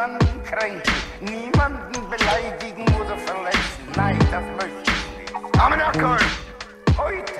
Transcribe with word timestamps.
niemanden 0.00 0.42
kränken, 0.44 0.92
niemanden 1.20 1.92
beleidigen 2.08 2.82
oder 3.00 3.16
verletzen. 3.18 3.84
Nein, 3.96 4.18
das 4.30 4.44
möchte 4.56 4.90
ich 4.90 5.32
nicht. 5.32 5.60
Amenakol! 5.60 6.16
Heute 6.96 7.32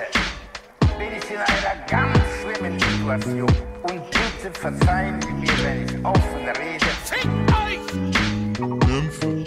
bin 0.99 1.07
ich 1.17 1.31
in 1.31 1.37
einer 1.37 1.85
ganz 1.89 2.19
schlimmen 2.41 2.79
Situation 2.79 3.49
und 3.81 4.01
bitte 4.11 4.51
verzeihen 4.59 5.19
Sie 5.21 5.31
mir, 5.33 5.63
wenn 5.63 5.85
ich 5.85 6.05
offen 6.05 6.47
rede. 6.61 6.85
Fick 7.03 7.25
euch! 7.65 8.59
Nymphen 8.59 9.43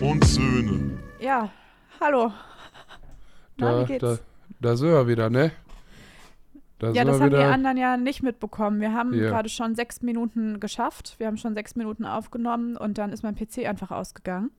und 0.00 0.24
Söhne. 0.26 0.98
Ja, 1.20 1.48
hallo. 2.00 2.32
Na, 3.56 3.72
Da, 3.72 3.80
wie 3.80 3.84
geht's? 3.86 4.02
da, 4.02 4.18
da 4.60 4.76
sind 4.76 4.88
wir 4.90 5.06
wieder, 5.08 5.30
ne? 5.30 5.52
Da 6.78 6.90
ja, 6.90 7.04
das 7.04 7.20
haben 7.20 7.30
die 7.30 7.36
anderen 7.36 7.76
ja 7.76 7.96
nicht 7.96 8.22
mitbekommen. 8.22 8.80
Wir 8.80 8.92
haben 8.92 9.12
Ja. 9.12 9.30
gerade 9.30 9.48
schon 9.48 9.74
sechs 9.74 10.00
Minuten 10.02 10.60
geschafft. 10.60 11.16
Wir 11.18 11.26
haben 11.26 11.36
schon 11.36 11.54
sechs 11.54 11.74
Minuten 11.74 12.04
aufgenommen 12.04 12.76
und 12.76 12.98
dann 12.98 13.12
ist 13.12 13.22
mein 13.22 13.34
PC 13.34 13.66
einfach 13.66 13.90
ausgegangen. 13.90 14.50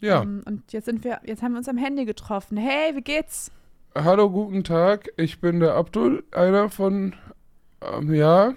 Ja, 0.00 0.22
Ähm, 0.22 0.42
und 0.44 0.72
jetzt 0.72 0.84
sind 0.86 1.04
wir, 1.04 1.20
jetzt 1.24 1.42
haben 1.42 1.52
wir 1.52 1.58
uns 1.58 1.68
am 1.68 1.76
Handy 1.78 2.04
getroffen. 2.04 2.56
Hey, 2.56 2.94
wie 2.96 3.02
geht's? 3.02 3.50
hallo, 3.94 4.30
guten 4.30 4.64
Tag. 4.64 5.08
Ich 5.16 5.40
bin 5.40 5.60
der 5.60 5.74
Abdul, 5.74 6.24
einer 6.32 6.68
von, 6.70 7.14
ähm, 7.82 8.12
ja, 8.14 8.54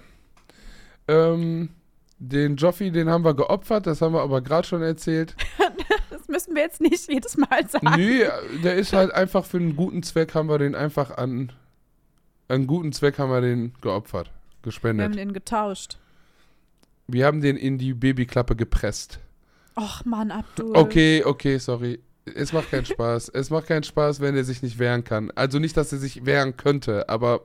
ähm, 1.08 1.70
den 2.18 2.56
Joffi, 2.56 2.90
den 2.90 3.08
haben 3.10 3.24
wir 3.24 3.34
geopfert, 3.34 3.86
das 3.86 4.00
haben 4.00 4.14
wir 4.14 4.22
aber 4.22 4.40
gerade 4.40 4.66
schon 4.66 4.82
erzählt. 4.82 5.34
Das 6.10 6.28
müssen 6.28 6.56
wir 6.56 6.62
jetzt 6.62 6.80
nicht 6.80 7.08
jedes 7.08 7.36
Mal 7.36 7.68
sagen. 7.68 7.88
Nee, 7.96 8.24
der 8.64 8.74
ist 8.74 8.92
halt 8.92 9.12
einfach 9.14 9.44
für 9.44 9.58
einen 9.58 9.76
guten 9.76 10.02
Zweck, 10.02 10.34
haben 10.34 10.48
wir 10.48 10.58
den 10.58 10.74
einfach 10.74 11.16
an, 11.16 11.52
einen 12.48 12.66
guten 12.66 12.92
Zweck 12.92 13.18
haben 13.18 13.30
wir 13.30 13.40
den 13.40 13.72
geopfert, 13.80 14.26
Wir 14.28 14.32
haben 14.32 14.62
gespendet. 14.62 15.16
den 15.16 15.32
getauscht. 15.32 15.98
Wir 17.08 17.26
haben 17.26 17.40
den 17.40 17.56
in 17.56 17.78
die 17.78 17.94
Babyklappe 17.94 18.56
gepresst. 18.56 19.20
Och 19.76 20.04
Mann, 20.04 20.30
Abdul. 20.30 20.76
Okay, 20.76 21.22
okay, 21.24 21.58
sorry. 21.58 22.00
Es 22.24 22.52
macht 22.52 22.70
keinen 22.70 22.86
Spaß. 22.86 23.28
Es 23.34 23.50
macht 23.50 23.68
keinen 23.68 23.84
Spaß, 23.84 24.20
wenn 24.20 24.36
er 24.36 24.44
sich 24.44 24.62
nicht 24.62 24.78
wehren 24.78 25.04
kann. 25.04 25.30
Also 25.34 25.58
nicht, 25.58 25.76
dass 25.76 25.92
er 25.92 25.98
sich 25.98 26.26
wehren 26.26 26.56
könnte, 26.56 27.08
aber 27.08 27.42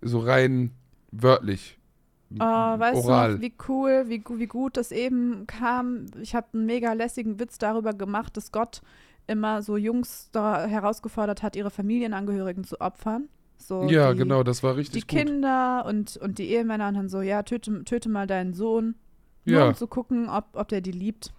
so 0.00 0.20
rein 0.20 0.70
wörtlich. 1.10 1.78
Oh, 2.32 2.38
weißt 2.38 3.04
oral. 3.04 3.34
du 3.36 3.40
wie 3.42 3.52
cool, 3.68 4.04
wie, 4.06 4.22
wie 4.36 4.46
gut 4.46 4.76
das 4.76 4.92
eben 4.92 5.46
kam. 5.48 6.06
Ich 6.22 6.34
habe 6.34 6.46
einen 6.54 6.66
mega 6.66 6.92
lässigen 6.92 7.40
Witz 7.40 7.58
darüber 7.58 7.92
gemacht, 7.92 8.36
dass 8.36 8.52
Gott 8.52 8.82
immer 9.26 9.62
so 9.62 9.76
Jungs 9.76 10.30
da 10.32 10.64
herausgefordert 10.66 11.42
hat, 11.42 11.56
ihre 11.56 11.70
Familienangehörigen 11.70 12.64
zu 12.64 12.80
opfern. 12.80 13.28
So 13.60 13.84
ja, 13.88 14.12
die, 14.12 14.18
genau, 14.18 14.42
das 14.42 14.62
war 14.62 14.72
Die 14.74 14.80
richtig 14.80 15.06
gut. 15.06 15.18
Kinder 15.18 15.84
und, 15.86 16.16
und 16.16 16.38
die 16.38 16.50
Ehemänner 16.50 16.88
und 16.88 16.94
dann 16.94 17.08
so, 17.08 17.20
ja, 17.20 17.42
töte, 17.42 17.84
töte 17.84 18.08
mal 18.08 18.26
deinen 18.26 18.54
Sohn. 18.54 18.94
Nur 19.44 19.58
Ja, 19.58 19.68
um 19.68 19.74
zu 19.74 19.86
gucken, 19.86 20.28
ob, 20.28 20.46
ob 20.54 20.68
der 20.68 20.80
die 20.80 20.92
liebt. 20.92 21.32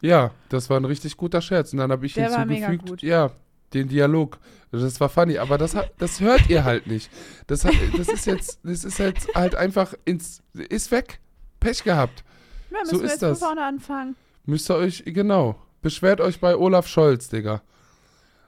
ja, 0.00 0.30
das 0.48 0.68
war 0.70 0.78
ein 0.78 0.84
richtig 0.84 1.16
guter 1.16 1.40
Scherz. 1.40 1.72
Und 1.72 1.78
dann 1.78 1.90
habe 1.90 2.06
ich 2.06 2.14
Der 2.14 2.28
hinzugefügt, 2.46 3.02
ja, 3.02 3.30
den 3.74 3.88
Dialog. 3.88 4.38
Das 4.70 5.00
war 5.00 5.08
funny, 5.08 5.38
aber 5.38 5.58
das, 5.58 5.74
hat, 5.74 5.90
das 5.98 6.20
hört 6.20 6.48
ihr 6.48 6.64
halt 6.64 6.86
nicht. 6.86 7.10
Das, 7.46 7.64
hat, 7.64 7.74
das 7.96 8.08
ist 8.08 8.26
jetzt, 8.26 8.60
das 8.62 8.84
ist 8.84 8.98
jetzt 8.98 9.34
halt 9.34 9.54
einfach 9.54 9.94
ins, 10.04 10.42
ist 10.54 10.90
weg. 10.90 11.20
Pech 11.60 11.84
gehabt. 11.84 12.24
Ja, 12.70 12.78
müssen 12.80 12.98
So 12.98 13.02
ist 13.04 13.22
das. 13.22 13.38
vorne 13.38 13.64
anfangen. 13.64 14.16
Müsst 14.44 14.70
ihr 14.70 14.76
euch, 14.76 15.02
genau, 15.06 15.56
beschwert 15.82 16.20
euch 16.20 16.40
bei 16.40 16.56
Olaf 16.56 16.86
Scholz, 16.88 17.28
Digga. 17.28 17.62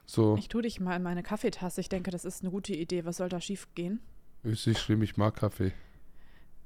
So, 0.07 0.37
Ich 0.39 0.49
tue 0.49 0.63
dich 0.63 0.81
mal 0.81 0.97
in 0.97 1.03
meine 1.03 1.23
Kaffeetasse. 1.23 1.81
Ich 1.81 1.89
denke, 1.89 2.11
das 2.11 2.25
ist 2.25 2.43
eine 2.43 2.51
gute 2.51 2.75
Idee. 2.75 3.05
Was 3.05 3.17
soll 3.19 3.29
da 3.29 3.41
schief 3.41 3.69
gehen? 3.75 4.01
ist 4.43 4.67
nicht 4.67 4.79
schlimm, 4.81 5.01
ich 5.03 5.17
mag 5.17 5.37
Kaffee. 5.37 5.73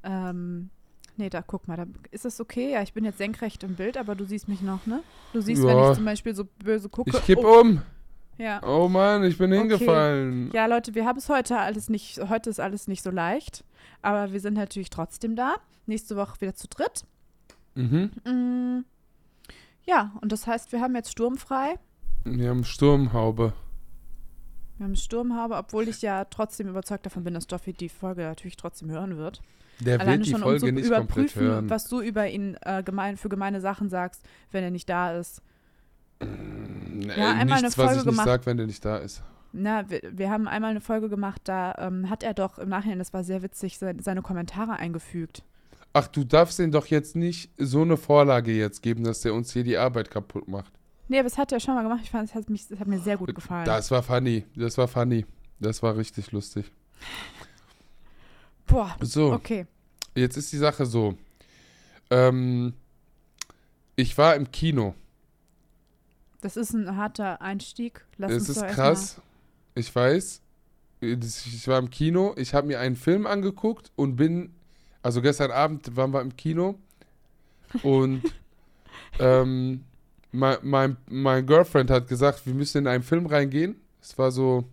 Ähm, 0.03 0.71
nee, 1.17 1.31
da 1.31 1.43
guck 1.43 1.69
mal, 1.69 1.77
da 1.77 1.87
ist 2.11 2.25
es 2.25 2.41
okay. 2.41 2.73
Ja, 2.73 2.83
ich 2.83 2.93
bin 2.93 3.05
jetzt 3.05 3.19
senkrecht 3.19 3.63
im 3.63 3.77
Bild, 3.77 3.97
aber 3.97 4.17
du 4.17 4.25
siehst 4.25 4.49
mich 4.49 4.63
noch, 4.63 4.85
ne? 4.87 5.03
Du 5.33 5.41
siehst, 5.41 5.63
wenn 5.63 5.79
Ja. 5.79 5.91
ich 5.91 5.97
zum 5.97 6.05
Beispiel 6.05 6.35
so 6.35 6.45
böse 6.65 6.89
gucke. 6.89 7.11
Ich 7.11 7.23
kipp 7.25 7.39
oh, 7.39 7.61
um. 7.61 7.83
Ja. 8.37 8.61
Oh 8.67 8.89
Mann, 8.89 9.23
ich 9.25 9.39
bin 9.39 9.53
Okay. 9.53 9.61
hingefallen. 9.61 10.51
ja, 10.53 10.67
Leute, 10.67 10.95
wir 10.95 11.05
haben 11.05 11.19
es 11.19 11.29
heute 11.29 11.59
alles 11.59 11.89
nicht, 11.89 12.19
heute 12.29 12.51
ist 12.51 12.61
alles 12.61 12.87
nicht 12.89 13.03
so 13.03 13.11
leicht, 13.11 13.65
aber 14.03 14.33
wir 14.33 14.41
sind 14.41 14.55
natürlich 14.55 14.91
trotzdem 14.91 15.37
da. 15.37 15.57
Nächste 15.87 16.17
Woche 16.17 16.41
wieder 16.41 16.55
zu 16.55 16.69
dritt. 16.69 17.05
Mhm. 17.75 18.11
Mm, 18.25 18.85
ja, 19.87 20.13
und 20.21 20.33
das 20.33 20.47
heißt, 20.47 20.73
wir 20.73 20.81
haben 20.81 20.95
jetzt 20.97 21.13
sturmfrei. 21.13 21.77
Wir 22.37 22.51
haben 22.51 22.65
Sturmhaube. 22.65 23.53
Wir 24.77 24.85
haben 24.85 24.97
Sturmhaube, 24.97 25.57
obwohl 25.57 25.89
ich 25.89 26.03
ja 26.03 26.25
trotzdem 26.25 26.69
überzeugt 26.69 27.07
davon 27.07 27.25
bin, 27.25 27.35
dass 27.35 27.45
Stoffi 27.45 27.73
die 27.73 27.89
Folge 27.89 28.23
natürlich 28.23 28.57
trotzdem 28.57 28.91
hören 28.91 29.17
wird. 29.17 29.41
Der 29.81 30.01
Alleine 30.01 30.19
wird 30.19 30.27
die 30.27 30.31
schon, 30.33 30.43
Folge 30.43 30.67
um 30.67 30.69
zu 30.69 30.75
nicht 30.75 30.91
komplett 30.93 31.17
überprüfen, 31.17 31.43
hören. 31.43 31.71
was 31.71 31.85
du 31.89 32.01
über 32.01 32.29
ihn 32.29 32.57
äh, 32.63 32.83
gemein, 32.83 33.17
für 33.17 33.29
gemeine 33.29 33.61
Sachen 33.61 33.89
sagst, 33.89 34.23
wenn 34.51 34.65
er 34.65 34.71
nicht 34.71 34.89
da 34.89 35.17
ist. 35.17 35.43
Nee, 36.21 37.13
Ja, 37.17 37.31
einmal 37.33 37.45
nichts, 37.45 37.53
eine 37.59 37.67
was 37.69 37.75
Folge 37.75 37.91
ich 37.93 37.97
nicht 37.99 38.05
gemacht. 38.07 38.27
sag, 38.27 38.47
wenn 38.47 38.57
der 38.57 38.67
nicht 38.67 38.85
da 38.85 38.99
ist. 38.99 39.23
Na, 39.53 39.89
wir, 39.89 40.01
wir 40.13 40.31
haben 40.31 40.47
einmal 40.47 40.71
eine 40.73 40.81
Folge 40.81 41.09
gemacht, 41.09 41.43
da 41.45 41.75
ähm, 41.79 42.11
hat 42.11 42.23
er 42.23 42.35
doch 42.35 42.59
im 42.59 42.69
Nachhinein, 42.69 42.99
das 42.99 43.13
war 43.13 43.25
sehr 43.25 43.43
witzig, 43.43 43.79
se 43.79 43.95
seine 44.01 44.21
Kommentare 44.23 44.73
eingefügt. 44.75 45.43
Ach, 45.93 46.07
du 46.07 46.23
darfst 46.25 46.59
ihm 46.59 46.71
doch 46.71 46.87
jetzt 46.87 47.17
nicht 47.17 47.51
so 47.57 47.83
eine 47.83 47.97
Vorlage 47.97 48.53
jetzt 48.53 48.83
geben, 48.83 49.05
dass 49.05 49.23
der 49.23 49.33
uns 49.33 49.53
hier 49.53 49.65
die 49.65 49.79
Arbeit 49.79 50.11
kaputt 50.11 50.47
macht. 50.49 50.73
Nee, 51.09 51.19
aber 51.19 51.29
das 51.29 51.39
hat 51.39 51.51
er 51.53 51.61
schon 51.61 51.75
mal 51.75 51.83
gemacht. 51.83 52.01
Ich 52.03 52.11
fand, 52.11 52.29
es 52.29 52.35
hat, 52.35 52.49
mich, 52.51 52.71
es 52.71 52.79
hat 52.79 52.87
mir 52.87 53.01
sehr 53.01 53.17
gut 53.17 53.35
gefallen. 53.35 53.65
Das 53.65 53.91
war 53.91 54.03
funny. 54.03 54.45
Das 54.55 54.77
war 54.77 54.87
funny. 54.87 55.25
Das 55.59 55.83
war 55.83 55.97
richtig 55.97 56.31
lustig. 56.33 56.71
Boah, 58.67 58.95
So, 59.01 59.33
okay. 59.33 59.67
jetzt 60.15 60.37
ist 60.37 60.53
die 60.53 60.59
Sache 60.59 60.85
so. 60.85 61.17
Ähm, 62.11 62.75
ich 63.97 64.17
war 64.19 64.37
im 64.37 64.51
Kino. 64.53 64.95
Das 66.43 66.57
ist 66.57 66.73
ein 66.75 66.97
harter 66.97 67.41
Einstieg. 67.41 68.05
Lass 68.19 68.31
Es 68.31 68.49
ist 68.49 68.67
krass. 68.69 69.21
Ich 69.75 69.95
weiß. 69.95 70.43
Ich 71.01 71.69
war 71.69 71.79
im 71.79 71.91
Kino. 71.91 72.35
Ich 72.37 72.55
habe 72.55 72.67
mir 72.67 72.81
einen 72.81 72.97
Film 72.97 73.27
angeguckt 73.27 73.91
und 73.97 74.17
bin. 74.17 74.53
Also 75.03 75.23
gestern 75.23 75.51
Abend 75.51 75.97
waren 75.97 76.13
wir 76.13 76.21
im 76.21 76.37
Kino. 76.37 76.79
Und 77.83 78.23
ähm, 79.19 79.85
mein, 80.33 80.59
mein, 80.63 80.97
mein 81.09 81.47
Girlfriend 81.47 81.91
hat 81.91 82.09
gesagt, 82.09 82.47
wir 82.47 82.55
müssen 82.55 82.79
in 82.79 82.87
einen 82.87 83.03
Film 83.03 83.27
reingehen. 83.27 83.77
Es 84.01 84.17
war 84.19 84.31
so 84.31 84.65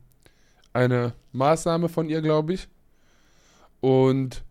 eine 0.74 1.14
Maßnahme 1.32 1.90
von 1.90 2.10
ihr, 2.10 2.22
glaube 2.22 2.54
ich. 2.54 2.68
Und 3.80 4.44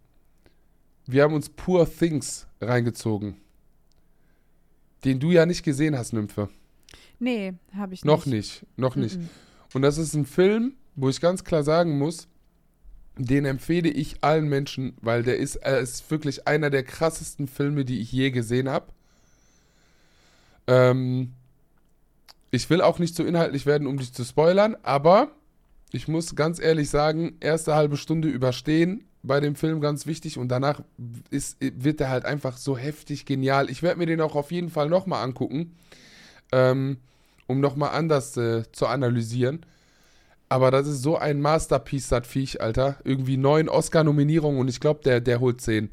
wir 1.06 1.22
haben 1.22 1.34
uns 1.34 1.48
Poor 1.48 1.88
Things 1.90 2.46
reingezogen. 2.60 3.36
Den 5.04 5.20
du 5.20 5.30
ja 5.32 5.44
nicht 5.44 5.62
gesehen 5.62 5.96
hast, 5.98 6.12
Nymphe. 6.12 6.48
Nee, 7.18 7.54
habe 7.76 7.94
ich 7.94 8.04
Noch 8.04 8.26
nicht. 8.26 8.62
nicht. 8.62 8.78
Noch 8.78 8.96
nicht. 8.96 9.18
Mhm. 9.18 9.28
Und 9.74 9.82
das 9.82 9.98
ist 9.98 10.14
ein 10.14 10.24
Film, 10.24 10.74
wo 10.94 11.08
ich 11.08 11.20
ganz 11.20 11.44
klar 11.44 11.62
sagen 11.62 11.98
muss, 11.98 12.28
den 13.16 13.44
empfehle 13.44 13.90
ich 13.90 14.16
allen 14.22 14.48
Menschen, 14.48 14.96
weil 15.00 15.22
der 15.22 15.36
ist, 15.36 15.56
er 15.56 15.78
ist 15.78 16.10
wirklich 16.10 16.48
einer 16.48 16.70
der 16.70 16.82
krassesten 16.82 17.46
Filme, 17.46 17.84
die 17.84 18.00
ich 18.00 18.10
je 18.10 18.30
gesehen 18.30 18.68
habe. 18.68 18.86
Ähm, 20.66 21.32
ich 22.50 22.70
will 22.70 22.80
auch 22.80 22.98
nicht 22.98 23.16
so 23.16 23.24
inhaltlich 23.24 23.66
werden, 23.66 23.86
um 23.86 23.98
dich 23.98 24.12
zu 24.12 24.24
spoilern, 24.24 24.76
aber 24.82 25.32
ich 25.92 26.08
muss 26.08 26.34
ganz 26.34 26.60
ehrlich 26.60 26.90
sagen, 26.90 27.36
erste 27.40 27.74
halbe 27.74 27.96
Stunde 27.96 28.28
überstehen 28.28 29.04
bei 29.22 29.40
dem 29.40 29.54
Film 29.54 29.80
ganz 29.80 30.06
wichtig 30.06 30.38
und 30.38 30.48
danach 30.48 30.82
ist, 31.30 31.56
wird 31.60 32.00
er 32.00 32.10
halt 32.10 32.24
einfach 32.24 32.56
so 32.56 32.76
heftig 32.76 33.24
genial. 33.26 33.70
Ich 33.70 33.82
werde 33.82 33.98
mir 33.98 34.06
den 34.06 34.20
auch 34.20 34.34
auf 34.34 34.52
jeden 34.52 34.70
Fall 34.70 34.88
nochmal 34.88 35.24
angucken, 35.24 35.74
ähm, 36.52 36.98
um 37.46 37.60
nochmal 37.60 37.90
anders 37.90 38.36
äh, 38.36 38.64
zu 38.72 38.86
analysieren. 38.86 39.64
Aber 40.48 40.70
das 40.70 40.86
ist 40.86 41.02
so 41.02 41.16
ein 41.16 41.40
Masterpiece, 41.40 42.08
das 42.08 42.26
Viech, 42.26 42.60
Alter. 42.60 42.98
Irgendwie 43.02 43.36
neun 43.36 43.68
Oscar-Nominierungen 43.68 44.60
und 44.60 44.68
ich 44.68 44.78
glaube, 44.78 45.00
der, 45.02 45.20
der 45.20 45.40
holt 45.40 45.60
zehn. 45.60 45.90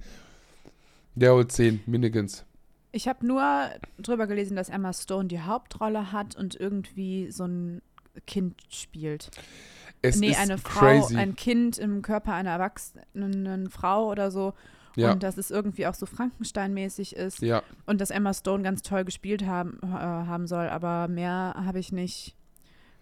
Der 1.15 1.33
holt 1.33 1.51
zehn, 1.51 1.81
Minigans. 1.85 2.45
Ich 2.91 3.07
habe 3.07 3.25
nur 3.25 3.69
drüber 3.99 4.27
gelesen, 4.27 4.55
dass 4.55 4.69
Emma 4.69 4.91
Stone 4.93 5.27
die 5.27 5.41
Hauptrolle 5.41 6.11
hat 6.11 6.35
und 6.35 6.55
irgendwie 6.55 7.31
so 7.31 7.45
ein 7.45 7.81
Kind 8.27 8.55
spielt. 8.69 9.31
Es 10.01 10.19
nee, 10.19 10.35
eine 10.35 10.57
Frau, 10.57 10.79
crazy. 10.79 11.15
ein 11.15 11.35
Kind 11.35 11.77
im 11.77 12.01
Körper 12.01 12.33
einer 12.33 12.51
erwachsenen 12.51 13.69
Frau 13.69 14.09
oder 14.09 14.31
so. 14.31 14.53
ja, 14.95 15.13
Und 15.13 15.23
dass 15.23 15.37
es 15.37 15.51
irgendwie 15.51 15.87
auch 15.87 15.93
so 15.93 16.05
Frankenstein-mäßig 16.05 17.15
ist. 17.15 17.41
ja. 17.41 17.61
Und 17.85 18.01
dass 18.01 18.09
Emma 18.09 18.33
Stone 18.33 18.63
ganz 18.63 18.81
toll 18.81 19.05
gespielt 19.05 19.45
haben, 19.45 19.79
äh, 19.83 19.87
haben 19.87 20.47
soll. 20.47 20.67
Aber 20.67 21.07
mehr 21.07 21.53
habe 21.55 21.79
ich 21.79 21.91
nicht, 21.91 22.35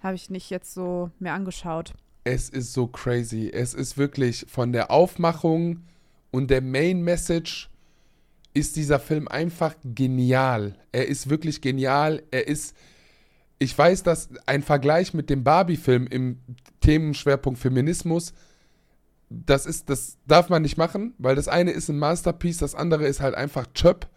habe 0.02 0.16
ich 0.16 0.30
nicht 0.30 0.50
jetzt 0.50 0.74
so 0.74 1.10
mehr 1.20 1.34
angeschaut. 1.34 1.94
Es 2.26 2.50
ist 2.50 2.74
so 2.74 2.86
crazy. 2.86 3.50
Es 3.50 3.74
ist 3.74 3.98
wirklich 3.98 4.46
von 4.50 4.74
der 4.74 4.92
Aufmachung 4.92 5.84
und 6.32 6.52
der 6.52 6.62
Main 6.62 7.02
Message 7.02 7.70
ist 8.54 8.76
dieser 8.76 9.00
Film 9.00 9.28
einfach 9.28 9.76
genial. 9.84 10.76
Er 10.92 11.08
ist 11.08 11.30
wirklich 11.30 11.62
genial. 11.62 12.24
Er 12.32 12.48
ist, 12.48 12.76
ich 13.60 13.78
weiß, 13.78 14.04
dass 14.04 14.30
ein 14.46 14.64
Vergleich 14.64 15.14
mit 15.14 15.30
dem 15.30 15.44
Barbie-Film 15.44 16.08
im 16.08 16.40
Themenschwerpunkt 16.82 17.60
Feminismus, 17.60 18.34
das 19.30 19.66
ist, 19.66 19.90
das 19.90 20.18
darf 20.26 20.50
man 20.50 20.64
nicht 20.64 20.78
machen, 20.78 21.14
weil 21.20 21.36
das 21.36 21.48
eine 21.48 21.72
ist 21.72 21.90
ein 21.90 22.00
Masterpiece, 22.00 22.58
das 22.58 22.74
andere 22.74 23.06
ist 23.06 23.22
halt 23.22 23.36
einfach 23.36 23.68
Chöp. 23.74 24.08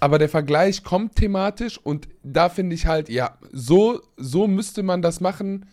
aber 0.00 0.18
der 0.18 0.28
Vergleich 0.28 0.84
kommt 0.84 1.16
thematisch 1.16 1.78
und 1.78 2.08
da 2.22 2.48
finde 2.48 2.74
ich 2.74 2.86
halt, 2.86 3.08
ja, 3.08 3.38
so, 3.52 4.00
so 4.16 4.46
müsste 4.46 4.82
man 4.82 5.02
das 5.02 5.20
machen, 5.20 5.66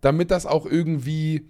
damit 0.00 0.30
das 0.30 0.46
auch 0.46 0.66
irgendwie 0.66 1.46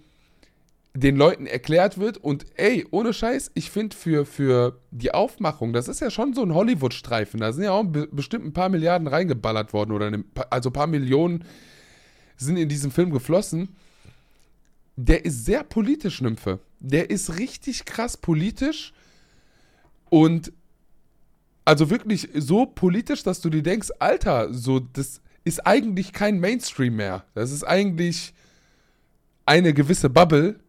den 0.93 1.15
Leuten 1.15 1.45
erklärt 1.45 1.97
wird. 1.97 2.17
Und 2.17 2.45
ey, 2.55 2.85
ohne 2.91 3.13
Scheiß, 3.13 3.51
ich 3.53 3.71
finde 3.71 3.95
für, 3.95 4.25
für 4.25 4.79
die 4.91 5.13
Aufmachung, 5.13 5.73
das 5.73 5.87
ist 5.87 6.01
ja 6.01 6.09
schon 6.09 6.33
so 6.33 6.43
ein 6.43 6.53
Hollywood-Streifen. 6.53 7.39
Da 7.39 7.53
sind 7.53 7.63
ja 7.63 7.71
auch 7.71 7.83
be 7.83 8.07
bestimmt 8.11 8.45
ein 8.45 8.53
paar 8.53 8.69
Milliarden 8.69 9.07
reingeballert 9.07 9.73
worden 9.73 9.91
oder 9.91 10.07
eine, 10.07 10.23
also 10.49 10.69
ein 10.69 10.73
paar 10.73 10.87
Millionen 10.87 11.45
sind 12.37 12.57
in 12.57 12.69
diesem 12.69 12.91
Film 12.91 13.11
geflossen. 13.11 13.69
Der 14.97 15.23
ist 15.23 15.45
sehr 15.45 15.63
politisch, 15.63 16.21
Nymphe. 16.21 16.59
Der 16.79 17.09
ist 17.09 17.37
richtig 17.37 17.85
krass 17.85 18.17
politisch 18.17 18.93
und 20.09 20.51
also 21.63 21.89
wirklich 21.89 22.27
so 22.35 22.65
politisch, 22.65 23.23
dass 23.23 23.39
du 23.39 23.49
dir 23.49 23.63
denkst, 23.63 23.89
Alter, 23.99 24.53
so 24.53 24.79
das 24.79 25.21
ist 25.43 25.65
eigentlich 25.65 26.11
kein 26.11 26.39
Mainstream 26.39 26.95
mehr. 26.97 27.23
Das 27.33 27.51
ist 27.51 27.63
eigentlich 27.63 28.33
eine 29.45 29.73
gewisse 29.73 30.09
Bubble. 30.09 30.59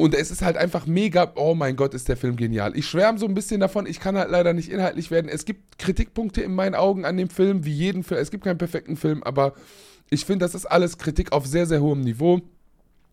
Und 0.00 0.14
es 0.14 0.30
ist 0.30 0.40
halt 0.40 0.56
einfach 0.56 0.86
mega, 0.86 1.32
oh 1.36 1.54
mein 1.54 1.76
Gott, 1.76 1.92
ist 1.92 2.08
der 2.08 2.16
Film 2.16 2.36
genial. 2.36 2.74
Ich 2.74 2.86
schwärme 2.86 3.18
so 3.18 3.26
ein 3.26 3.34
bisschen 3.34 3.60
davon, 3.60 3.86
ich 3.86 4.00
kann 4.00 4.16
halt 4.16 4.30
leider 4.30 4.54
nicht 4.54 4.70
inhaltlich 4.70 5.10
werden. 5.10 5.28
Es 5.28 5.44
gibt 5.44 5.78
Kritikpunkte 5.78 6.40
in 6.40 6.54
meinen 6.54 6.74
Augen 6.74 7.04
an 7.04 7.18
dem 7.18 7.28
Film, 7.28 7.66
wie 7.66 7.72
jeden 7.72 8.02
Film. 8.02 8.18
Es 8.18 8.30
gibt 8.30 8.44
keinen 8.44 8.56
perfekten 8.56 8.96
Film, 8.96 9.22
aber 9.22 9.52
ich 10.08 10.24
finde, 10.24 10.46
das 10.46 10.54
ist 10.54 10.64
alles 10.64 10.96
Kritik 10.96 11.32
auf 11.32 11.46
sehr, 11.46 11.66
sehr 11.66 11.82
hohem 11.82 12.00
Niveau. 12.00 12.40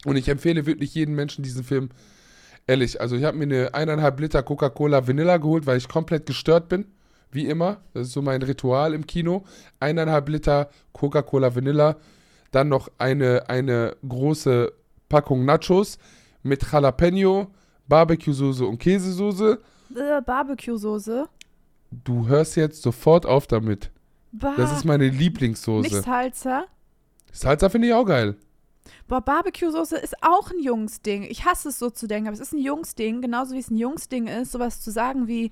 Und 0.06 0.16
ich 0.16 0.30
empfehle 0.30 0.66
wirklich 0.66 0.96
jedem 0.96 1.16
Menschen 1.16 1.44
diesen 1.44 1.66
Film. 1.66 1.90
Ehrlich, 2.68 3.02
also 3.02 3.18
ich 3.18 3.26
habe 3.26 3.38
mir 3.38 3.44
eine 3.44 3.74
eineinhalb 3.74 4.18
Liter 4.22 4.42
Coca-Cola 4.42 5.06
Vanilla 5.06 5.38
geholt, 5.38 5.66
weil 5.66 5.78
ich 5.78 5.90
komplett 5.90 6.26
gestört 6.26 6.70
bin. 6.70 6.86
Wie 7.32 7.48
immer. 7.48 7.82
Das 7.94 8.08
ist 8.08 8.14
so 8.14 8.22
mein 8.22 8.42
Ritual 8.42 8.94
im 8.94 9.06
Kino. 9.06 9.44
Eineinhalb 9.82 10.30
Liter 10.30 10.70
Coca-Cola 10.94 11.54
Vanilla. 11.54 11.98
Dann 12.52 12.70
noch 12.70 12.90
eine, 12.98 13.50
eine 13.50 13.98
große 14.08 14.72
Packung 15.10 15.44
Nachos 15.44 15.98
mit 16.44 16.64
Jalapeno, 16.72 17.48
Barbecue-Soße 17.88 18.66
und 18.66 18.78
Käsesoße. 18.80 19.60
Äh, 19.96 20.22
Barbecue-Soße. 20.22 21.28
Du 22.04 22.28
hörst 22.28 22.56
jetzt 22.56 22.82
sofort 22.82 23.26
auf 23.26 23.48
damit. 23.48 23.92
Bah, 24.32 24.54
Das 24.58 24.72
ist 24.76 24.84
meine 24.86 25.06
nicht 25.08 25.20
Lieblingssoße. 25.20 26.02
Salsa. 26.02 26.66
Salsa 27.32 27.70
finde 27.70 27.88
ich 27.88 27.94
auch 27.94 28.06
geil. 28.06 28.36
Boah, 29.08 29.22
Barbecue-Soße 29.22 29.98
ist 29.98 30.16
auch 30.22 30.52
ein 30.52 30.60
Jungsding. 30.62 31.24
Ich 31.24 31.46
hasse 31.46 31.70
es 31.70 31.80
so 31.80 31.90
zu 31.90 32.08
denken, 32.08 32.28
aber 32.28 32.34
es 32.36 32.42
ist 32.42 32.54
ein 32.54 32.60
Jungsding, 32.60 33.22
genauso 33.22 33.54
wie 33.56 33.60
es 33.60 33.70
ein 33.70 33.78
Jungsding 33.78 34.28
ist, 34.28 34.52
sowas 34.52 34.82
zu 34.82 34.92
sagen 34.92 35.28
wie, 35.28 35.52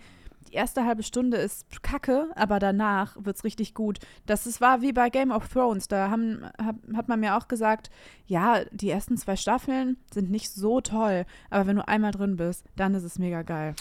die 0.50 0.53
erste 0.53 0.86
halbe 0.86 1.03
Stunde 1.03 1.38
ist 1.38 1.65
kacke, 1.81 2.30
aber 2.36 2.59
danach 2.59 3.18
wird 3.19 3.38
es 3.38 3.44
richtig 3.44 3.74
gut. 3.74 4.00
Das 4.25 4.47
ist, 4.47 4.62
war 4.62 4.81
wie 4.81 4.94
bei 4.94 5.09
Game 5.09 5.31
of 5.31 5.47
Thrones. 5.47 5.88
Da 5.88 6.09
haben, 6.09 6.45
hab, 6.57 6.75
hat 6.95 7.07
man 7.07 7.19
mir 7.19 7.38
auch 7.38 7.47
gesagt, 7.47 7.89
ja, 8.25 8.63
die 8.71 8.89
ersten 8.89 9.18
zwei 9.18 9.36
Staffeln 9.36 9.97
sind 10.13 10.30
nicht 10.31 10.51
so 10.51 10.81
toll, 10.81 11.25
aber 11.50 11.68
wenn 11.68 11.75
du 11.75 11.88
einmal 11.88 12.12
drin 12.12 12.36
bist, 12.36 12.65
dann 12.75 12.94
ist 12.94 13.03
es 13.03 13.19
mega 13.19 13.42
geil. 13.42 13.75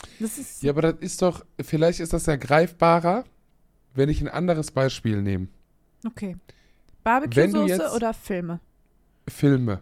Ja, 0.61 0.72
aber 0.72 0.82
das 0.82 0.94
ist 1.00 1.22
doch, 1.22 1.44
vielleicht 1.61 2.00
ist 2.00 2.12
das 2.12 2.26
ja 2.26 2.37
greifbarer, 2.37 3.25
wenn 3.94 4.08
ich 4.08 4.20
ein 4.20 4.28
anderes 4.28 4.70
Beispiel 4.70 5.22
nehme. 5.22 5.49
okay. 6.06 6.37
Barbecue-Soße 7.05 7.94
oder 7.94 8.14
Filme? 8.14 8.61
Filme. 9.28 9.81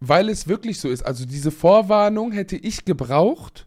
Weil 0.00 0.28
es 0.28 0.46
wirklich 0.48 0.80
so 0.80 0.88
ist. 0.88 1.06
Also 1.06 1.24
diese 1.24 1.50
Vorwarnung 1.50 2.32
hätte 2.32 2.56
ich 2.56 2.84
gebraucht, 2.84 3.66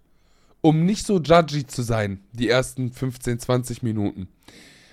um 0.62 0.86
nicht 0.86 1.06
so 1.06 1.20
judgy 1.20 1.66
zu 1.66 1.82
sein, 1.82 2.20
die 2.34 2.50
ersten 2.50 2.92
15, 2.92 3.40
20 3.40 3.84
Minuten. 3.84 4.28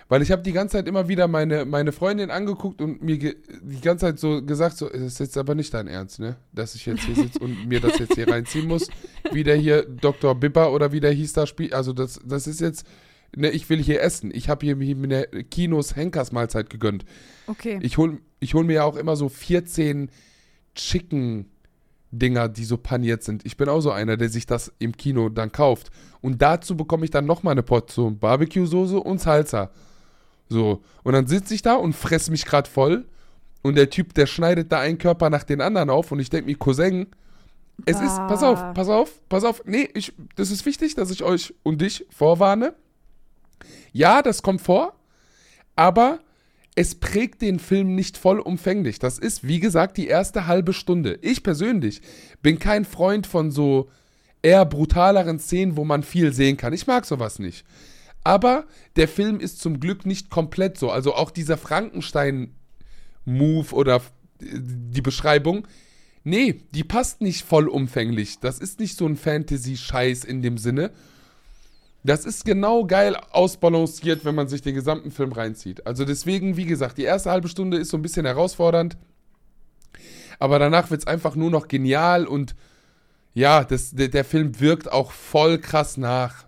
Weil 0.08 0.22
ich 0.22 0.30
habe 0.30 0.42
die 0.42 0.52
ganze 0.52 0.76
Zeit 0.76 0.86
immer 0.86 1.08
wieder 1.08 1.26
meine, 1.26 1.64
meine 1.64 1.90
Freundin 1.90 2.30
angeguckt 2.30 2.80
und 2.80 3.02
mir 3.02 3.18
die 3.18 3.80
ganze 3.80 4.06
Zeit 4.06 4.20
so 4.20 4.40
gesagt, 4.40 4.76
so, 4.76 4.88
das 4.88 5.02
ist 5.02 5.18
jetzt 5.18 5.36
aber 5.36 5.56
nicht 5.56 5.74
dein 5.74 5.88
Ernst, 5.88 6.20
ne? 6.20 6.36
Dass 6.52 6.76
ich 6.76 6.86
jetzt 6.86 7.02
hier 7.02 7.16
sitze 7.16 7.40
und 7.40 7.66
mir 7.68 7.80
das 7.80 7.98
jetzt 7.98 8.14
hier 8.14 8.28
reinziehen 8.28 8.68
muss. 8.68 8.88
Wie 9.32 9.42
der 9.42 9.56
hier 9.56 9.82
Dr. 9.82 10.36
Bipper 10.36 10.72
oder 10.72 10.92
wie 10.92 11.00
der 11.00 11.10
hieß 11.10 11.32
da 11.32 11.46
spielt. 11.46 11.72
Also 11.72 11.92
das, 11.92 12.20
das 12.24 12.46
ist 12.46 12.60
jetzt, 12.60 12.86
ne, 13.34 13.50
ich 13.50 13.68
will 13.68 13.82
hier 13.82 14.00
essen. 14.00 14.30
Ich 14.32 14.48
habe 14.48 14.64
hier, 14.64 14.76
hier 14.76 14.94
mir 14.94 15.26
eine 15.32 15.44
Kinos 15.44 15.96
Henkersmahlzeit 15.96 16.70
gegönnt. 16.70 17.04
Okay. 17.48 17.80
Ich 17.82 17.98
hol, 17.98 18.20
ich 18.38 18.54
hol 18.54 18.62
mir 18.62 18.74
ja 18.74 18.84
auch 18.84 18.96
immer 18.96 19.16
so 19.16 19.28
14 19.28 20.08
Chicken-Dinger, 22.16 22.48
die 22.48 22.64
so 22.64 22.76
paniert 22.76 23.22
sind. 23.22 23.44
Ich 23.44 23.56
bin 23.56 23.68
auch 23.68 23.80
so 23.80 23.90
einer, 23.90 24.16
der 24.16 24.28
sich 24.28 24.46
das 24.46 24.72
im 24.78 24.96
Kino 24.96 25.28
dann 25.28 25.52
kauft. 25.52 25.90
Und 26.20 26.42
dazu 26.42 26.76
bekomme 26.76 27.04
ich 27.04 27.10
dann 27.10 27.26
nochmal 27.26 27.52
eine 27.52 27.62
Portion 27.62 28.18
Barbecue-Soße 28.18 28.98
und 28.98 29.20
Salsa. 29.20 29.70
So. 30.48 30.82
Und 31.02 31.12
dann 31.12 31.26
sitze 31.26 31.54
ich 31.54 31.62
da 31.62 31.74
und 31.74 31.94
fress 31.94 32.30
mich 32.30 32.44
gerade 32.44 32.68
voll. 32.68 33.06
Und 33.62 33.76
der 33.76 33.90
Typ, 33.90 34.14
der 34.14 34.26
schneidet 34.26 34.70
da 34.72 34.80
einen 34.80 34.98
Körper 34.98 35.30
nach 35.30 35.44
den 35.44 35.60
anderen 35.60 35.90
auf. 35.90 36.12
Und 36.12 36.20
ich 36.20 36.30
denke 36.30 36.50
mir, 36.50 36.56
Cousin, 36.56 37.06
es 37.84 38.00
ist, 38.00 38.16
pass 38.16 38.42
auf, 38.42 38.74
pass 38.74 38.88
auf, 38.88 39.20
pass 39.28 39.44
auf. 39.44 39.62
Nee, 39.66 39.88
ich, 39.94 40.12
das 40.36 40.50
ist 40.50 40.64
wichtig, 40.64 40.94
dass 40.94 41.10
ich 41.10 41.22
euch 41.22 41.54
und 41.62 41.80
dich 41.80 42.06
vorwarne. 42.10 42.74
Ja, 43.92 44.22
das 44.22 44.42
kommt 44.42 44.62
vor. 44.62 44.94
Aber 45.74 46.20
es 46.76 46.94
prägt 46.94 47.43
den 47.43 47.58
Film 47.58 47.94
nicht 47.94 48.19
vollumfänglich. 48.19 48.99
Das 48.99 49.19
ist, 49.19 49.49
wie 49.49 49.61
gesagt, 49.61 49.96
die 49.96 50.08
erste 50.08 50.46
halbe 50.46 50.75
Stunde. 50.75 51.19
Ich 51.23 51.43
persönlich 51.43 52.02
bin 52.43 52.58
kein 52.58 52.84
Freund 52.84 53.26
von 53.26 53.50
so 53.50 53.88
eher 54.43 54.67
brutaleren 54.67 55.38
Szenen, 55.38 55.78
wo 55.78 55.84
man 55.84 56.02
viel 56.02 56.34
sehen 56.34 56.58
kann. 56.58 56.75
Ich 56.75 56.87
mag 56.87 57.06
sowas 57.06 57.38
nicht. 57.38 57.64
Aber 58.25 58.67
der 58.96 59.08
Film 59.08 59.40
ist 59.40 59.61
zum 59.61 59.81
Glück 59.81 60.05
nicht 60.05 60.28
komplett 60.28 60.76
so. 60.76 60.90
Also 60.90 61.14
auch 61.14 61.31
dieser 61.31 61.56
Frankenstein-Move 61.56 63.75
oder 63.75 64.02
die 64.40 65.00
Beschreibung, 65.00 65.67
nee, 66.25 66.61
die 66.75 66.84
passt 66.84 67.23
nicht 67.23 67.43
vollumfänglich. 67.43 68.40
Das 68.40 68.58
ist 68.58 68.81
nicht 68.81 68.99
so 68.99 69.06
ein 69.06 69.17
Fantasy-Scheiß 69.17 70.25
in 70.25 70.43
dem 70.43 70.58
Sinne. 70.58 70.90
Das 72.06 72.25
ist 72.25 72.44
genau 72.44 72.87
geil 72.87 73.17
ausbalanciert, 73.32 74.25
wenn 74.25 74.37
man 74.37 74.47
sich 74.47 74.62
den 74.62 74.76
gesamten 74.76 75.11
Film 75.11 75.32
reinzieht. 75.32 75.87
Also 75.87 76.05
deswegen, 76.05 76.56
wie 76.56 76.64
gesagt, 76.67 76.99
die 76.99 77.03
erste 77.03 77.31
halbe 77.31 77.49
Stunde 77.49 77.79
ist 77.79 77.91
so 77.91 77.97
ein 77.97 78.03
bisschen 78.03 78.26
herausfordernd. 78.26 78.97
Aber 80.38 80.61
danach 80.61 80.91
wird 80.91 81.00
es 81.00 81.06
einfach 81.06 81.35
nur 81.35 81.50
noch 81.50 81.67
genial 81.67 82.26
und 82.26 82.55
ja, 83.35 83.64
das, 83.64 83.91
der, 83.91 84.08
der 84.08 84.25
Film 84.25 84.61
wirkt 84.61 84.91
auch 84.91 85.11
voll 85.11 85.58
krass 85.58 85.97
nach. 85.97 86.47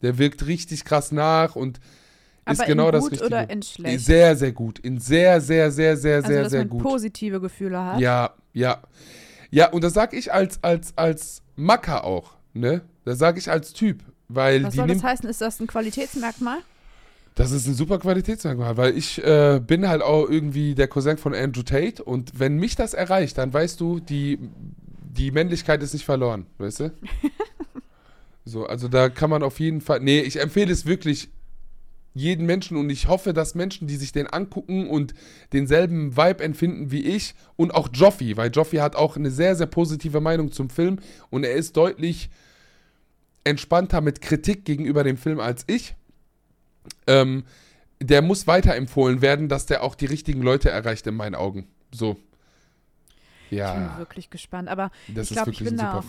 Der 0.00 0.16
wirkt 0.16 0.46
richtig 0.46 0.84
krass 0.84 1.12
nach 1.12 1.56
und 1.56 1.78
ist 2.50 2.60
Aber 2.60 2.66
genau 2.66 2.86
in 2.86 2.92
das 2.92 3.02
gut 3.02 3.12
Richtige. 3.12 3.26
oder 3.26 3.50
in 3.50 3.62
schlecht? 3.62 4.04
Sehr, 4.04 4.36
sehr 4.36 4.52
gut. 4.52 4.78
In 4.78 4.98
sehr, 4.98 5.40
sehr, 5.40 5.70
sehr, 5.70 5.96
sehr, 5.96 6.16
also, 6.16 6.28
sehr, 6.28 6.42
dass 6.42 6.50
sehr 6.50 6.60
man 6.60 6.68
gut. 6.70 6.82
positive 6.82 7.40
Gefühle 7.40 7.84
hat. 7.84 8.00
Ja, 8.00 8.34
ja. 8.54 8.82
Ja, 9.50 9.70
und 9.70 9.84
das 9.84 9.92
sag 9.92 10.14
ich 10.14 10.32
als, 10.32 10.58
als, 10.62 10.96
als 10.96 11.42
Macker 11.54 12.04
auch, 12.04 12.34
ne? 12.54 12.82
Das 13.04 13.18
sag 13.18 13.38
ich 13.38 13.50
als 13.50 13.72
Typ, 13.72 14.02
weil 14.28 14.64
Was 14.64 14.74
soll 14.74 14.88
das 14.88 15.02
heißen? 15.02 15.28
Ist 15.28 15.40
das 15.40 15.60
ein 15.60 15.66
Qualitätsmerkmal? 15.66 16.58
das 17.34 17.50
ist 17.50 17.66
ein 17.66 17.74
super 17.74 17.98
Qualitätsmerkmal, 17.98 18.76
weil 18.76 18.96
ich 18.96 19.22
äh, 19.24 19.60
bin 19.64 19.88
halt 19.88 20.02
auch 20.02 20.28
irgendwie 20.28 20.74
der 20.74 20.86
Cousin 20.86 21.18
von 21.18 21.34
Andrew 21.34 21.62
Tate 21.62 22.02
und 22.02 22.38
wenn 22.38 22.58
mich 22.58 22.76
das 22.76 22.94
erreicht, 22.94 23.38
dann 23.38 23.52
weißt 23.52 23.80
du, 23.80 23.98
die, 23.98 24.38
die 25.02 25.32
Männlichkeit 25.32 25.82
ist 25.82 25.94
nicht 25.94 26.04
verloren, 26.04 26.46
weißt 26.58 26.80
du? 26.80 26.92
so, 28.44 28.66
also 28.66 28.86
da 28.86 29.08
kann 29.08 29.30
man 29.30 29.42
auf 29.42 29.58
jeden 29.58 29.80
Fall, 29.80 30.00
nee, 30.00 30.20
ich 30.20 30.40
empfehle 30.40 30.72
es 30.72 30.86
wirklich 30.86 31.28
jeden 32.16 32.46
Menschen 32.46 32.76
und 32.76 32.88
ich 32.90 33.08
hoffe, 33.08 33.32
dass 33.32 33.56
Menschen, 33.56 33.88
die 33.88 33.96
sich 33.96 34.12
den 34.12 34.28
angucken 34.28 34.88
und 34.88 35.14
denselben 35.52 36.16
Vibe 36.16 36.44
empfinden 36.44 36.92
wie 36.92 37.04
ich 37.04 37.34
und 37.56 37.74
auch 37.74 37.88
Joffi, 37.92 38.36
weil 38.36 38.52
Joffi 38.52 38.76
hat 38.76 38.94
auch 38.94 39.16
eine 39.16 39.32
sehr, 39.32 39.56
sehr 39.56 39.66
positive 39.66 40.20
Meinung 40.20 40.52
zum 40.52 40.70
Film 40.70 41.00
und 41.30 41.42
er 41.42 41.54
ist 41.54 41.76
deutlich 41.76 42.30
entspannter 43.44 44.00
mit 44.00 44.20
Kritik 44.20 44.64
gegenüber 44.64 45.04
dem 45.04 45.16
Film 45.16 45.38
als 45.40 45.64
ich. 45.66 45.94
Ähm, 47.06 47.44
der 48.00 48.22
muss 48.22 48.46
weiterempfohlen 48.46 49.22
werden, 49.22 49.48
dass 49.48 49.66
der 49.66 49.82
auch 49.82 49.94
die 49.94 50.06
richtigen 50.06 50.42
Leute 50.42 50.70
erreicht 50.70 51.06
in 51.06 51.14
meinen 51.14 51.34
Augen. 51.34 51.66
So. 51.92 52.16
Ich 53.50 53.50
bin 53.50 53.58
Ja, 53.58 53.98
wirklich 53.98 54.30
gespannt. 54.30 54.68
Aber 54.68 54.90
das 55.08 55.26
ich 55.26 55.30
ist 55.30 55.36
glaube, 55.36 55.50
ich 55.52 55.58
bin 55.58 55.74
ein 55.74 55.76
da 55.76 55.98
auch, 55.98 56.04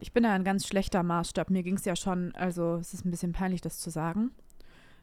ich 0.00 0.12
bin 0.12 0.22
da 0.24 0.32
ein 0.32 0.44
ganz 0.44 0.66
schlechter 0.66 1.02
Maßstab. 1.02 1.48
Mir 1.50 1.62
ging 1.62 1.76
es 1.76 1.84
ja 1.84 1.94
schon, 1.94 2.34
also 2.34 2.76
es 2.76 2.92
ist 2.92 3.04
ein 3.04 3.10
bisschen 3.10 3.32
peinlich, 3.32 3.60
das 3.60 3.78
zu 3.78 3.90
sagen. 3.90 4.30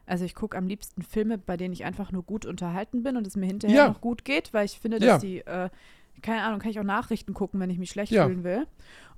Also 0.05 0.25
ich 0.25 0.35
gucke 0.35 0.57
am 0.57 0.67
liebsten 0.67 1.01
Filme, 1.01 1.37
bei 1.37 1.57
denen 1.57 1.73
ich 1.73 1.83
einfach 1.85 2.11
nur 2.11 2.23
gut 2.23 2.45
unterhalten 2.45 3.01
bin 3.01 3.17
und 3.17 3.25
es 3.25 3.35
mir 3.35 3.45
hinterher 3.47 3.77
Ja. 3.77 3.87
noch 3.87 4.01
gut 4.01 4.25
geht, 4.25 4.53
weil 4.53 4.65
ich 4.65 4.79
finde, 4.79 4.99
dass 4.99 5.07
Ja. 5.07 5.17
die, 5.17 5.39
äh, 5.39 5.69
keine 6.21 6.43
Ahnung, 6.43 6.59
kann 6.59 6.71
ich 6.71 6.79
auch 6.79 6.83
Nachrichten 6.83 7.33
gucken, 7.33 7.59
wenn 7.59 7.69
ich 7.69 7.77
mich 7.77 7.89
schlecht 7.89 8.11
Ja. 8.11 8.25
fühlen 8.25 8.43
will. 8.43 8.67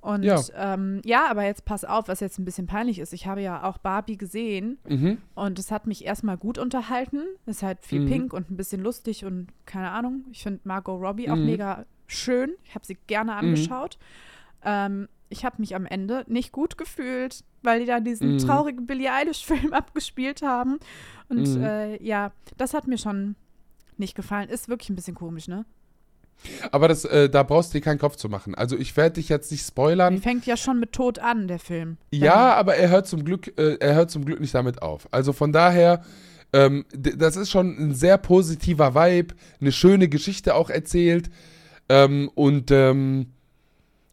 Und 0.00 0.22
Ja. 0.22 0.40
Ähm, 0.54 1.00
ja, 1.04 1.26
aber 1.28 1.44
jetzt 1.44 1.64
pass 1.64 1.84
auf, 1.84 2.06
was 2.08 2.20
jetzt 2.20 2.38
ein 2.38 2.44
bisschen 2.44 2.66
peinlich 2.66 2.98
ist. 3.00 3.12
Ich 3.12 3.26
habe 3.26 3.40
ja 3.42 3.64
auch 3.64 3.78
Barbie 3.78 4.16
gesehen 4.16 4.78
Mhm. 4.88 5.18
und 5.34 5.58
es 5.58 5.72
hat 5.72 5.86
mich 5.88 6.04
erstmal 6.04 6.36
gut 6.36 6.56
unterhalten. 6.58 7.22
Es 7.46 7.56
ist 7.58 7.62
halt 7.64 7.80
viel 7.84 8.00
Mhm. 8.02 8.06
pink 8.08 8.32
und 8.32 8.50
ein 8.50 8.56
bisschen 8.56 8.80
lustig 8.82 9.24
und 9.24 9.48
keine 9.66 9.90
Ahnung. 9.90 10.24
Ich 10.30 10.42
finde 10.42 10.60
Margot 10.64 11.00
Robbie 11.00 11.28
auch 11.30 11.36
Mhm. 11.36 11.46
mega 11.46 11.84
schön. 12.06 12.52
Ich 12.64 12.74
habe 12.74 12.86
sie 12.86 12.96
gerne 13.08 13.34
angeschaut. 13.34 13.98
Ähm, 14.64 15.08
ich 15.30 15.44
habe 15.44 15.56
mich 15.58 15.74
am 15.74 15.84
Ende 15.84 16.24
nicht 16.28 16.52
gut 16.52 16.78
gefühlt, 16.78 17.44
weil 17.62 17.80
die 17.80 17.86
da 17.86 18.00
diesen 18.00 18.34
Mhm. 18.34 18.38
traurigen 18.38 18.86
Billie 18.86 19.12
Eilish-Film 19.12 19.72
abgespielt 19.72 20.42
haben. 20.42 20.78
Und 21.28 21.56
Mhm. 21.56 21.62
äh, 21.64 22.02
ja, 22.02 22.32
das 22.56 22.72
hat 22.72 22.86
mir 22.86 22.98
schon 22.98 23.34
nicht 23.96 24.14
gefallen. 24.14 24.48
Ist 24.48 24.68
wirklich 24.68 24.90
ein 24.90 24.94
bisschen 24.96 25.16
komisch, 25.16 25.48
ne? 25.48 25.64
Aber 26.70 26.88
das, 26.88 27.04
äh, 27.04 27.28
da 27.28 27.42
brauchst 27.42 27.72
du 27.72 27.78
dir 27.78 27.84
keinen 27.84 27.98
Kopf 27.98 28.16
zu 28.16 28.28
machen. 28.28 28.54
Also 28.54 28.76
ich 28.76 28.96
werde 28.96 29.14
dich 29.14 29.28
jetzt 29.28 29.50
nicht 29.50 29.66
spoilern. 29.66 30.14
Die 30.16 30.22
fängt 30.22 30.46
ja 30.46 30.56
schon 30.56 30.80
mit 30.80 30.92
Tod 30.92 31.18
an, 31.18 31.48
der 31.48 31.58
Film. 31.58 31.96
Ja, 32.10 32.54
aber 32.54 32.76
er 32.76 32.88
hört 32.88 33.06
zum 33.06 33.24
Glück, 33.24 33.58
äh, 33.58 33.76
er 33.80 33.94
hört 33.94 34.10
zum 34.10 34.24
Glück 34.24 34.40
nicht 34.40 34.54
damit 34.54 34.82
auf. 34.82 35.08
Also 35.10 35.32
von 35.32 35.52
daher, 35.52 36.02
ähm, 36.52 36.84
das 36.92 37.36
ist 37.36 37.50
schon 37.50 37.76
ein 37.78 37.94
sehr 37.94 38.18
positiver 38.18 38.94
Vibe, 38.94 39.34
eine 39.60 39.72
schöne 39.72 40.08
Geschichte 40.08 40.54
auch 40.54 40.70
erzählt. 40.70 41.30
Ähm, 41.88 42.30
und 42.34 42.70
ähm, 42.70 43.32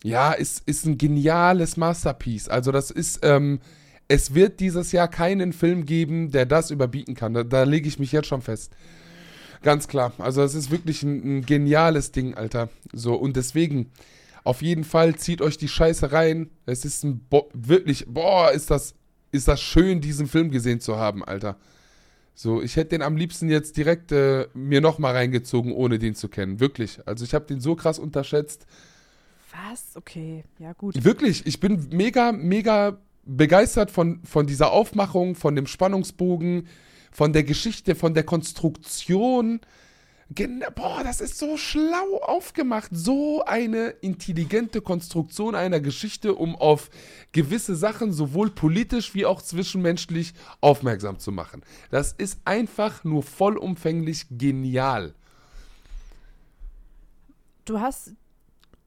ja, 0.04 0.34
ist, 0.34 0.64
ist 0.66 0.86
ein 0.86 0.98
geniales 0.98 1.78
Masterpiece. 1.78 2.48
Also 2.50 2.72
das 2.72 2.92
ist, 2.92 3.20
ähm, 3.24 3.60
es 4.08 4.36
wird 4.36 4.60
dieses 4.60 4.92
Jahr 4.92 5.08
keinen 5.08 5.52
Film 5.52 5.86
geben, 5.86 6.32
der 6.32 6.46
das 6.46 6.72
überbieten 6.72 7.16
kann. 7.16 7.34
Da, 7.34 7.44
da 7.44 7.64
lege 7.64 7.88
ich 7.88 8.00
mich 8.00 8.12
jetzt 8.12 8.28
schon 8.28 8.42
fest. 8.42 8.76
Ganz 9.62 9.88
klar. 9.88 10.14
Also 10.18 10.44
es 10.44 10.56
ist 10.56 10.72
wirklich 10.72 11.04
ein, 11.04 11.40
ein 11.40 11.46
geniales 11.46 12.12
Ding, 12.12 12.36
Alter. 12.36 12.70
So, 12.94 13.16
und 13.16 13.36
deswegen, 13.36 13.92
auf 14.44 14.62
jeden 14.62 14.84
Fall 14.84 15.16
zieht 15.16 15.42
euch 15.42 15.58
die 15.58 15.68
Scheiße 15.68 16.12
rein. 16.12 16.50
Es 16.66 16.86
ist 16.86 17.04
ein 17.04 17.20
Bo 17.30 17.50
wirklich, 17.54 18.06
boah, 18.08 18.52
ist 18.52 18.72
das, 18.72 18.96
ist 19.32 19.48
das 19.48 19.62
schön, 19.62 20.02
diesen 20.02 20.28
Film 20.28 20.52
gesehen 20.52 20.80
zu 20.80 20.98
haben, 20.98 21.24
Alter. 21.24 21.58
So, 22.38 22.62
ich 22.62 22.76
hätte 22.76 22.90
den 22.90 23.02
am 23.02 23.16
liebsten 23.16 23.50
jetzt 23.50 23.78
direkt 23.78 24.12
äh, 24.12 24.48
mir 24.54 24.82
nochmal 24.82 25.14
reingezogen, 25.14 25.72
ohne 25.72 26.00
den 26.00 26.16
zu 26.16 26.28
kennen. 26.28 26.60
Wirklich. 26.60 27.00
Also 27.08 27.24
ich 27.24 27.34
habe 27.34 27.46
den 27.46 27.62
so 27.62 27.76
krass 27.76 27.98
unterschätzt. 27.98 28.66
Was? 29.70 29.96
Okay, 29.96 30.44
ja 30.60 30.74
gut. 30.74 31.02
Wirklich, 31.02 31.48
ich 31.48 31.62
bin 31.62 31.88
mega, 31.92 32.34
mega 32.34 32.98
begeistert 33.26 33.90
von, 33.90 34.22
von 34.24 34.48
dieser 34.48 34.72
Aufmachung, 34.72 35.36
von 35.36 35.56
dem 35.56 35.66
Spannungsbogen, 35.66 36.68
von 37.16 37.32
der 37.32 37.46
Geschichte, 37.46 37.96
von 37.96 38.14
der 38.14 38.24
Konstruktion. 38.24 39.62
Boah, 40.76 41.02
das 41.02 41.22
ist 41.22 41.38
so 41.38 41.56
schlau 41.56 42.18
aufgemacht. 42.22 42.90
So 42.92 43.46
eine 43.46 43.90
intelligente 44.02 44.82
Konstruktion 44.82 45.56
einer 45.56 45.80
Geschichte, 45.80 46.36
um 46.36 46.58
auf 46.58 46.90
gewisse 47.32 47.76
Sachen 47.78 48.12
sowohl 48.12 48.50
politisch 48.50 49.16
wie 49.16 49.26
auch 49.26 49.42
zwischenmenschlich 49.42 50.34
aufmerksam 50.60 51.18
zu 51.20 51.32
machen. 51.32 51.62
Das 51.90 52.12
ist 52.12 52.42
einfach 52.44 53.06
nur 53.06 53.24
vollumfänglich 53.24 54.26
genial. 54.32 55.14
Du 57.64 57.80
hast, 57.80 58.12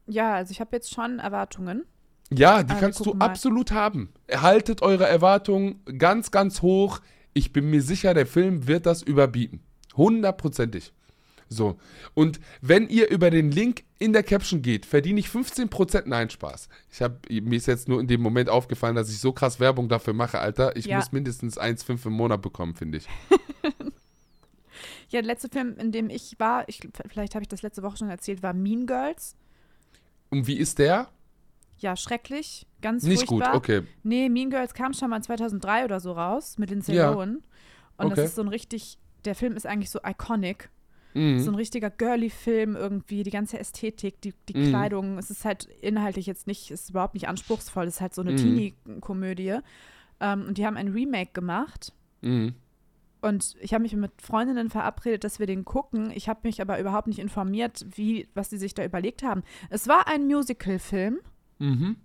ja, 0.07 0.35
also 0.35 0.51
ich 0.51 0.61
habe 0.61 0.77
jetzt 0.77 0.93
schon 0.93 1.19
Erwartungen. 1.19 1.85
Ja, 2.31 2.63
die 2.63 2.73
Ah, 2.73 2.75
wir 2.75 2.81
kannst 2.81 3.07
du 3.07 3.15
mal. 3.15 3.25
absolut 3.25 3.73
haben. 3.73 4.13
Haltet 4.31 4.83
eure 4.83 5.07
Erwartungen 5.07 5.81
ganz, 5.97 6.31
ganz 6.31 6.61
hoch. 6.61 7.01
Ich 7.35 7.53
bin 7.53 7.71
mir 7.71 7.83
sicher, 7.83 8.15
der 8.15 8.27
Film 8.27 8.67
wird 8.67 8.87
das 8.87 9.03
überbieten. 9.03 9.61
Hundertprozentig. 9.97 10.93
So. 11.49 11.79
Und 12.15 12.41
wenn 12.61 12.89
ihr 12.89 13.11
über 13.11 13.31
den 13.31 13.51
Link 13.51 13.85
in 13.99 14.13
der 14.13 14.23
Caption 14.23 14.61
geht, 14.61 14.85
verdiene 14.85 15.19
ich 15.21 15.29
15%. 15.29 16.03
Nein, 16.07 16.29
Spaß. 16.31 16.69
Ich 16.93 17.01
hab, 17.01 17.29
mir 17.31 17.57
ist 17.57 17.67
jetzt 17.67 17.89
nur 17.89 18.01
in 18.01 18.07
dem 18.07 18.21
Moment 18.21 18.49
aufgefallen, 18.51 18.95
dass 18.97 19.09
ich 19.09 19.19
so 19.19 19.33
krass 19.33 19.59
Werbung 19.59 19.89
dafür 19.89 20.13
mache, 20.13 20.39
Alter. 20.41 20.77
Ich 20.77 20.85
Ja. 20.87 20.97
muss 20.99 21.11
mindestens 21.13 21.59
1,5 21.59 22.07
im 22.07 22.13
Monat 22.13 22.43
bekommen, 22.43 22.75
finde 22.75 22.99
ich. 22.99 23.07
Ja, 25.11 25.23
der 25.23 25.27
letzte 25.29 25.49
Film, 25.49 25.77
in 25.79 25.91
dem 25.91 26.11
ich 26.11 26.39
war, 26.39 26.69
ich, 26.69 26.81
vielleicht 27.09 27.35
habe 27.35 27.43
ich 27.43 27.49
das 27.49 27.63
letzte 27.63 27.83
Woche 27.83 27.97
schon 27.97 28.11
erzählt, 28.11 28.43
war 28.43 28.53
Mean 28.53 28.87
Girls. 28.87 29.37
Und 30.29 30.47
wie 30.47 30.59
ist 30.59 30.79
der? 30.79 31.09
Ja, 31.79 31.97
schrecklich. 31.97 32.67
Ganz 32.83 33.05
Nicht 33.05 33.27
gut, 33.27 33.39
furchtbar. 33.39 33.55
okay. 33.57 33.83
Nee, 34.03 34.29
Mean 34.29 34.51
Girls 34.51 34.75
kam 34.75 34.93
schon 34.93 35.11
mal 35.11 35.23
2003 35.23 35.85
oder 35.85 36.01
so 36.01 36.13
raus 36.13 36.59
mit 36.59 36.71
Lindsay 36.71 36.95
Ja. 36.95 37.11
Lohan. 37.11 37.43
Und 37.97 38.07
Okay. 38.07 38.15
das 38.17 38.25
ist 38.31 38.35
so 38.37 38.43
ein 38.43 38.49
richtig, 38.49 38.99
der 39.25 39.35
Film 39.35 39.57
ist 39.57 39.67
eigentlich 39.67 39.91
so 39.91 40.01
iconic. 40.05 40.71
Mhm. 41.15 41.39
So 41.41 41.51
ein 41.51 41.55
richtiger 41.55 41.91
girly-Film 41.91 42.77
irgendwie, 42.77 43.23
die 43.23 43.31
ganze 43.31 43.59
Ästhetik, 43.59 44.21
die, 44.21 44.35
die 44.49 44.57
Mhm. 44.59 44.69
Kleidung. 44.69 45.19
Es 45.19 45.31
ist 45.31 45.45
halt 45.45 45.65
inhaltlich 45.81 46.27
jetzt 46.27 46.47
nicht, 46.47 46.71
es 46.71 46.83
ist 46.83 46.91
überhaupt 46.91 47.15
nicht 47.15 47.29
anspruchsvoll. 47.29 47.87
Es 47.87 47.95
ist 47.97 48.01
halt 48.01 48.15
so 48.15 48.23
eine 48.23 48.33
Mhm. 48.33 48.37
Teenie-Komödie. 48.37 49.59
Ähm, 50.21 50.45
und 50.49 50.59
die 50.59 50.67
haben 50.67 50.77
ein 50.77 50.89
Remake 50.89 51.31
gemacht. 51.33 51.93
Mhm. 52.21 52.55
Und 53.21 53.57
ich 53.61 53.75
habe 53.75 53.83
mich 53.83 53.97
mit 53.97 54.13
Freundinnen 54.23 54.71
verabredet, 54.71 55.25
dass 55.25 55.41
wir 55.41 55.47
den 55.47 55.65
gucken. 55.65 56.13
Ich 56.15 56.29
habe 56.29 56.41
mich 56.45 56.61
aber 56.61 56.79
überhaupt 56.79 57.09
nicht 57.09 57.19
informiert, 57.19 57.85
wie, 57.97 58.29
was 58.35 58.51
sie 58.51 58.59
sich 58.59 58.75
da 58.75 58.85
überlegt 58.85 59.23
haben. 59.25 59.43
Es 59.71 59.89
war 59.89 60.07
ein 60.07 60.27
Musical-Film. 60.27 61.19
Mhm. 61.59 61.97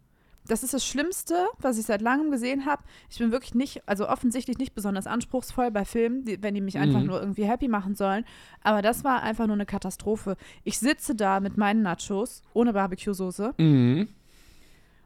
Das 0.45 0.62
ist 0.62 0.74
das 0.74 0.86
Schlimmste, 0.86 1.48
was 1.60 1.77
ich 1.77 1.86
seit 1.86 2.01
langem 2.01 2.29
gesehen 2.29 2.65
habe. 2.65 2.83
Ich 3.10 3.17
bin 3.19 3.31
wirklich 3.31 3.55
nicht, 3.55 3.81
also 3.88 4.10
offensichtlich 4.10 4.57
nicht 4.57 4.75
besonders 4.75 5.07
anspruchsvoll 5.07 5.72
bei 5.72 5.86
Filmen, 5.86 6.25
die, 6.25 6.43
wenn 6.43 6.53
die 6.53 6.60
mich 6.60 6.77
einfach 6.77 7.00
Mhm. 7.00 7.05
nur 7.07 7.19
irgendwie 7.22 7.45
happy 7.45 7.69
machen 7.69 7.95
sollen. 7.95 8.25
Aber 8.62 8.81
das 8.81 9.05
war 9.05 9.24
einfach 9.24 9.48
nur 9.48 9.55
eine 9.55 9.65
Katastrophe. 9.65 10.36
Ich 10.65 10.79
sitze 10.79 11.15
da 11.15 11.39
mit 11.39 11.55
meinen 11.55 11.81
Nachos 11.81 12.41
ohne 12.53 12.74
Barbecue-Soße 12.74 13.53
Mhm. 13.57 14.10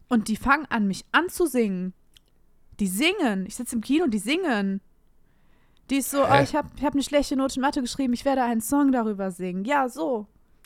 und 0.10 0.28
die 0.28 0.38
fangen 0.38 0.66
an, 0.70 0.88
mich 0.88 1.06
anzusingen. 1.12 1.94
Die 2.80 2.88
singen. 2.88 3.46
Ich 3.46 3.56
sitze 3.56 3.76
im 3.76 3.82
Kino 3.82 4.06
und 4.06 4.14
die 4.16 4.20
singen. 4.20 4.82
Die 5.92 5.98
ist 5.98 6.10
so, 6.10 6.24
oh, 6.24 6.42
ich 6.42 6.56
habe 6.56 6.70
ich 6.78 6.84
hab 6.84 6.94
eine 6.94 7.04
schlechte 7.04 7.36
Note 7.36 7.56
in 7.58 7.62
Mathe 7.62 7.82
geschrieben, 7.82 8.14
ich 8.14 8.26
werde 8.26 8.42
einen 8.44 8.62
Song 8.62 8.92
darüber 8.92 9.30
singen. 9.30 9.66
Ja, 9.66 9.88
so. 9.88 10.26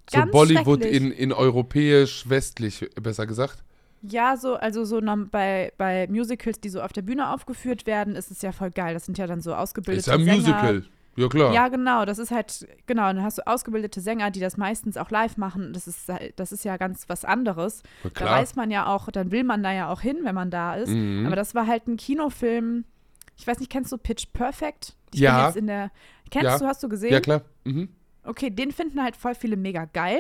So 0.10 0.18
Ganz 0.18 0.32
Bollywood 0.32 0.84
in, 0.84 1.12
in 1.12 1.32
europäisch-westlich, 1.34 2.90
besser 3.02 3.28
gesagt. 3.28 3.64
Ja, 4.02 4.36
so, 4.38 4.56
also 4.56 4.84
so 4.84 5.00
bei, 5.32 5.72
bei 5.78 6.08
Musicals, 6.08 6.60
die 6.60 6.70
so 6.70 6.82
auf 6.82 6.92
der 6.94 7.04
Bühne 7.04 7.30
aufgeführt 7.30 7.86
werden, 7.86 8.16
ist 8.16 8.32
es 8.32 8.42
ja 8.42 8.52
voll 8.52 8.72
geil. 8.72 8.94
Das 8.94 9.06
sind 9.06 9.18
ja 9.18 9.28
dann 9.28 9.42
so 9.42 9.54
ausgebildete 9.54 10.00
Ist 10.00 10.08
ja 10.08 10.14
ein 10.16 10.24
Sänger. 10.26 10.38
Musical. 10.38 10.86
Ja, 11.18 11.28
klar. 11.28 11.54
Ja, 11.54 11.68
genau. 11.68 12.06
Das 12.06 12.18
ist 12.20 12.32
halt, 12.32 12.68
genau, 12.88 13.04
dann 13.08 13.22
hast 13.22 13.38
du 13.38 13.46
ausgebildete 13.46 14.00
Sänger, 14.02 14.32
die 14.32 14.40
das 14.40 14.56
meistens 14.58 14.96
auch 14.98 15.10
live 15.12 15.38
machen. 15.38 15.74
Das 15.74 15.86
ist, 15.88 16.08
halt- 16.10 16.34
das 16.38 16.52
ist 16.52 16.64
ja 16.66 16.78
ganz 16.78 17.10
was 17.10 17.26
anderes. 17.26 17.84
Da 18.16 18.26
weiß 18.26 18.56
man 18.56 18.72
ja 18.72 18.88
auch, 18.88 19.10
dann 19.12 19.30
will 19.32 19.44
man 19.44 19.62
da 19.62 19.72
ja 19.74 19.90
auch 19.92 20.02
hin, 20.02 20.20
wenn 20.24 20.34
man 20.36 20.50
da 20.50 20.76
ist. 20.76 20.90
Mhm. 20.90 21.26
Aber 21.28 21.36
das 21.36 21.54
war 21.54 21.68
halt 21.68 21.88
ein 21.88 21.98
Kinofilm. 21.98 22.86
Ich 23.38 23.46
weiß 23.46 23.60
nicht, 23.60 23.70
kennst 23.72 23.92
du 23.92 23.98
Pitch 23.98 24.28
Perfect? 24.34 24.96
Ich 25.14 25.20
Ja. 25.20 25.48
Jetzt 25.48 25.58
in 25.58 25.68
der, 25.68 25.92
kennst 26.32 26.46
Ja. 26.46 26.58
du, 26.60 26.66
hast 26.66 26.82
du 26.82 26.90
gesehen? 26.90 27.12
Ja, 27.12 27.20
klar. 27.20 27.42
Mhm. 27.66 27.90
Okay, 28.24 28.50
den 28.50 28.72
finden 28.72 29.04
halt 29.04 29.16
voll 29.18 29.36
viele 29.36 29.58
mega 29.58 29.86
geil. 29.86 30.20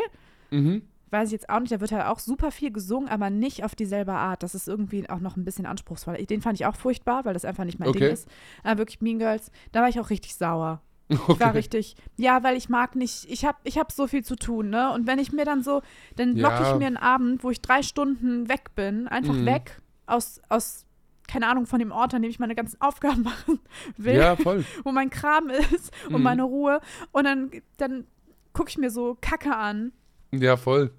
Mhm. 0.49 0.81
Weiß 1.11 1.27
ich 1.27 1.33
jetzt 1.33 1.49
auch 1.49 1.59
nicht, 1.59 1.71
da 1.71 1.79
wird 1.81 1.91
halt 1.91 2.05
auch 2.05 2.19
super 2.19 2.51
viel 2.51 2.71
gesungen, 2.71 3.09
aber 3.09 3.29
nicht 3.29 3.63
auf 3.63 3.75
dieselbe 3.75 4.13
Art. 4.13 4.43
Das 4.43 4.55
ist 4.55 4.67
irgendwie 4.67 5.07
auch 5.09 5.19
noch 5.19 5.35
ein 5.35 5.43
bisschen 5.45 5.65
anspruchsvoll. 5.65 6.15
Den 6.25 6.41
fand 6.41 6.59
ich 6.59 6.65
auch 6.65 6.75
furchtbar, 6.75 7.25
weil 7.25 7.33
das 7.33 7.43
einfach 7.45 7.65
nicht 7.65 7.79
mein 7.79 7.89
Okay. 7.89 7.99
Ding 7.99 8.11
ist. 8.13 8.27
Aber 8.63 8.79
wirklich 8.79 9.01
Mean 9.01 9.19
Girls, 9.19 9.51
da 9.73 9.81
war 9.81 9.89
ich 9.89 9.99
auch 9.99 10.09
richtig 10.09 10.35
sauer. 10.35 10.81
Ich 11.11 11.17
war 11.19 11.49
Okay. 11.49 11.49
richtig, 11.49 11.95
ja, 12.15 12.41
weil 12.43 12.55
ich 12.55 12.69
mag 12.69 12.95
nicht, 12.95 13.25
ich 13.29 13.43
habe 13.43 13.57
ich 13.65 13.77
hab 13.77 13.91
so 13.91 14.07
viel 14.07 14.23
zu 14.23 14.37
tun, 14.37 14.69
ne? 14.69 14.93
Und 14.93 15.05
wenn 15.07 15.19
ich 15.19 15.33
mir 15.33 15.43
dann 15.43 15.61
so, 15.61 15.81
dann 16.15 16.37
Ja. 16.37 16.61
ich 16.61 16.79
mir 16.79 16.87
einen 16.87 16.95
Abend, 16.95 17.43
wo 17.43 17.49
ich 17.51 17.61
drei 17.61 17.83
Stunden 17.83 18.47
weg 18.47 18.73
bin, 18.75 19.09
einfach 19.09 19.33
Mhm. 19.35 19.45
weg 19.45 19.81
aus, 20.05 20.41
aus, 20.47 20.85
keine 21.27 21.47
Ahnung, 21.47 21.65
von 21.65 21.79
dem 21.79 21.91
Ort, 21.91 22.13
an 22.13 22.21
dem 22.21 22.31
ich 22.31 22.39
meine 22.39 22.55
ganzen 22.55 22.79
Aufgaben 22.79 23.23
machen 23.23 23.59
will, 23.97 24.15
Ja, 24.15 24.37
voll. 24.37 24.63
wo 24.85 24.93
mein 24.93 25.09
Kram 25.09 25.49
ist 25.49 25.91
und 26.07 26.19
Mhm. 26.19 26.23
meine 26.23 26.43
Ruhe. 26.43 26.79
Und 27.11 27.25
dann, 27.25 27.51
dann 27.75 28.07
gucke 28.53 28.69
ich 28.69 28.77
mir 28.77 28.89
so 28.89 29.17
Kacke 29.19 29.53
an. 29.53 29.91
Ja, 30.33 30.55
voll. 30.55 30.91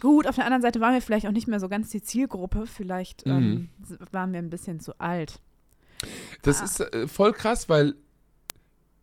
Gut, 0.00 0.26
auf 0.26 0.34
der 0.36 0.44
anderen 0.44 0.62
Seite 0.62 0.80
waren 0.80 0.94
wir 0.94 1.02
vielleicht 1.02 1.26
auch 1.26 1.32
nicht 1.32 1.46
mehr 1.48 1.60
so 1.60 1.68
ganz 1.68 1.90
die 1.90 2.02
Zielgruppe. 2.02 2.66
Vielleicht 2.66 3.26
Mhm. 3.26 3.68
ähm, 3.90 3.98
waren 4.12 4.32
wir 4.32 4.38
ein 4.38 4.50
bisschen 4.50 4.80
zu 4.80 4.98
alt. 4.98 5.40
Das 6.42 6.60
Ah. 6.60 6.64
ist 6.64 6.80
äh, 6.80 7.06
voll 7.08 7.32
krass, 7.32 7.68
weil. 7.68 7.94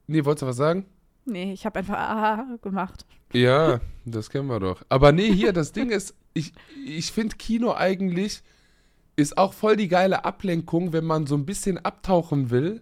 Nee, 0.08 0.26
wolltest 0.26 0.42
du 0.44 0.48
was 0.48 0.56
sagen? 0.58 0.86
Nee, 1.26 1.52
ich 1.54 1.66
habe 1.66 1.80
einfach 1.80 1.98
aha 1.98 2.58
gemacht. 2.62 3.06
Ja, 3.34 3.82
das 4.06 4.30
kennen 4.30 4.48
wir 4.48 4.60
doch. 4.60 4.82
Aber 4.90 5.12
nee, 5.12 5.32
hier, 5.34 5.52
das 5.52 5.74
Ding 5.74 5.90
ist, 5.90 6.16
ich, 6.34 6.54
ich 6.86 7.12
finde 7.12 7.36
Kino 7.36 7.74
eigentlich 7.76 8.42
ist 9.18 9.38
auch 9.38 9.52
voll 9.54 9.76
die 9.76 9.90
geile 9.90 10.24
Ablenkung, 10.26 10.94
wenn 10.94 11.04
man 11.04 11.28
so 11.28 11.36
ein 11.36 11.46
bisschen 11.46 11.78
abtauchen 11.84 12.50
will. 12.52 12.82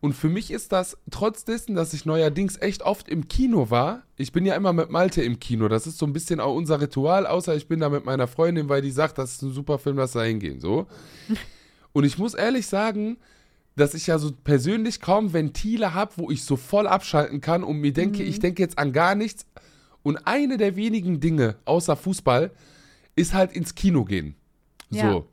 Und 0.00 0.12
für 0.12 0.28
mich 0.28 0.52
ist 0.52 0.70
das, 0.70 0.96
trotz 1.10 1.44
dessen, 1.44 1.74
dass 1.74 1.92
ich 1.92 2.04
neuerdings 2.04 2.56
echt 2.60 2.82
oft 2.82 3.08
im 3.08 3.26
Kino 3.26 3.70
war, 3.70 4.04
ich 4.16 4.30
bin 4.30 4.46
ja 4.46 4.54
immer 4.54 4.72
mit 4.72 4.90
Malte 4.90 5.22
im 5.22 5.40
Kino, 5.40 5.66
das 5.66 5.88
ist 5.88 5.98
so 5.98 6.06
ein 6.06 6.12
bisschen 6.12 6.38
auch 6.38 6.54
unser 6.54 6.80
Ritual, 6.80 7.26
außer 7.26 7.56
ich 7.56 7.66
bin 7.66 7.80
da 7.80 7.88
mit 7.88 8.04
meiner 8.04 8.28
Freundin, 8.28 8.68
weil 8.68 8.80
die 8.80 8.92
sagt, 8.92 9.18
das 9.18 9.32
ist 9.32 9.42
ein 9.42 9.52
super 9.52 9.78
Film, 9.78 9.96
lass 9.96 10.12
da 10.12 10.22
hingehen, 10.22 10.60
so. 10.60 10.86
Und 11.92 12.04
ich 12.04 12.16
muss 12.16 12.34
ehrlich 12.34 12.68
sagen, 12.68 13.16
dass 13.74 13.94
ich 13.94 14.06
ja 14.06 14.18
so 14.18 14.30
persönlich 14.32 15.00
kaum 15.00 15.32
Ventile 15.32 15.94
habe, 15.94 16.12
wo 16.16 16.30
ich 16.30 16.44
so 16.44 16.56
voll 16.56 16.86
abschalten 16.86 17.40
kann 17.40 17.64
und 17.64 17.78
mir 17.78 17.92
denke, 17.92 18.22
ich 18.22 18.40
denke 18.40 18.62
jetzt 18.62 18.78
an 18.78 18.92
gar 18.92 19.14
nichts. 19.14 19.46
Und 20.02 20.16
eine 20.26 20.56
der 20.56 20.76
wenigen 20.76 21.20
Dinge 21.20 21.56
außer 21.64 21.96
Fußball 21.96 22.50
ist 23.16 23.34
halt 23.34 23.52
ins 23.52 23.74
Kino 23.74 24.04
gehen. 24.04 24.34
Ja. 24.90 25.12
So. 25.12 25.28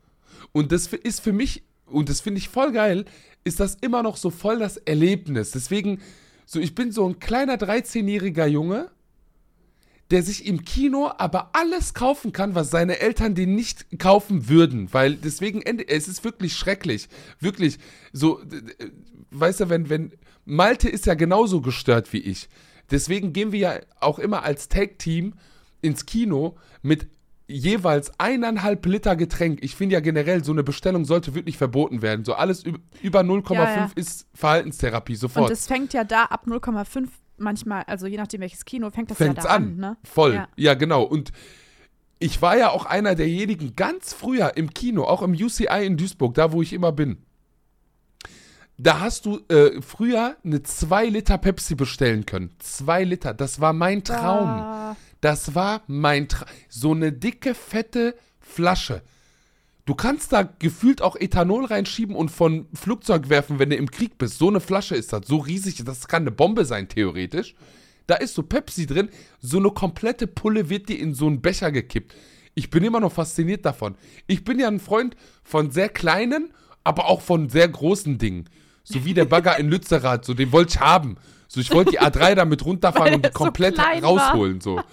Und 0.52 0.72
das 0.72 0.88
ist 0.88 1.22
für 1.22 1.34
mich, 1.34 1.64
und 1.86 2.10
das 2.10 2.22
finde 2.22 2.40
ich 2.40 2.50
voll 2.50 2.72
geil, 2.72 3.06
ist 3.46 3.62
das 3.62 3.76
immer 3.76 4.04
noch 4.04 4.18
so 4.18 4.30
voll 4.30 4.60
das 4.60 4.76
Erlebnis. 4.76 5.52
Deswegen, 5.52 6.02
so 6.46 6.60
ich 6.60 6.76
bin 6.76 6.92
so 6.92 7.08
ein 7.08 7.20
kleiner 7.20 7.56
13-jähriger 7.56 8.48
Junge, 8.48 8.92
der 10.12 10.22
sich 10.22 10.46
im 10.46 10.66
Kino 10.66 11.12
aber 11.18 11.52
alles 11.54 11.94
kaufen 11.94 12.32
kann, 12.32 12.54
was 12.54 12.70
seine 12.70 13.00
Eltern 13.00 13.34
den 13.34 13.56
nicht 13.56 14.00
kaufen 14.00 14.50
würden. 14.50 14.94
Weil 14.94 15.16
deswegen, 15.16 15.62
es 15.62 16.08
ist 16.08 16.24
wirklich 16.24 16.54
schrecklich. 16.56 17.08
Wirklich. 17.40 17.80
So, 18.12 18.42
weißt 19.32 19.62
du, 19.62 19.70
wenn, 19.70 19.90
wenn, 19.90 20.12
Malte 20.44 20.90
ist 20.90 21.06
ja 21.06 21.14
genauso 21.14 21.62
gestört 21.62 22.14
wie 22.14 22.20
ich. 22.20 22.50
Deswegen 22.92 23.34
gehen 23.34 23.52
wir 23.52 23.60
ja 23.60 23.80
auch 24.00 24.20
immer 24.20 24.44
als 24.44 24.70
Tag-Team 24.70 25.34
ins 25.82 26.06
Kino 26.06 26.56
mit 26.84 27.08
jeweils 27.48 28.12
eineinhalb 28.20 28.86
Liter 28.86 29.16
Getränk. 29.16 29.60
Ich 29.64 29.76
finde 29.76 29.94
ja 29.94 30.00
generell, 30.00 30.44
so 30.44 30.52
eine 30.52 30.64
Bestellung 30.64 31.06
sollte 31.06 31.36
wirklich 31.36 31.58
verboten 31.58 32.02
werden. 32.02 32.26
So 32.26 32.34
alles 32.34 32.66
üb- 32.66 32.80
über 33.02 33.22
0,5 33.22 33.54
Ja, 33.54 33.76
ja. 33.76 33.90
ist 33.96 34.28
Verhaltenstherapie, 34.34 35.14
Und 35.14 35.20
sofort. 35.20 35.52
es 35.52 35.68
fängt 35.68 35.94
ja 35.94 36.04
da 36.04 36.24
ab 36.24 36.46
0,5 36.48 37.08
manchmal, 37.38 37.84
also 37.84 38.08
je 38.08 38.18
nachdem 38.18 38.42
welches 38.42 38.66
Kino, 38.66 38.90
fängt 38.90 39.12
das 39.12 39.18
fängt's 39.18 39.44
ja 39.44 39.50
da 39.50 39.56
an. 39.56 39.64
an, 39.64 39.76
ne? 39.76 39.98
Voll. 40.04 40.34
Ja. 40.34 40.48
Ja. 40.56 40.74
genau. 40.74 41.04
Und 41.04 41.32
ich 42.18 42.42
war 42.42 42.58
ja 42.58 42.70
auch 42.72 42.86
einer 42.86 43.14
derjenigen 43.14 43.76
ganz 43.76 44.14
früher 44.14 44.56
im 44.58 44.74
Kino, 44.74 45.04
auch 45.04 45.22
im 45.22 45.34
UCI 45.34 45.86
in 45.86 45.98
Duisburg, 45.98 46.34
da 46.34 46.52
wo 46.52 46.62
ich 46.62 46.74
immer 46.74 46.92
bin. 46.94 47.18
Da 48.78 49.00
hast 49.00 49.26
du 49.26 49.40
äh, 49.48 49.82
früher 49.82 50.36
eine 50.44 50.62
2 50.62 51.06
Liter 51.06 51.38
Pepsi 51.38 51.76
bestellen 51.76 52.26
können. 52.26 52.50
2 52.60 53.04
Liter, 53.06 53.34
das 53.34 53.62
war 53.62 53.72
mein 53.72 54.04
Traum. 54.04 54.50
Ah, 54.50 54.96
Das 55.26 55.56
war 55.56 55.82
mein 55.88 56.28
Traum. 56.28 56.48
So 56.70 56.92
eine 56.92 57.12
dicke, 57.12 57.56
fette 57.56 58.14
Flasche. 58.40 59.02
Du 59.88 59.96
kannst 59.96 60.32
da 60.34 60.44
gefühlt 60.44 61.02
auch 61.02 61.16
Ethanol 61.16 61.66
reinschieben 61.66 62.16
und 62.16 62.30
von 62.30 62.68
Flugzeug 62.76 63.28
werfen, 63.30 63.58
wenn 63.58 63.72
du 63.72 63.76
im 63.76 63.90
Krieg 63.90 64.20
bist. 64.20 64.38
So 64.38 64.50
eine 64.50 64.60
Flasche 64.60 64.94
ist 64.94 65.14
das. 65.14 65.26
So 65.26 65.38
riesig. 65.38 65.84
Das 65.84 66.08
kann 66.08 66.22
eine 66.22 66.32
Bombe 66.32 66.64
sein, 66.64 66.90
theoretisch. 66.90 67.56
Da 68.06 68.18
ist 68.18 68.36
so 68.36 68.44
Pepsi 68.44 68.86
drin. 68.86 69.10
So 69.40 69.58
eine 69.58 69.72
komplette 69.72 70.28
Pulle 70.28 70.70
wird 70.70 70.90
dir 70.90 71.00
in 71.00 71.16
so 71.16 71.26
einen 71.26 71.42
Becher 71.42 71.72
gekippt. 71.72 72.14
Ich 72.54 72.70
bin 72.70 72.84
immer 72.84 73.00
noch 73.00 73.14
fasziniert 73.14 73.66
davon. 73.66 73.96
Ich 74.28 74.44
bin 74.44 74.60
ja 74.60 74.68
ein 74.68 74.80
Freund 74.80 75.18
von 75.44 75.72
sehr 75.72 75.90
kleinen, 75.90 76.54
aber 76.84 77.08
auch 77.08 77.22
von 77.22 77.50
sehr 77.50 77.68
großen 77.68 78.20
Dingen. 78.20 78.48
So 78.84 79.06
wie 79.06 79.16
der 79.16 79.26
Bagger 79.26 79.58
in 79.58 79.70
Lützerath. 79.72 80.24
So, 80.24 80.36
den 80.36 80.52
wollte 80.52 80.76
ich 80.76 80.80
haben. 80.82 81.18
So, 81.48 81.62
ich 81.62 81.72
wollte 81.72 81.90
die 81.90 82.00
A3 82.00 82.36
damit 82.36 82.64
runterfahren 82.64 83.16
und 83.16 83.26
die 83.26 83.30
so 83.34 83.40
komplett 83.40 83.80
war. 83.80 84.04
rausholen. 84.04 84.62
So. 84.62 84.84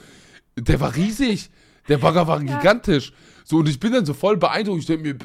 Der 0.56 0.80
war 0.80 0.94
riesig. 0.94 1.50
Der 1.88 1.98
Bagger 1.98 2.26
war 2.26 2.40
gigantisch. 2.40 3.12
So, 3.44 3.58
und 3.58 3.68
ich 3.68 3.80
bin 3.80 3.92
dann 3.92 4.06
so 4.06 4.14
voll 4.14 4.36
beeindruckt. 4.36 4.80
Ich 4.80 4.86
denke 4.86 5.14
mir, 5.14 5.18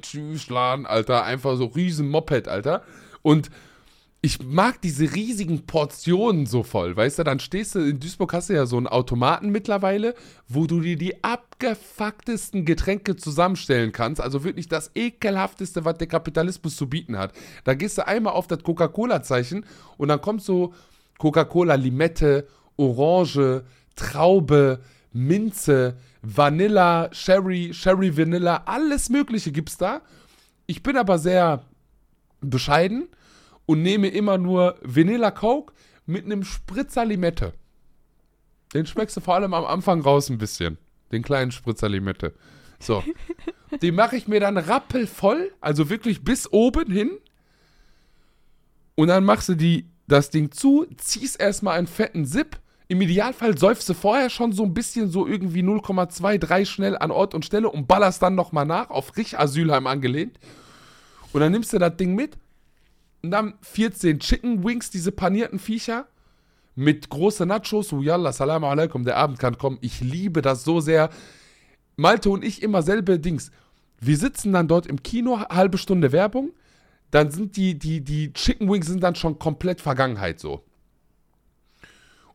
tschüss, 0.00 0.48
Laden, 0.48 0.86
Alter. 0.86 1.24
Einfach 1.24 1.56
so 1.56 1.66
riesen 1.66 2.08
Moped, 2.08 2.48
Alter. 2.48 2.82
Und 3.22 3.50
ich 4.20 4.42
mag 4.42 4.82
diese 4.82 5.14
riesigen 5.14 5.64
Portionen 5.64 6.46
so 6.46 6.64
voll, 6.64 6.96
weißt 6.96 7.20
du? 7.20 7.24
Dann 7.24 7.38
stehst 7.38 7.76
du, 7.76 7.78
in 7.78 8.00
Duisburg 8.00 8.32
hast 8.32 8.48
du 8.48 8.54
ja 8.54 8.66
so 8.66 8.76
einen 8.76 8.88
Automaten 8.88 9.50
mittlerweile, 9.50 10.14
wo 10.48 10.66
du 10.66 10.80
dir 10.80 10.96
die 10.96 11.22
abgefucktesten 11.22 12.64
Getränke 12.64 13.14
zusammenstellen 13.14 13.92
kannst. 13.92 14.20
Also 14.20 14.42
wirklich 14.42 14.68
das 14.68 14.90
ekelhafteste, 14.96 15.84
was 15.84 15.98
der 15.98 16.08
Kapitalismus 16.08 16.74
zu 16.74 16.88
bieten 16.88 17.16
hat. 17.16 17.32
Da 17.62 17.74
gehst 17.74 17.96
du 17.96 18.06
einmal 18.06 18.32
auf 18.32 18.48
das 18.48 18.64
Coca-Cola-Zeichen 18.64 19.64
und 19.98 20.08
dann 20.08 20.20
kommt 20.20 20.42
so 20.42 20.74
Coca-Cola 21.18 21.76
Limette, 21.76 22.48
Orange, 22.76 23.62
Traube, 23.98 24.80
Minze, 25.12 25.96
Vanilla, 26.22 27.08
Sherry, 27.12 27.72
Sherry 27.74 28.16
Vanilla, 28.16 28.62
alles 28.66 29.10
Mögliche 29.10 29.52
gibt's 29.52 29.76
da. 29.76 30.02
Ich 30.66 30.82
bin 30.82 30.96
aber 30.96 31.18
sehr 31.18 31.64
bescheiden 32.40 33.08
und 33.66 33.82
nehme 33.82 34.08
immer 34.08 34.38
nur 34.38 34.76
Vanilla 34.82 35.30
Coke 35.30 35.72
mit 36.06 36.24
einem 36.24 36.44
Spritzer 36.44 37.04
Limette. 37.04 37.52
Den 38.72 38.86
schmeckst 38.86 39.16
du 39.16 39.20
vor 39.20 39.34
allem 39.34 39.54
am 39.54 39.64
Anfang 39.64 40.00
raus 40.00 40.28
ein 40.30 40.38
bisschen. 40.38 40.78
Den 41.10 41.22
kleinen 41.22 41.50
Spritzer 41.50 41.88
Limette. 41.88 42.34
So. 42.78 43.02
Den 43.82 43.94
mache 43.94 44.16
ich 44.16 44.28
mir 44.28 44.40
dann 44.40 44.56
rappelvoll, 44.56 45.52
also 45.60 45.90
wirklich 45.90 46.24
bis 46.24 46.50
oben 46.50 46.90
hin. 46.90 47.10
Und 48.94 49.08
dann 49.08 49.24
machst 49.24 49.48
du 49.48 49.54
die, 49.54 49.90
das 50.06 50.30
Ding 50.30 50.50
zu, 50.52 50.86
ziehst 50.96 51.38
erstmal 51.38 51.78
einen 51.78 51.86
fetten 51.86 52.24
Sip. 52.24 52.58
Im 52.90 53.02
Idealfall 53.02 53.56
säufst 53.58 53.86
du 53.90 53.94
vorher 53.94 54.30
schon 54.30 54.52
so 54.52 54.64
ein 54.64 54.72
bisschen 54.72 55.10
so 55.10 55.26
irgendwie 55.26 55.62
0,2, 55.62 56.38
3 56.38 56.64
schnell 56.64 56.96
an 56.96 57.10
Ort 57.10 57.34
und 57.34 57.44
Stelle 57.44 57.70
und 57.70 57.86
ballerst 57.86 58.22
dann 58.22 58.34
nochmal 58.34 58.64
nach, 58.64 58.88
auf 58.88 59.14
Rich 59.16 59.38
Asylheim 59.38 59.86
angelehnt. 59.86 60.38
Und 61.32 61.40
dann 61.42 61.52
nimmst 61.52 61.72
du 61.74 61.78
das 61.78 61.96
Ding 61.96 62.14
mit 62.14 62.38
und 63.22 63.30
dann 63.30 63.54
14 63.60 64.20
Chicken 64.20 64.64
Wings, 64.64 64.88
diese 64.88 65.12
panierten 65.12 65.58
Viecher, 65.58 66.06
mit 66.74 67.10
großen 67.10 67.46
Nachos. 67.46 67.88
So, 67.88 68.00
yalla, 68.00 68.32
salam 68.32 68.64
alaikum, 68.64 69.04
der 69.04 69.16
Abend 69.16 69.38
kann 69.38 69.58
kommen. 69.58 69.78
Ich 69.82 70.00
liebe 70.00 70.40
das 70.40 70.64
so 70.64 70.80
sehr. 70.80 71.10
Malte 71.96 72.30
und 72.30 72.44
ich 72.44 72.62
immer 72.62 72.82
selbe 72.82 73.18
Dings. 73.18 73.50
Wir 74.00 74.16
sitzen 74.16 74.52
dann 74.52 74.68
dort 74.68 74.86
im 74.86 75.02
Kino, 75.02 75.40
halbe 75.40 75.76
Stunde 75.76 76.12
Werbung. 76.12 76.52
Dann 77.10 77.30
sind 77.30 77.56
die, 77.56 77.78
die, 77.78 78.00
die 78.00 78.32
Chicken 78.32 78.70
Wings 78.70 78.86
sind 78.86 79.02
dann 79.02 79.16
schon 79.16 79.38
komplett 79.38 79.80
Vergangenheit 79.80 80.38
so. 80.38 80.62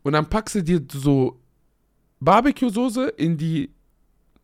Und 0.03 0.13
dann 0.13 0.29
packst 0.29 0.55
du 0.55 0.63
dir 0.63 0.81
so 0.91 1.39
Barbecue-Soße 2.19 3.07
in 3.09 3.37
die 3.37 3.71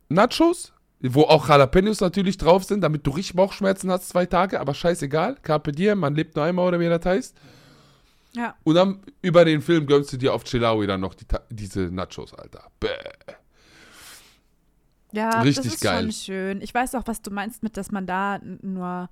Nachos, 0.10 0.74
wo 1.02 1.24
auch 1.24 1.48
Jalapenos 1.48 2.02
natürlich 2.02 2.38
drauf 2.38 2.64
sind, 2.64 2.82
damit 2.82 3.06
du 3.06 3.12
richtig 3.12 3.36
Bauchschmerzen 3.36 3.92
hast 3.92 4.10
zwei 4.10 4.26
Tage, 4.26 4.60
aber 4.60 4.74
scheißegal. 4.74 5.36
Carpe 5.42 5.72
diem, 5.72 6.00
man 6.00 6.16
lebt 6.16 6.36
nur 6.36 6.46
einmal 6.46 6.68
oder 6.68 6.80
wie 6.80 6.90
das 6.90 7.06
heißt. 7.06 7.38
ja. 8.34 8.56
Und 8.64 8.76
dann 8.76 9.00
über 9.22 9.46
den 9.46 9.62
Film 9.62 9.86
gönnst 9.86 10.12
du 10.14 10.18
dir 10.18 10.34
auf 10.34 10.44
Chilawi 10.44 10.88
dann 10.88 11.02
noch 11.02 11.14
die, 11.14 11.26
diese 11.50 11.82
Nachos, 11.92 12.34
Alter. 12.34 12.64
Bäh. 12.80 12.90
Ja, 15.12 15.42
Richtig 15.42 15.66
das 15.66 15.74
ist 15.76 15.82
geil. 15.82 16.04
schon 16.04 16.12
schön. 16.12 16.62
Ich 16.62 16.74
weiß 16.74 16.96
auch, 16.96 17.04
was 17.06 17.22
du 17.22 17.32
meinst 17.32 17.64
mit, 17.64 17.78
dass 17.78 17.92
man 17.92 18.06
da 18.06 18.40
nur 18.62 19.10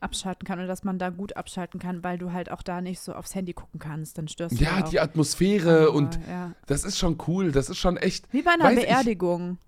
abschalten 0.00 0.46
kann 0.46 0.58
oder 0.58 0.68
dass 0.68 0.84
man 0.84 0.98
da 0.98 1.10
gut 1.10 1.36
abschalten 1.36 1.80
kann, 1.80 2.04
weil 2.04 2.18
du 2.18 2.32
halt 2.32 2.50
auch 2.50 2.62
da 2.62 2.80
nicht 2.80 3.00
so 3.00 3.14
aufs 3.14 3.34
Handy 3.34 3.52
gucken 3.54 3.80
kannst. 3.80 4.18
Dann 4.18 4.28
störst 4.28 4.58
du 4.60 4.64
Ja, 4.64 4.82
die 4.82 5.00
Atmosphäre 5.00 5.70
andere, 5.88 5.90
und 5.92 6.18
ja. 6.28 6.52
das 6.66 6.84
ist 6.84 6.98
schon 6.98 7.18
cool. 7.26 7.52
Das 7.52 7.68
ist 7.70 7.78
schon 7.78 7.96
echt. 7.96 8.30
Wie 8.32 8.42
bei 8.42 8.52
einer 8.52 8.64
Weiß 8.64 8.78
ich- 8.78 8.84
Beerdigung. 8.84 9.58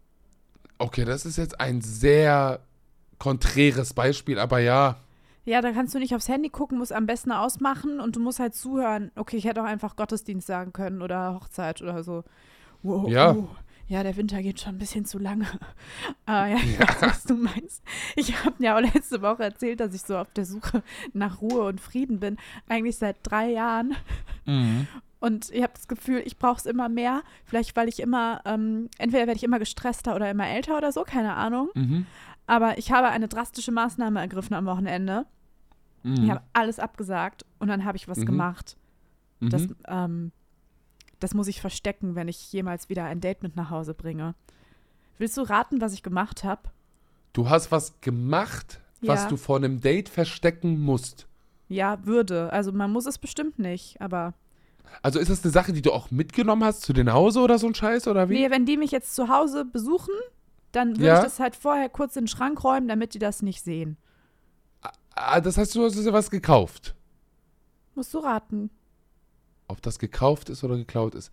Okay, 0.79 1.05
das 1.07 1.25
ist 1.25 1.39
jetzt 1.39 1.59
ein 1.61 1.81
sehr 1.81 2.61
konträres 3.19 3.95
Beispiel, 3.95 4.39
aber 4.39 4.59
ja. 4.59 4.97
Ja, 5.47 5.61
da 5.63 5.73
kannst 5.73 5.95
du 5.95 5.99
nicht 5.99 6.15
aufs 6.15 6.29
Handy 6.29 6.51
gucken, 6.51 6.77
musst 6.79 6.93
am 6.93 7.07
besten 7.07 7.33
ausmachen 7.33 8.01
und 8.01 8.17
du 8.17 8.21
musst 8.21 8.41
halt 8.41 8.55
zuhören. 8.55 9.13
Okay, 9.15 9.37
ich 9.37 9.45
hätte 9.47 9.63
auch 9.63 9.67
einfach 9.67 9.97
Gottesdienst 9.97 10.47
sagen 10.47 10.73
können 10.73 11.03
oder 11.03 11.35
Hochzeit 11.35 11.81
oder 11.81 12.03
so. 12.03 12.25
Wow, 12.83 13.09
Ja. 13.09 13.33
oh, 13.33 13.49
ja, 13.89 14.03
der 14.03 14.17
Winter 14.17 14.43
geht 14.43 14.61
schon 14.61 14.75
ein 14.75 14.79
bisschen 14.79 15.05
zu 15.05 15.19
lange. 15.19 15.47
Aber 16.27 16.47
ja, 16.49 16.57
ich 16.57 16.79
weiß, 16.79 17.03
was 17.03 17.25
du 17.25 17.35
meinst. 17.35 17.83
Ich 18.17 18.45
habe 18.45 18.57
ja 18.63 18.77
auch 18.77 18.81
letzte 18.81 19.23
Woche 19.23 19.45
erzählt, 19.45 19.81
dass 19.81 19.95
ich 19.95 20.03
so 20.03 20.17
auf 20.19 20.33
der 20.33 20.45
Suche 20.45 20.83
nach 21.13 21.41
Ruhe 21.41 21.65
und 21.65 21.81
Frieden 21.81 22.19
bin. 22.21 22.37
Eigentlich 22.69 22.97
seit 22.99 23.17
drei 23.23 23.51
Jahren. 23.51 23.95
Und 25.19 25.51
ich 25.51 25.63
habe 25.63 25.73
das 25.75 25.89
Gefühl, 25.89 26.23
ich 26.25 26.39
brauche 26.39 26.59
es 26.59 26.67
immer 26.67 26.89
mehr. 26.89 27.23
Vielleicht, 27.45 27.75
weil 27.77 27.89
ich 27.89 28.01
immer, 28.01 28.41
ähm, 28.45 28.89
entweder 28.99 29.27
werde 29.27 29.37
ich 29.37 29.45
immer 29.45 29.59
gestresster 29.59 30.15
oder 30.15 30.31
immer 30.31 30.47
älter 30.49 30.77
oder 30.77 30.93
so, 30.93 31.03
keine 31.05 31.35
Ahnung. 31.35 31.69
Mhm. 31.75 32.07
Aber 32.47 32.79
ich 32.79 32.93
habe 32.93 33.09
eine 33.09 33.27
drastische 33.29 33.73
Maßnahme 33.73 34.21
ergriffen 34.21 34.55
am 34.55 34.67
Wochenende. 34.67 35.27
Ich 36.05 36.21
Mhm. 36.21 36.31
habe 36.31 36.43
alles 36.53 36.79
abgesagt 36.79 37.45
und 37.59 37.67
dann 37.69 37.85
habe 37.85 37.97
ich 37.97 38.07
was 38.07 38.19
Mhm. 38.19 38.27
gemacht. 38.27 38.77
Mhm. 39.41 39.51
Das, 39.51 39.67
ähm, 39.89 40.31
das 41.21 41.35
muss 41.35 41.49
ich 41.49 41.61
verstecken, 41.61 42.15
wenn 42.15 42.29
ich 42.29 42.53
jemals 42.53 42.89
wieder 42.89 43.05
ein 43.05 43.21
Date 43.21 43.43
mit 43.43 43.57
nach 43.57 43.71
Hause 43.71 43.95
bringe. 43.95 44.35
Willst 45.19 45.37
du 45.37 45.43
raten, 45.43 45.81
was 45.81 45.95
ich 45.95 46.03
gemacht 46.03 46.45
habe? 46.45 46.63
Du 47.33 47.49
hast 47.49 47.71
was 47.73 48.01
gemacht, 48.01 48.81
was 49.01 49.23
Ja. 49.25 49.29
du 49.29 49.37
vor 49.37 49.57
einem 49.57 49.81
Date 49.81 50.09
verstecken 50.09 50.81
musst. 50.81 51.27
Ja, 51.69 52.05
würde. 52.05 52.53
Also 52.53 52.73
man 52.73 52.93
muss 52.93 53.07
es 53.07 53.19
bestimmt 53.19 53.59
nicht, 53.59 54.01
aber. 54.01 54.35
Also 55.03 55.19
ist 55.19 55.31
das 55.31 55.43
eine 55.43 55.53
Sache, 55.53 55.73
die 55.73 55.83
du 55.83 55.93
auch 55.93 56.11
mitgenommen 56.11 56.63
hast 56.65 56.83
zu 56.83 56.93
den 56.93 57.13
Hause 57.13 57.41
oder 57.41 57.59
so 57.59 57.67
ein 57.67 57.75
Scheiß 57.75 58.07
oder 58.09 58.29
wie? 58.29 58.35
Nee, 58.35 58.51
wenn 58.51 58.67
die 58.67 58.77
mich 58.77 58.91
jetzt 58.93 59.15
zu 59.15 59.29
Hause 59.29 59.65
besuchen, 59.65 60.15
dann 60.73 60.91
würde 60.97 61.07
Ja. 61.07 61.17
ich 61.19 61.25
das 61.25 61.41
halt 61.41 61.57
vorher 61.57 61.89
kurz 61.89 62.15
in 62.17 62.23
den 62.25 62.29
Schrank 62.29 62.63
räumen, 62.63 62.87
damit 62.89 63.15
die 63.15 63.19
das 63.19 63.43
nicht 63.43 63.63
sehen. 63.63 63.97
Ah, 65.15 65.41
das 65.41 65.57
heißt, 65.57 65.75
du 65.75 65.85
hast 65.85 65.97
dir 65.97 66.13
was 66.13 66.31
gekauft. 66.31 66.95
Musst 67.95 68.13
du 68.15 68.19
raten. 68.19 68.71
Ob 69.69 69.83
das 69.83 69.99
gekauft 69.99 70.49
ist 70.51 70.63
oder 70.65 70.77
geklaut 70.77 71.15
ist. 71.15 71.33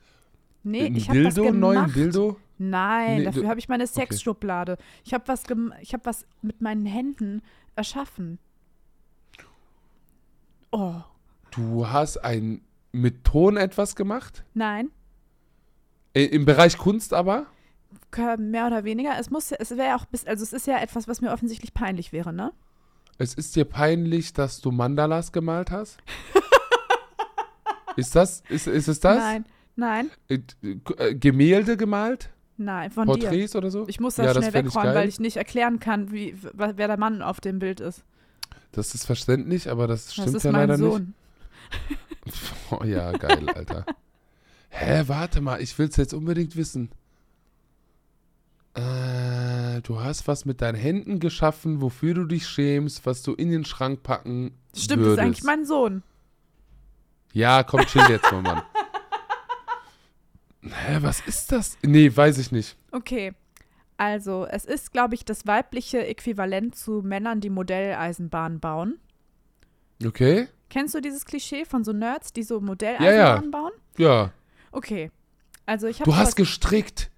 Nee, 0.64 0.86
Ein 0.86 0.96
ich 0.96 1.10
habe 1.10 1.20
einen 1.20 1.34
gemacht. 1.34 1.54
neuen 1.56 1.94
Dildo? 1.94 2.38
Nein, 2.58 3.18
Nee, 3.20 3.24
dafür 3.26 3.50
habe 3.50 3.60
ich 3.60 3.68
meine 3.68 3.86
Sexschublade. 3.86 4.78
Ich 5.04 5.14
habe 5.14 5.28
was, 5.28 5.44
ich 5.82 5.94
habe 5.94 6.06
was 6.06 6.26
mit 6.42 6.62
meinen 6.62 6.86
Händen 6.86 7.42
erschaffen. 7.76 8.40
Oh, 10.72 10.96
Du 11.52 11.88
hast 11.88 12.18
ein 12.18 12.62
mit 12.92 13.24
Ton 13.26 13.58
etwas 13.58 13.96
gemacht? 13.96 14.44
nein, 14.54 14.90
Im 16.14 16.46
Bereich 16.46 16.78
Kunst 16.78 17.14
aber? 17.14 17.48
Mehr 18.38 18.68
oder 18.68 18.84
weniger. 18.84 19.18
Es 19.20 19.30
muss, 19.32 19.52
es 19.52 19.72
wäre 19.78 19.96
auch 19.96 20.06
bis, 20.06 20.26
also 20.26 20.44
es 20.44 20.54
ist 20.54 20.68
ja 20.68 20.78
etwas, 20.80 21.08
was 21.08 21.22
mir 21.22 21.32
offensichtlich 21.32 21.74
peinlich 21.74 22.12
wäre, 22.14 22.32
ne? 22.32 22.54
Es 23.18 23.34
ist 23.34 23.56
dir 23.56 23.66
peinlich, 23.66 24.34
dass 24.34 24.62
du 24.62 24.72
Mandalas 24.72 25.32
gemalt 25.32 25.72
hast? 25.72 25.98
ist 27.96 28.16
das, 28.16 28.44
ist, 28.50 28.68
ist 28.68 28.88
es 28.88 29.00
das? 29.00 29.18
Nein, 29.18 29.46
Nein, 29.76 30.12
Äh, 30.30 31.16
Gemälde 31.16 31.78
gemalt? 31.78 32.30
nein, 32.58 32.92
von 32.92 33.08
dir. 33.08 33.14
Porträts 33.14 33.56
oder 33.56 33.72
so? 33.72 33.86
Ich 33.88 34.00
muss 34.00 34.16
das 34.16 34.26
Ja, 34.28 34.34
schnell 34.34 34.50
ich 34.50 34.54
wegräumen, 34.54 34.94
weil 34.96 35.10
ich 35.10 35.20
nicht 35.20 35.38
erklären 35.38 35.80
kann, 35.80 36.12
wie, 36.12 36.36
wer 36.54 36.74
der 36.74 36.98
Mann 36.98 37.22
auf 37.24 37.42
dem 37.42 37.58
Bild 37.60 37.80
ist. 37.80 38.04
Das 38.72 38.94
ist 38.94 39.06
verständlich, 39.06 39.70
aber 39.70 39.88
das 39.88 40.14
stimmt 40.14 40.28
das 40.28 40.36
ist 40.36 40.44
ja 40.44 40.52
mein 40.52 40.70
leider 40.70 40.78
Sohn. 40.78 41.14
nicht. 41.90 42.00
Oh, 42.72 42.84
ja, 42.86 43.12
geil, 43.12 43.50
Alter. 43.50 43.86
Hä, 44.70 45.04
warte 45.08 45.42
mal, 45.42 45.62
ich 45.62 45.78
will's 45.78 45.98
jetzt 45.98 46.14
unbedingt 46.14 46.56
wissen. 46.56 46.90
Äh, 48.76 49.82
du 49.82 50.00
hast 50.02 50.28
was 50.28 50.46
mit 50.46 50.62
deinen 50.62 50.76
Händen 50.76 51.20
geschaffen, 51.20 51.82
wofür 51.82 52.14
du 52.16 52.26
dich 52.26 52.48
schämst, 52.48 53.06
was 53.06 53.22
du 53.22 53.34
in 53.34 53.52
den 53.52 53.66
Schrank 53.66 54.02
packen 54.04 54.52
Stimmt, 54.76 55.02
würdest. 55.04 55.06
das 55.06 55.14
ist 55.14 55.20
eigentlich 55.20 55.44
mein 55.44 55.66
Sohn. 55.66 56.04
Ja, 57.34 57.64
komm, 57.64 57.82
chill 57.86 58.06
jetzt 58.10 58.32
mal, 58.32 58.42
Mann. 58.42 58.62
Hä, 60.62 60.98
was 61.02 61.20
ist 61.28 61.52
das? 61.52 61.78
Nee, 61.84 62.16
weiß 62.16 62.38
ich 62.38 62.52
nicht. 62.52 62.78
Okay. 62.92 63.34
Also, 63.98 64.46
es 64.50 64.66
ist, 64.66 64.94
glaube 64.94 65.16
ich, 65.16 65.26
das 65.26 65.46
weibliche 65.46 66.06
Äquivalent 66.06 66.76
zu 66.76 67.02
Männern, 67.04 67.42
die 67.42 67.50
Modelleisenbahnen 67.50 68.60
bauen. 68.60 69.00
Okay? 70.06 70.48
Kennst 70.70 70.96
du 70.96 71.02
dieses 71.02 71.26
Klischee 71.26 71.66
von 71.66 71.84
so 71.84 71.92
Nerds, 71.92 72.34
die 72.34 72.44
so 72.44 72.56
Ja, 72.56 72.62
Modelleisenbahnen 72.62 73.44
ja. 73.44 73.50
bauen? 73.52 73.72
Ja. 73.98 74.32
Okay. 74.72 75.12
Also 75.66 75.88
ich 75.88 76.00
habe 76.02 76.10
Du 76.10 76.16
hast 76.18 76.36
gestrickt. 76.36 77.10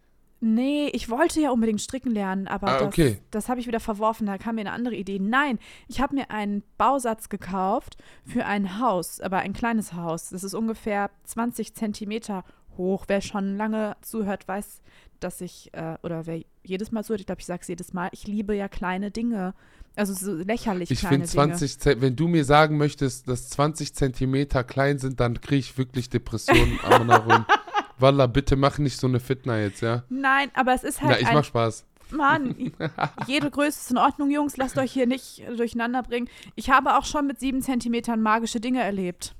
Nee, 0.41 0.89
ich 0.93 1.09
wollte 1.09 1.39
ja 1.41 1.49
unbedingt 1.51 1.81
stricken 1.81 2.11
lernen, 2.11 2.47
aber 2.47 2.67
Ah, 2.67 2.77
das, 2.79 2.87
okay. 2.87 3.19
das 3.31 3.49
habe 3.49 3.59
ich 3.59 3.67
wieder 3.67 3.79
verworfen. 3.79 4.27
Da 4.27 4.37
kam 4.37 4.55
mir 4.55 4.61
eine 4.61 4.73
andere 4.73 4.95
Idee. 4.95 5.17
Nein, 5.19 5.57
ich 5.87 6.01
habe 6.01 6.13
mir 6.15 6.29
einen 6.29 6.61
Bausatz 6.77 7.29
gekauft 7.29 7.97
für 8.25 8.45
ein 8.45 8.79
Haus, 8.79 9.21
aber 9.21 9.37
ein 9.39 9.53
kleines 9.53 9.93
Haus. 9.93 10.29
Das 10.29 10.43
ist 10.43 10.53
ungefähr 10.53 11.09
20 11.23 11.73
Zentimeter 11.73 12.43
hoch. 12.77 13.05
Wer 13.07 13.21
schon 13.21 13.55
lange 13.57 13.95
zuhört, 14.01 14.47
weiß, 14.47 14.81
dass 15.21 15.39
ich, 15.41 15.69
äh, 15.73 15.95
oder 16.03 16.25
wer 16.27 16.41
jedes 16.63 16.91
Mal 16.91 17.03
zuhört, 17.03 17.21
ich 17.21 17.25
glaube, 17.25 17.39
ich 17.41 17.47
sage 17.47 17.61
es 17.61 17.67
jedes 17.69 17.93
Mal, 17.93 18.09
ich 18.11 18.27
liebe 18.27 18.53
ja 18.55 18.67
kleine 18.67 19.11
Dinge. 19.11 19.53
Also 19.95 20.13
so 20.13 20.33
lächerlich 20.35 20.91
Ich 20.91 20.99
kleine 20.99 21.15
finde 21.19 21.27
20, 21.27 21.79
Ze- 21.79 22.01
wenn 22.01 22.17
du 22.17 22.27
mir 22.27 22.43
sagen 22.43 22.75
möchtest, 22.77 23.29
dass 23.29 23.49
20 23.49 23.95
Zentimeter 23.95 24.65
klein 24.65 24.99
sind, 24.99 25.21
dann 25.21 25.39
kriege 25.39 25.59
ich 25.59 25.77
wirklich 25.77 26.09
Depressionen. 26.09 26.77
Amanarun. 26.83 27.45
Wallah, 27.97 28.27
bitte 28.27 28.55
mach 28.55 28.77
nicht 28.77 28.99
so 28.99 29.07
eine 29.07 29.19
Fitna 29.19 29.59
jetzt, 29.59 29.81
ja? 29.81 30.03
Nein, 30.09 30.49
aber 30.53 30.73
es 30.73 30.83
ist 30.83 30.99
Na, 31.01 31.09
halt 31.09 31.21
ich 31.21 31.27
ein 31.27 31.33
mach 31.35 31.43
Spaß. 31.45 31.85
Mann, 32.11 32.71
jede 33.27 33.49
Größe 33.49 33.79
ist 33.79 33.91
in 33.91 33.97
Ordnung, 33.97 34.29
Jungs. 34.29 34.57
Lasst 34.57 34.77
euch 34.77 34.91
hier 34.91 35.07
nicht 35.07 35.41
durcheinander 35.57 36.03
bringen. 36.03 36.29
Ich 36.55 36.69
habe 36.69 36.97
auch 36.97 37.05
schon 37.05 37.25
mit 37.25 37.39
sieben 37.39 37.61
Zentimetern 37.61 38.21
magische 38.21 38.59
Dinge 38.59 38.81
erlebt. 38.83 39.33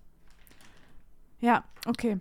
Ja, 1.42 1.64
okay. 1.88 2.18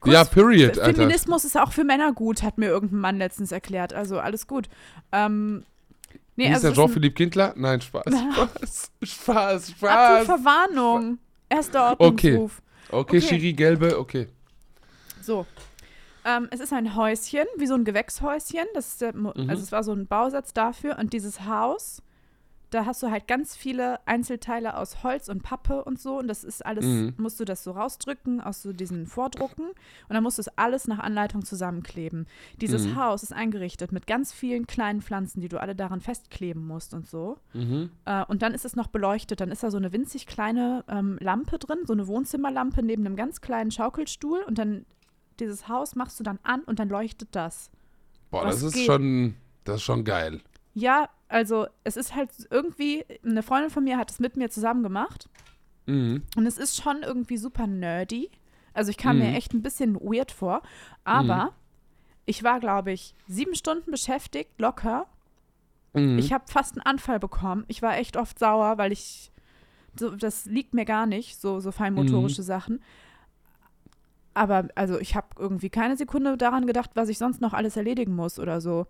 Kurz- 0.00 0.14
Ja, 0.14 0.24
period, 0.24 0.78
Alter. 0.78 0.94
Feminismus 0.94 1.44
ist 1.44 1.58
auch 1.58 1.72
für 1.72 1.84
Männer 1.84 2.12
gut, 2.12 2.42
hat 2.42 2.58
mir 2.58 2.66
irgendein 2.68 3.00
Mann 3.00 3.18
letztens 3.18 3.52
erklärt. 3.52 3.92
Also 3.92 4.18
alles 4.18 4.46
gut. 4.46 4.68
Ähm, 5.12 5.64
nee, 6.36 6.44
Wie 6.44 6.48
ist 6.48 6.54
also 6.54 6.60
der 6.62 6.70
ist 6.72 6.78
ein- 6.78 6.84
Jean-Philippe 6.86 7.14
Kindler? 7.14 7.54
Nein, 7.56 7.80
Spaß. 7.80 8.04
Spaß, 8.52 8.92
Spaß, 9.02 9.70
Spaß. 9.72 10.24
Verwarnung. 10.26 11.18
Erster 11.48 11.96
Okay. 11.98 12.04
Ordnungsruf. 12.36 12.62
Okay, 12.88 13.16
Okay. 13.18 13.20
Schiri, 13.20 13.52
gelbe, 13.52 13.98
okay. 13.98 14.28
So. 15.26 15.44
Ähm, 16.24 16.48
es 16.50 16.60
ist 16.60 16.72
ein 16.72 16.96
Häuschen, 16.96 17.46
wie 17.56 17.66
so 17.66 17.74
ein 17.74 17.84
Gewächshäuschen. 17.84 18.66
Das 18.74 18.88
ist 18.88 19.00
der, 19.00 19.14
Mhm. 19.14 19.32
Also 19.48 19.62
es 19.62 19.70
war 19.72 19.84
so 19.84 19.92
ein 19.92 20.06
Bausatz 20.06 20.52
dafür. 20.52 20.98
Und 20.98 21.12
dieses 21.12 21.46
Haus, 21.46 22.02
da 22.70 22.84
hast 22.84 23.00
du 23.04 23.12
halt 23.12 23.28
ganz 23.28 23.56
viele 23.56 24.00
Einzelteile 24.08 24.76
aus 24.76 25.04
Holz 25.04 25.28
und 25.28 25.44
Pappe 25.44 25.84
und 25.84 26.00
so. 26.00 26.18
Und 26.18 26.26
das 26.26 26.42
ist 26.42 26.66
alles, 26.66 26.84
Mhm. 26.84 27.14
musst 27.16 27.38
du 27.38 27.44
das 27.44 27.62
so 27.62 27.70
rausdrücken 27.70 28.40
aus 28.40 28.60
so 28.60 28.72
diesen 28.72 29.06
Vordrucken. 29.06 29.66
Und 29.66 30.14
dann 30.14 30.24
musst 30.24 30.38
du 30.38 30.40
es 30.42 30.48
alles 30.58 30.88
nach 30.88 30.98
Anleitung 30.98 31.44
zusammenkleben. 31.44 32.26
Dieses 32.60 32.86
Mhm. 32.86 32.96
Haus 32.96 33.22
ist 33.22 33.32
eingerichtet 33.32 33.92
mit 33.92 34.08
ganz 34.08 34.32
vielen 34.32 34.66
kleinen 34.66 35.02
Pflanzen, 35.02 35.40
die 35.40 35.48
du 35.48 35.60
alle 35.60 35.76
daran 35.76 36.00
festkleben 36.00 36.66
musst 36.66 36.92
und 36.92 37.06
so. 37.06 37.38
Mhm. 37.52 37.90
Äh, 38.04 38.24
und 38.24 38.42
dann 38.42 38.52
ist 38.52 38.64
es 38.64 38.74
noch 38.74 38.88
beleuchtet. 38.88 39.40
Dann 39.40 39.52
ist 39.52 39.62
da 39.62 39.70
so 39.70 39.76
eine 39.76 39.92
winzig 39.92 40.26
kleine 40.26 40.82
ähm, 40.88 41.18
Lampe 41.20 41.60
drin, 41.60 41.78
so 41.86 41.92
eine 41.92 42.08
Wohnzimmerlampe 42.08 42.82
neben 42.82 43.06
einem 43.06 43.14
ganz 43.14 43.40
kleinen 43.40 43.70
Schaukelstuhl. 43.70 44.40
Und 44.42 44.58
dann 44.58 44.84
dieses 45.40 45.68
Haus 45.68 45.94
machst 45.94 46.18
du 46.20 46.24
dann 46.24 46.38
an 46.42 46.62
und 46.62 46.78
dann 46.78 46.88
leuchtet 46.88 47.28
das. 47.32 47.70
Boah, 48.30 48.44
Was 48.44 48.56
das 48.56 48.62
ist 48.64 48.74
geht? 48.74 48.86
schon, 48.86 49.36
das 49.64 49.76
ist 49.76 49.82
schon 49.82 50.04
geil. 50.04 50.40
Ja, 50.74 51.08
also 51.28 51.66
es 51.84 51.96
ist 51.96 52.14
halt 52.14 52.30
irgendwie, 52.50 53.04
eine 53.24 53.42
Freundin 53.42 53.70
von 53.70 53.84
mir 53.84 53.96
hat 53.98 54.10
es 54.10 54.18
mit 54.20 54.36
mir 54.36 54.50
zusammen 54.50 54.82
gemacht. 54.82 55.28
Mhm. 55.86 56.22
Und 56.36 56.46
es 56.46 56.58
ist 56.58 56.80
schon 56.82 57.02
irgendwie 57.02 57.36
super 57.36 57.66
nerdy. 57.66 58.30
Also 58.74 58.90
ich 58.90 58.96
kam 58.98 59.18
mir 59.18 59.28
Mhm. 59.30 59.34
echt 59.36 59.54
ein 59.54 59.62
bisschen 59.62 59.94
weird 59.96 60.32
vor. 60.32 60.62
Aber 61.04 61.52
ich 62.26 62.42
war, 62.42 62.60
glaube 62.60 62.92
ich, 62.92 63.14
sieben 63.26 63.54
Stunden 63.54 63.90
beschäftigt, 63.90 64.50
locker. 64.58 65.06
Mhm. 65.94 66.18
Ich 66.18 66.32
habe 66.32 66.44
fast 66.46 66.74
einen 66.74 66.82
Anfall 66.84 67.18
bekommen. 67.18 67.64
Ich 67.68 67.80
war 67.82 67.96
echt 67.96 68.16
oft 68.16 68.38
sauer, 68.38 68.76
weil 68.78 68.92
ich, 68.92 69.30
so, 69.98 70.10
das 70.14 70.44
liegt 70.44 70.74
mir 70.74 70.84
gar 70.84 71.06
nicht, 71.06 71.40
so, 71.40 71.58
so 71.60 71.72
feinmotorische 71.72 72.42
Mhm. 72.42 72.46
Sachen. 72.46 72.82
Aber 74.36 74.68
also 74.74 75.00
ich 75.00 75.16
habe 75.16 75.28
irgendwie 75.38 75.70
keine 75.70 75.96
Sekunde 75.96 76.36
daran 76.36 76.66
gedacht, 76.66 76.90
was 76.92 77.08
ich 77.08 77.16
sonst 77.16 77.40
noch 77.40 77.54
alles 77.54 77.74
erledigen 77.74 78.14
muss 78.14 78.38
oder 78.38 78.60
so. 78.60 78.86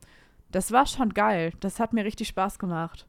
Das 0.51 0.73
war 0.73 0.87
schon 0.87 1.15
geil. 1.15 1.53
Das 1.61 1.79
hat 1.79 1.93
mir 1.93 2.05
richtig 2.05 2.27
Spaß 2.27 2.59
gemacht. 2.59 3.07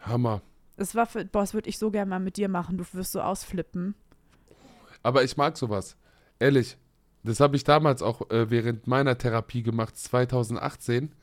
Hammer. 0.00 0.42
Es 0.76 0.94
war 0.94 1.06
für, 1.06 1.24
boah, 1.24 1.40
das 1.40 1.54
würde 1.54 1.70
ich 1.70 1.78
so 1.78 1.90
gerne 1.90 2.10
mal 2.10 2.20
mit 2.20 2.36
dir 2.36 2.50
machen. 2.50 2.76
Du 2.76 2.84
wirst 2.92 3.12
so 3.12 3.22
ausflippen. 3.22 3.94
Aber 5.02 5.24
ich 5.24 5.38
mag 5.38 5.56
sowas. 5.56 5.96
Ehrlich. 6.38 6.76
Das 7.22 7.40
habe 7.40 7.56
ich 7.56 7.64
damals 7.64 8.02
auch 8.02 8.28
äh, 8.30 8.50
während 8.50 8.86
meiner 8.86 9.16
Therapie 9.16 9.62
gemacht, 9.62 9.96
2018. 9.96 11.14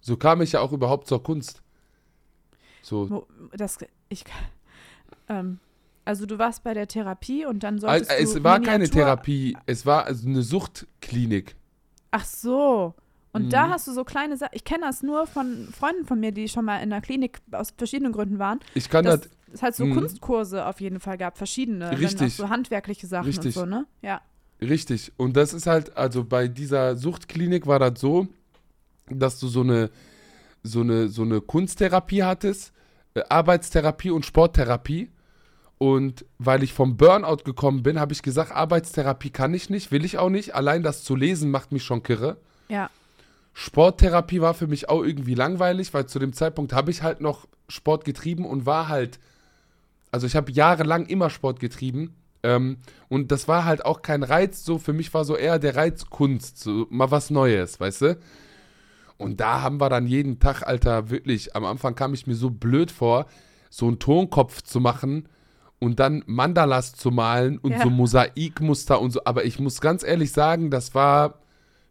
So 0.00 0.16
kam 0.16 0.40
ich 0.40 0.52
ja 0.52 0.60
auch 0.60 0.72
überhaupt 0.72 1.06
zur 1.06 1.22
Kunst. 1.22 1.62
So. 2.80 3.26
Das, 3.52 3.76
ich, 4.08 4.24
ähm, 5.28 5.58
also 6.10 6.26
du 6.26 6.38
warst 6.38 6.62
bei 6.64 6.74
der 6.74 6.86
Therapie 6.88 7.46
und 7.46 7.62
dann 7.62 7.74
Also, 7.76 7.86
solltest 7.86 8.10
es 8.10 8.32
du 8.34 8.44
war 8.44 8.60
keine 8.60 8.88
Therapie, 8.90 9.56
es 9.66 9.86
war 9.86 10.04
also 10.04 10.28
eine 10.28 10.42
Suchtklinik. 10.42 11.54
Ach 12.10 12.24
so. 12.24 12.94
Und 13.32 13.44
Mhm. 13.44 13.50
da 13.50 13.68
hast 13.70 13.86
du 13.86 13.92
so 13.92 14.02
kleine 14.04 14.36
Sachen. 14.36 14.50
Ich 14.54 14.64
kenne 14.64 14.86
das 14.86 15.02
nur 15.04 15.26
von 15.28 15.68
Freunden 15.72 16.04
von 16.04 16.18
mir, 16.18 16.32
die 16.32 16.48
schon 16.48 16.64
mal 16.64 16.78
in 16.78 16.90
der 16.90 17.00
Klinik 17.00 17.38
aus 17.52 17.72
verschiedenen 17.76 18.12
Gründen 18.12 18.40
waren. 18.40 18.58
Ich 18.74 18.88
kann 18.90 19.04
das, 19.04 19.20
es 19.52 19.62
halt 19.62 19.76
so 19.76 19.86
Mhm. 19.86 19.94
Kunstkurse 19.94 20.66
auf 20.66 20.80
jeden 20.80 20.98
Fall 20.98 21.16
gab, 21.16 21.38
verschiedene. 21.38 21.96
Richtig. 21.96 22.34
so 22.34 22.48
handwerkliche 22.48 23.06
Sachen 23.06 23.26
Richtig. 23.26 23.56
und 23.56 23.62
so, 23.62 23.66
ne? 23.66 23.86
Ja. 24.02 24.20
richtig. 24.60 25.12
Und 25.16 25.36
das 25.36 25.54
ist 25.54 25.66
halt, 25.68 25.96
also 25.96 26.24
bei 26.24 26.48
dieser 26.48 26.96
Suchtklinik 26.96 27.66
war 27.68 27.78
das 27.78 28.00
so, 28.00 28.26
dass 29.08 29.38
du 29.38 29.46
so 29.46 29.60
eine, 29.60 29.90
so 30.64 30.80
eine, 30.80 31.08
so 31.08 31.22
eine 31.22 31.40
Kunsttherapie 31.40 32.24
hattest, 32.24 32.72
äh, 33.14 33.22
Arbeitstherapie 33.28 34.10
und 34.10 34.26
Sporttherapie. 34.26 35.08
Und 35.82 36.26
weil 36.36 36.62
ich 36.62 36.74
vom 36.74 36.98
Burnout 36.98 37.38
gekommen 37.42 37.82
bin, 37.82 37.98
habe 37.98 38.12
ich 38.12 38.20
gesagt, 38.20 38.52
Arbeitstherapie 38.52 39.30
kann 39.30 39.54
ich 39.54 39.70
nicht, 39.70 39.90
will 39.90 40.04
ich 40.04 40.18
auch 40.18 40.28
nicht. 40.28 40.54
Allein 40.54 40.82
das 40.82 41.04
zu 41.04 41.16
lesen 41.16 41.50
macht 41.50 41.72
mich 41.72 41.84
schon 41.84 42.02
kirre. 42.02 42.36
Ja. 42.68 42.90
Sporttherapie 43.54 44.42
war 44.42 44.52
für 44.52 44.66
mich 44.66 44.90
auch 44.90 45.02
irgendwie 45.02 45.34
langweilig, 45.34 45.94
weil 45.94 46.04
zu 46.04 46.18
dem 46.18 46.34
Zeitpunkt 46.34 46.74
habe 46.74 46.90
ich 46.90 47.02
halt 47.02 47.22
noch 47.22 47.48
Sport 47.70 48.04
getrieben 48.04 48.44
und 48.44 48.66
war 48.66 48.88
halt, 48.88 49.18
also 50.10 50.26
ich 50.26 50.36
habe 50.36 50.52
jahrelang 50.52 51.06
immer 51.06 51.30
Sport 51.30 51.60
getrieben 51.60 52.14
ähm, 52.42 52.76
und 53.08 53.32
das 53.32 53.48
war 53.48 53.64
halt 53.64 53.82
auch 53.86 54.02
kein 54.02 54.22
Reiz, 54.22 54.62
so 54.66 54.76
für 54.76 54.92
mich 54.92 55.14
war 55.14 55.24
so 55.24 55.34
eher 55.34 55.58
der 55.58 55.76
Reiz 55.76 56.10
Kunst, 56.10 56.58
so 56.58 56.88
mal 56.90 57.10
was 57.10 57.30
Neues, 57.30 57.80
weißt 57.80 58.02
du? 58.02 58.18
Und 59.16 59.40
da 59.40 59.62
haben 59.62 59.80
wir 59.80 59.88
dann 59.88 60.06
jeden 60.06 60.40
Tag, 60.40 60.62
Alter, 60.62 61.08
wirklich, 61.08 61.56
am 61.56 61.64
Anfang 61.64 61.94
kam 61.94 62.12
ich 62.12 62.26
mir 62.26 62.34
so 62.36 62.50
blöd 62.50 62.90
vor, 62.90 63.24
so 63.70 63.86
einen 63.86 63.98
Tonkopf 63.98 64.60
zu 64.60 64.78
machen 64.78 65.26
und 65.80 65.98
dann 65.98 66.22
Mandalas 66.26 66.92
zu 66.94 67.10
malen 67.10 67.58
und 67.58 67.72
Ja. 67.72 67.82
so 67.82 67.90
Mosaikmuster 67.90 69.00
und 69.00 69.10
so, 69.10 69.20
aber 69.24 69.44
ich 69.44 69.58
muss 69.58 69.80
ganz 69.80 70.04
ehrlich 70.04 70.30
sagen, 70.30 70.70
das 70.70 70.94
war 70.94 71.34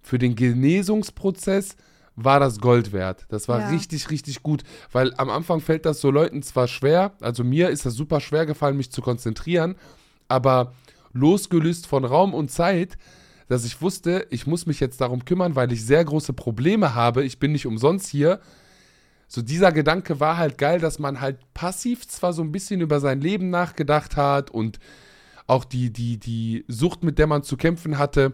für 0.01 0.17
den 0.17 0.35
Genesungsprozess 0.35 1.75
war 2.15 2.39
das 2.39 2.59
Gold 2.59 2.91
wert. 2.91 3.25
Das 3.29 3.47
war 3.47 3.59
Ja. 3.61 3.69
richtig, 3.69 4.09
richtig 4.09 4.43
gut, 4.43 4.63
weil 4.91 5.13
am 5.15 5.29
Anfang 5.29 5.61
fällt 5.61 5.85
das 5.85 6.01
so 6.01 6.11
Leuten 6.11 6.43
zwar 6.43 6.67
schwer, 6.67 7.13
also 7.21 7.43
mir 7.43 7.69
ist 7.69 7.85
das 7.85 7.93
super 7.95 8.19
schwer 8.19 8.45
gefallen, 8.45 8.77
mich 8.77 8.91
zu 8.91 9.01
konzentrieren, 9.01 9.75
aber 10.27 10.73
losgelöst 11.13 11.87
von 11.87 12.05
Raum 12.05 12.33
und 12.33 12.51
Zeit, 12.51 12.97
dass 13.47 13.65
ich 13.65 13.81
wusste, 13.81 14.27
ich 14.29 14.45
muss 14.45 14.67
mich 14.67 14.79
jetzt 14.79 15.01
darum 15.01 15.25
kümmern, 15.25 15.55
weil 15.55 15.71
ich 15.71 15.83
sehr 15.83 16.05
große 16.05 16.33
Probleme 16.33 16.93
habe. 16.93 17.23
Ich 17.23 17.39
bin 17.39 17.51
nicht 17.51 17.65
umsonst 17.65 18.07
hier. 18.07 18.39
So 19.31 19.43
dieser 19.43 19.71
Gedanke 19.71 20.19
war 20.19 20.37
halt 20.37 20.57
geil, 20.57 20.79
dass 20.79 20.97
man 20.97 21.21
halt 21.21 21.37
passiv 21.53 22.07
zwar 22.07 22.33
so 22.33 22.41
ein 22.41 22.51
bisschen 22.51 22.81
über 22.81 22.99
sein 22.99 23.21
Leben 23.21 23.51
nachgedacht 23.51 24.17
hat 24.17 24.49
und 24.49 24.79
auch 25.45 25.65
die, 25.65 25.93
die, 25.93 26.17
die 26.17 26.65
Sucht, 26.67 27.03
mit 27.03 27.19
der 27.19 27.27
man 27.27 27.43
zu 27.43 27.55
kämpfen 27.55 27.99
hatte. 27.99 28.33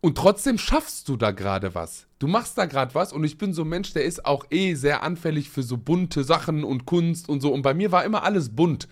Und 0.00 0.18
trotzdem 0.18 0.58
schaffst 0.58 1.08
du 1.08 1.16
da 1.16 1.30
gerade 1.30 1.76
was. 1.76 2.08
Du 2.18 2.26
machst 2.26 2.58
da 2.58 2.66
gerade 2.66 2.92
was 2.96 3.12
und 3.12 3.22
ich 3.22 3.38
bin 3.38 3.54
so 3.54 3.62
ein 3.62 3.68
Mensch, 3.68 3.92
der 3.92 4.04
ist 4.04 4.26
auch 4.26 4.46
eh 4.50 4.74
sehr 4.74 5.04
anfällig 5.04 5.48
für 5.48 5.62
so 5.62 5.76
bunte 5.76 6.24
Sachen 6.24 6.64
und 6.64 6.84
Kunst 6.84 7.28
und 7.28 7.40
so. 7.40 7.52
Und 7.52 7.62
bei 7.62 7.72
mir 7.72 7.92
war 7.92 8.04
immer 8.04 8.24
alles 8.24 8.54
bunt. 8.56 8.88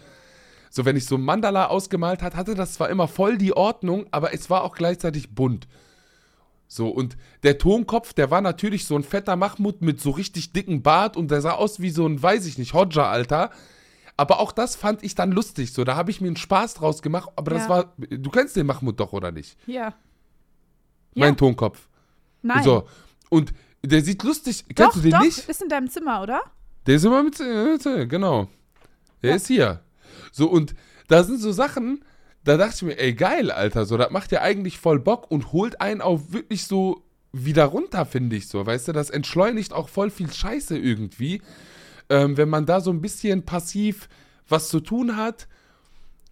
So, 0.71 0.85
wenn 0.85 0.97
ich 0.97 1.05
so 1.05 1.17
ein 1.17 1.23
Mandala 1.23 1.67
ausgemalt 1.67 2.23
hat, 2.23 2.37
hatte 2.37 2.55
das 2.55 2.75
zwar 2.75 2.91
immer 2.91 3.09
voll 3.09 3.39
die 3.39 3.57
Ordnung, 3.57 4.07
aber 4.13 4.33
es 4.33 4.51
war 4.51 4.63
auch 4.63 4.77
gleichzeitig 4.77 5.35
bunt. 5.35 5.67
So, 6.75 6.89
und 6.89 7.19
der 7.43 7.59
Tonkopf, 7.59 8.15
der 8.15 8.31
war 8.31 8.41
natürlich 8.41 8.87
so 8.87 8.97
ein 8.97 9.03
fetter 9.05 9.37
Mahmud 9.37 9.83
mit 9.83 10.01
so 10.01 10.09
richtig 10.09 10.55
dicken 10.55 10.83
Bart 10.83 11.19
und 11.19 11.31
der 11.31 11.43
sah 11.43 11.53
aus 11.53 11.81
wie 11.81 11.91
so 11.91 12.07
ein, 12.07 12.23
weiß 12.23 12.47
ich 12.47 12.57
nicht, 12.57 12.73
Hodja, 12.73 13.11
Alter. 13.11 13.51
Aber 14.17 14.41
auch 14.41 14.53
das 14.53 14.75
fand 14.75 15.03
ich 15.03 15.15
dann 15.15 15.33
lustig. 15.33 15.75
So, 15.75 15.85
da 15.85 15.97
habe 15.97 16.11
ich 16.11 16.23
mir 16.23 16.29
einen 16.29 16.37
Spaß 16.37 16.73
draus 16.73 17.03
gemacht. 17.03 17.29
Aber 17.37 17.51
das 17.51 17.65
Ja. 17.65 17.69
war, 17.69 17.93
du 17.99 18.31
kennst 18.31 18.57
den 18.57 18.65
Mahmud 18.65 18.99
doch, 18.99 19.13
oder 19.13 19.31
nicht? 19.33 19.59
Ja. 19.67 19.93
Mein 21.15 21.31
Ja. 21.31 21.35
Tonkopf. 21.35 21.89
Nein. 22.41 22.65
So, 22.65 22.89
und 23.29 23.53
der 23.85 24.01
sieht 24.01 24.23
lustig, 24.23 24.65
doch, 24.69 24.75
kennst 24.75 24.97
du 24.97 25.01
den 25.03 25.11
doch, 25.11 25.21
nicht? 25.21 25.47
ist 25.47 25.61
in 25.63 25.69
deinem 25.69 25.91
Zimmer, 25.91 26.23
oder? 26.23 26.41
Der 26.87 26.95
ist 26.97 27.05
immer 27.05 27.23
mit, 27.23 27.39
äh, 27.39 28.07
genau. 28.07 28.49
Der 29.23 29.31
Ja. 29.31 29.37
ist 29.37 29.47
hier. 29.47 29.83
So, 30.31 30.49
und 30.49 30.75
da 31.09 31.23
sind 31.23 31.39
so 31.39 31.53
Sachen, 31.53 32.03
da 32.45 32.57
dachte 32.57 32.75
ich 32.77 32.83
mir, 32.83 32.99
ey, 32.99 33.15
geil, 33.15 33.51
Alter, 33.51 33.85
so, 33.85 33.97
das 33.97 34.11
macht 34.11 34.33
ja 34.33 34.43
eigentlich 34.43 34.79
voll 34.79 34.99
Bock 34.99 35.31
und 35.31 35.53
holt 35.53 35.81
einen 35.81 36.01
auch 36.01 36.21
wirklich 36.29 36.67
so 36.67 37.03
wieder 37.33 37.65
runter, 37.65 38.05
finde 38.05 38.37
ich 38.37 38.49
so, 38.49 38.65
weißt 38.65 38.89
du, 38.89 38.93
das 38.93 39.11
entschleunigt 39.11 39.73
auch 39.73 39.89
voll 39.89 40.11
viel 40.11 40.31
Scheiße 40.31 40.77
irgendwie, 40.77 41.41
ähm, 42.11 42.37
wenn 42.37 42.49
man 42.49 42.67
da 42.67 42.81
so 42.81 42.91
ein 42.91 43.01
bisschen 43.01 43.45
passiv 43.45 44.09
was 44.49 44.69
zu 44.69 44.81
tun 44.81 45.17
hat 45.17 45.49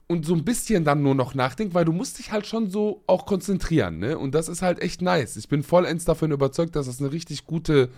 und 0.09 0.27
so 0.27 0.35
ein 0.35 0.45
bisschen 0.45 0.85
dann 0.85 1.03
nur 1.03 1.15
noch 1.15 1.35
nachdenkt, 1.35 1.73
weil 1.73 1.85
du 1.85 1.93
musst 1.93 2.19
dich 2.19 2.33
halt 2.33 2.47
schon 2.47 2.69
so 2.69 3.03
auch 3.07 3.25
konzentrieren, 3.25 3.99
ne, 3.99 4.19
und 4.19 4.35
das 4.35 4.49
ist 4.49 4.61
halt 4.61 4.81
echt 4.81 5.01
nice. 5.01 5.37
Ich 5.37 5.49
bin 5.49 5.63
vollends 5.63 6.05
davon 6.05 6.33
überzeugt, 6.33 6.77
dass 6.77 6.87
das 6.87 7.01
eine 7.01 7.13
richtig 7.13 7.47
gute, 7.47 7.89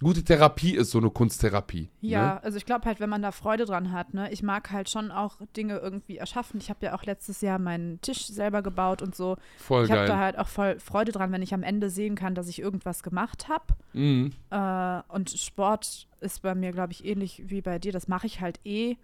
gute 0.00 0.22
Therapie 0.24 0.74
ist, 0.74 0.90
so 0.90 0.98
eine 0.98 1.10
Kunsttherapie. 1.10 1.88
Ja, 2.00 2.34
Ne? 2.34 2.42
also 2.42 2.56
ich 2.58 2.66
glaube 2.66 2.84
halt, 2.84 3.00
wenn 3.00 3.10
man 3.10 3.22
da 3.22 3.32
Freude 3.32 3.64
dran 3.64 3.92
hat, 3.92 4.14
ne, 4.14 4.30
ich 4.32 4.42
mag 4.42 4.70
halt 4.70 4.88
schon 4.88 5.10
auch 5.10 5.36
Dinge 5.56 5.78
irgendwie 5.78 6.16
erschaffen. 6.18 6.60
Ich 6.60 6.70
habe 6.70 6.86
ja 6.86 6.94
auch 6.94 7.04
letztes 7.04 7.40
Jahr 7.40 7.58
meinen 7.58 8.00
Tisch 8.00 8.26
selber 8.26 8.62
gebaut 8.62 9.02
und 9.02 9.14
so. 9.14 9.36
Voll 9.58 9.84
ich 9.84 9.90
habe 9.90 10.00
geil. 10.00 10.08
da 10.08 10.18
halt 10.18 10.38
auch 10.38 10.48
voll 10.48 10.78
Freude 10.78 11.12
dran, 11.12 11.32
wenn 11.32 11.42
ich 11.42 11.54
am 11.54 11.62
Ende 11.62 11.90
sehen 11.90 12.14
kann, 12.14 12.34
dass 12.34 12.48
ich 12.48 12.60
irgendwas 12.60 13.02
gemacht 13.02 13.48
habe. 13.48 13.74
Mhm. 13.92 14.32
Äh, 14.50 15.02
und 15.08 15.30
Sport 15.30 16.06
ist 16.20 16.42
bei 16.42 16.54
mir, 16.54 16.72
glaube 16.72 16.92
ich, 16.92 17.04
ähnlich 17.04 17.42
wie 17.46 17.60
bei 17.60 17.78
dir. 17.78 17.92
Das 17.92 18.08
mache 18.08 18.26
ich 18.26 18.40
halt 18.40 18.60
eh. 18.64 18.96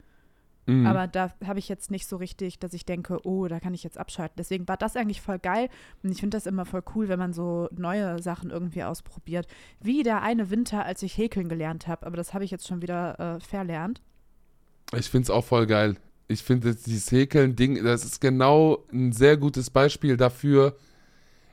Mhm. 0.67 0.87
Aber 0.87 1.07
da 1.07 1.33
habe 1.45 1.59
ich 1.59 1.69
jetzt 1.69 1.91
nicht 1.91 2.07
so 2.07 2.17
richtig, 2.17 2.59
dass 2.59 2.73
ich 2.73 2.85
denke, 2.85 3.27
oh, 3.27 3.47
da 3.49 3.61
kann 3.61 3.75
ich 3.75 3.85
jetzt 3.85 3.99
abschalten. 3.99 4.37
Deswegen 4.39 4.67
war 4.67 4.77
das 4.77 4.97
eigentlich 4.97 5.21
voll 5.21 5.39
geil. 5.39 5.69
Und 6.03 6.11
ich 6.11 6.21
finde 6.21 6.37
das 6.37 6.47
immer 6.47 6.65
voll 6.65 6.83
cool, 6.95 7.09
wenn 7.09 7.19
man 7.19 7.33
so 7.33 7.69
neue 7.77 8.21
Sachen 8.23 8.51
irgendwie 8.51 8.83
ausprobiert. 8.83 9.47
Wie 9.81 10.03
der 10.03 10.23
eine 10.23 10.51
Winter, 10.51 10.85
als 10.85 11.03
ich 11.03 11.19
häkeln 11.19 11.49
gelernt 11.49 11.87
habe. 11.87 12.07
Aber 12.07 12.17
das 12.17 12.35
habe 12.35 12.45
ich 12.45 12.51
jetzt 12.51 12.67
schon 12.67 12.83
wieder 12.83 13.19
äh, 13.37 13.41
verlernt. 13.41 14.01
Ich 14.97 15.11
finde 15.11 15.25
es 15.25 15.31
auch 15.31 15.45
voll 15.45 15.67
geil. 15.67 15.97
Ich 16.29 16.43
finde 16.43 16.75
dieses 16.75 17.11
Häkeln-Ding, 17.13 17.85
das 17.85 18.05
ist 18.05 18.21
genau 18.21 18.85
ein 18.93 19.13
sehr 19.13 19.37
gutes 19.37 19.69
Beispiel 19.69 20.17
dafür, 20.17 20.77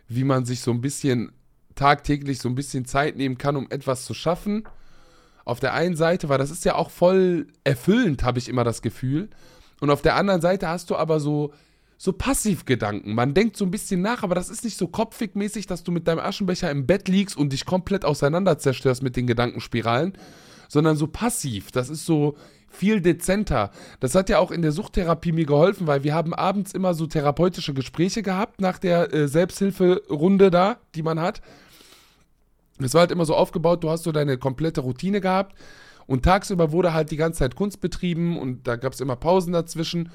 wie 0.08 0.24
man 0.24 0.46
sich 0.46 0.62
so 0.62 0.72
ein 0.72 0.82
bisschen 0.82 1.34
tagtäglich 1.76 2.40
so 2.40 2.50
ein 2.50 2.56
bisschen 2.56 2.86
Zeit 2.86 3.18
nehmen 3.18 3.38
kann, 3.38 3.56
um 3.56 3.70
etwas 3.70 4.06
zu 4.06 4.14
schaffen. 4.14 4.64
Auf 5.52 5.60
der 5.60 5.74
einen 5.74 5.98
Seite, 5.98 6.30
weil 6.30 6.38
das 6.38 6.50
ist 6.50 6.64
ja 6.64 6.76
auch 6.76 6.90
voll 6.90 7.48
erfüllend, 7.66 8.24
habe 8.24 8.40
ich 8.40 8.48
immer 8.48 8.64
das 8.64 8.82
Gefühl. 8.82 9.30
Und 9.82 9.90
auf 9.90 10.02
der 10.02 10.16
anderen 10.16 10.40
Seite 10.40 10.70
hast 10.70 10.90
du 10.90 10.96
aber 10.96 11.20
so, 11.20 11.52
so 11.98 12.14
Passivgedanken. 12.14 13.14
Man 13.14 13.34
denkt 13.34 13.58
so 13.58 13.66
ein 13.66 13.70
bisschen 13.72 14.02
nach, 14.02 14.24
aber 14.24 14.34
das 14.34 14.50
ist 14.50 14.64
nicht 14.64 14.78
so 14.78 14.88
kopfig-mäßig, 14.88 15.68
dass 15.68 15.84
du 15.84 15.92
mit 15.92 16.08
deinem 16.08 16.20
Aschenbecher 16.20 16.72
im 16.72 16.88
Bett 16.88 17.10
liegst 17.10 17.36
und 17.36 17.52
dich 17.52 17.66
komplett 17.66 18.06
auseinander 18.06 18.60
zerstörst 18.60 19.04
mit 19.04 19.18
den 19.18 19.28
Gedankenspiralen, 19.28 20.14
sondern 20.70 20.96
so 20.96 21.08
passiv. 21.08 21.72
Das 21.72 21.90
ist 21.90 22.06
so 22.06 22.38
viel 22.70 23.02
dezenter. 23.02 23.72
Das 24.00 24.16
hat 24.16 24.30
ja 24.30 24.40
auch 24.40 24.52
in 24.52 24.62
der 24.62 24.72
Suchttherapie 24.72 25.34
mir 25.34 25.46
geholfen, 25.46 25.86
weil 25.86 26.06
wir 26.06 26.14
haben 26.14 26.34
abends 26.34 26.72
immer 26.72 26.94
so 26.94 27.08
therapeutische 27.08 27.74
Gespräche 27.74 28.24
gehabt 28.24 28.62
nach 28.62 28.80
der 28.80 29.14
äh, 29.14 29.28
Selbsthilferunde 29.28 30.50
da, 30.50 30.78
die 30.96 31.04
man 31.04 31.20
hat. 31.20 31.42
Es 32.84 32.94
war 32.94 33.02
halt 33.02 33.12
immer 33.12 33.26
so 33.26 33.36
aufgebaut, 33.36 33.84
du 33.84 33.90
hast 33.90 34.04
so 34.04 34.12
deine 34.12 34.38
komplette 34.38 34.82
Routine 34.82 35.22
gehabt. 35.22 35.58
Und 36.08 36.24
tagsüber 36.26 36.72
wurde 36.72 36.94
halt 36.94 37.12
die 37.12 37.18
ganze 37.18 37.40
Zeit 37.40 37.56
Kunst 37.56 37.80
betrieben 37.80 38.38
und 38.40 38.68
da 38.68 38.76
gab 38.76 38.94
es 38.94 39.02
immer 39.02 39.16
Pausen 39.16 39.54
dazwischen. 39.54 40.10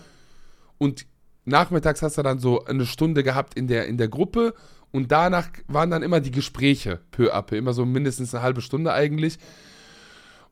Und 0.79 1.07
nachmittags 1.45 2.03
hast 2.03 2.19
du 2.19 2.23
dann 2.23 2.39
so 2.39 2.65
eine 2.65 2.87
Stunde 2.87 3.23
gehabt 3.23 3.55
in 3.55 3.67
der, 3.67 3.87
in 3.87 3.97
der 3.97 4.09
Gruppe. 4.09 4.55
Und 4.93 5.13
danach 5.13 5.49
waren 5.69 5.91
dann 5.91 6.03
immer 6.03 6.21
die 6.21 6.31
Gespräche 6.31 7.01
peu 7.11 7.33
à 7.35 7.43
peu, 7.43 7.57
immer 7.57 7.73
so 7.73 7.87
mindestens 7.87 8.35
eine 8.35 8.43
halbe 8.43 8.61
Stunde 8.61 8.93
eigentlich. 8.93 9.39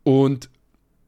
Und 0.03 0.50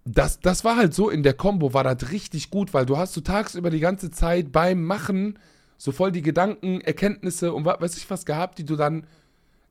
das, 0.05 0.41
das 0.41 0.65
war 0.65 0.77
halt 0.77 0.95
so 0.95 1.11
in 1.11 1.23
der 1.23 1.35
Combo, 1.35 1.75
war 1.75 1.83
das 1.85 2.11
richtig 2.13 2.51
gut, 2.51 2.73
weil 2.75 2.87
du 2.87 2.97
hast 2.97 3.15
so 3.15 3.21
tagsüber 3.21 3.71
die 3.71 3.81
ganze 3.81 4.11
Zeit 4.11 4.53
beim 4.53 4.85
Machen 4.85 5.39
so 5.79 5.93
voll 5.93 6.13
die 6.13 6.23
Gedanken, 6.23 6.81
Erkenntnisse 6.81 7.53
und 7.53 7.65
wa- 7.65 7.77
weiß 7.79 7.97
ich 7.97 8.09
was 8.09 8.25
gehabt, 8.25 8.59
die 8.59 8.65
du 8.65 8.77
dann 8.77 9.07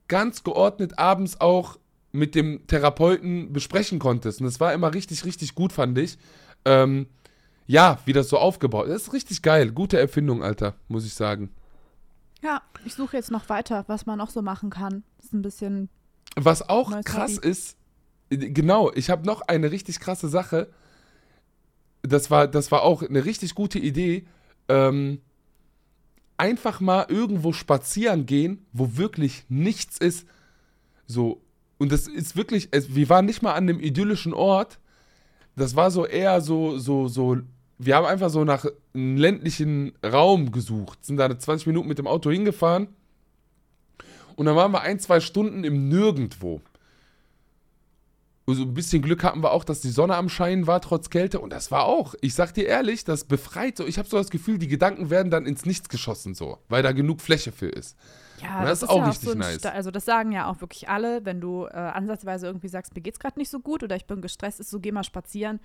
ganz 0.08 0.44
geordnet 0.44 0.98
abends 1.00 1.40
auch 1.42 1.78
mit 2.12 2.36
dem 2.36 2.66
Therapeuten 2.68 3.52
besprechen 3.52 4.00
konntest. 4.00 4.40
Und 4.40 4.46
das 4.46 4.60
war 4.60 4.74
immer 4.74 4.94
richtig, 4.94 5.26
richtig 5.26 5.56
gut, 5.56 5.74
fand 5.74 5.98
ich. 5.98 6.18
Ähm, 6.64 7.08
ja, 7.68 8.00
wie 8.06 8.14
das 8.14 8.30
so 8.30 8.38
aufgebaut 8.38 8.88
ist. 8.88 8.94
Das 8.94 9.02
ist 9.04 9.14
richtig 9.14 9.42
geil. 9.42 9.72
Gute 9.72 10.00
Erfindung, 10.00 10.44
Alter, 10.44 10.76
muss 10.88 11.06
ich 11.06 11.14
sagen. 11.14 11.50
Ja, 12.42 12.62
ich 12.86 12.94
suche 12.94 13.18
jetzt 13.18 13.32
noch 13.32 13.50
weiter, 13.50 13.84
was 13.88 14.06
man 14.06 14.18
noch 14.18 14.30
so 14.30 14.42
machen 14.42 14.70
kann. 14.70 15.04
Das 15.18 15.28
ist 15.28 15.34
ein 15.34 15.42
bisschen. 15.42 15.90
Was 16.36 16.68
auch 16.70 16.92
krass 17.04 17.38
Hobby. 17.38 17.48
ist, 17.48 17.78
genau, 18.30 18.92
ich 18.94 19.10
habe 19.10 19.26
noch 19.26 19.42
eine 19.42 19.72
richtig 19.72 20.00
krasse 20.00 20.30
Sache. 20.30 20.70
Das 22.02 22.30
war, 22.30 22.48
das 22.48 22.72
war 22.72 22.84
auch 22.84 23.02
eine 23.02 23.26
richtig 23.26 23.56
gute 23.56 23.80
Idee. 23.80 24.28
Ähm, 24.68 25.22
einfach 26.38 26.80
mal 26.80 27.06
irgendwo 27.10 27.54
spazieren 27.54 28.26
gehen, 28.26 28.66
wo 28.74 28.98
wirklich 28.98 29.46
nichts 29.50 29.98
ist. 29.98 30.28
So, 31.08 31.42
und 31.78 31.92
das 31.92 32.08
ist 32.08 32.36
wirklich, 32.36 32.70
es, 32.72 32.96
wir 32.96 33.10
waren 33.10 33.26
nicht 33.26 33.42
mal 33.42 33.54
an 33.54 33.70
einem 33.70 33.80
idyllischen 33.80 34.34
Ort. 34.34 34.80
Das 35.56 35.76
war 35.76 35.92
so 35.92 36.06
eher 36.06 36.42
so, 36.42 36.78
so, 36.78 37.08
so, 37.08 37.38
wir 37.78 37.96
haben 37.96 38.06
einfach 38.06 38.30
so 38.30 38.44
nach 38.44 38.66
einem 38.94 39.18
ländlichen 39.18 39.94
Raum 40.04 40.52
gesucht, 40.52 41.06
sind 41.06 41.18
da 41.18 41.38
20 41.38 41.68
Minuten 41.68 41.88
mit 41.88 41.98
dem 41.98 42.08
Auto 42.08 42.32
hingefahren. 42.32 42.88
Und 44.36 44.48
dann 44.48 44.56
waren 44.56 44.72
wir 44.72 44.82
ein, 44.82 45.00
zwei 45.00 45.20
Stunden 45.20 45.64
im 45.64 45.88
Nirgendwo. 45.88 46.62
So 48.48 48.62
ein 48.62 48.74
bisschen 48.76 49.02
Glück 49.02 49.24
hatten 49.24 49.42
wir 49.42 49.52
auch, 49.52 49.64
dass 49.64 49.82
die 49.82 49.90
Sonne 49.90 50.16
am 50.16 50.30
Scheinen 50.30 50.68
war, 50.68 50.80
trotz 50.80 51.10
Kälte. 51.10 51.40
Und 51.40 51.50
das 51.52 51.72
war 51.72 51.86
auch, 51.86 52.14
ich 52.22 52.36
sag 52.36 52.54
dir 52.54 52.68
ehrlich, 52.68 53.04
das 53.04 53.24
befreit 53.24 53.78
so. 53.78 53.86
Ich 53.88 53.98
habe 53.98 54.08
so 54.08 54.18
das 54.18 54.30
Gefühl, 54.30 54.60
die 54.60 54.68
Gedanken 54.68 55.10
werden 55.10 55.32
dann 55.32 55.48
ins 55.48 55.66
Nichts 55.66 55.90
geschossen, 55.90 56.36
so, 56.36 56.60
weil 56.70 56.84
da 56.84 56.92
genug 56.92 57.22
Fläche 57.22 57.52
für 57.52 57.70
ist. 57.70 57.98
Ja, 58.44 58.60
Und 58.60 58.66
das 58.66 58.84
ist 58.84 58.90
auch 58.90 59.00
ja 59.00 59.06
richtig 59.06 59.26
so 59.30 59.32
ein 59.32 59.40
nice. 59.40 59.60
Sta- 59.60 59.70
also 59.70 59.90
das 59.90 60.06
sagen 60.06 60.32
ja 60.32 60.48
auch 60.48 60.62
wirklich 60.62 60.88
alle, 60.90 61.26
wenn 61.26 61.42
du 61.42 61.66
äh, 61.66 61.70
ansatzweise 61.74 62.46
irgendwie 62.46 62.68
sagst, 62.68 62.94
mir 62.94 63.02
geht's 63.02 63.18
gerade 63.18 63.40
nicht 63.40 63.50
so 63.50 63.60
gut 63.60 63.82
oder 63.82 63.96
ich 63.96 64.06
bin 64.06 64.22
gestresst, 64.22 64.60
ist 64.60 64.70
so, 64.70 64.80
geh 64.80 64.92
mal 64.92 65.04
spazieren. 65.04 65.60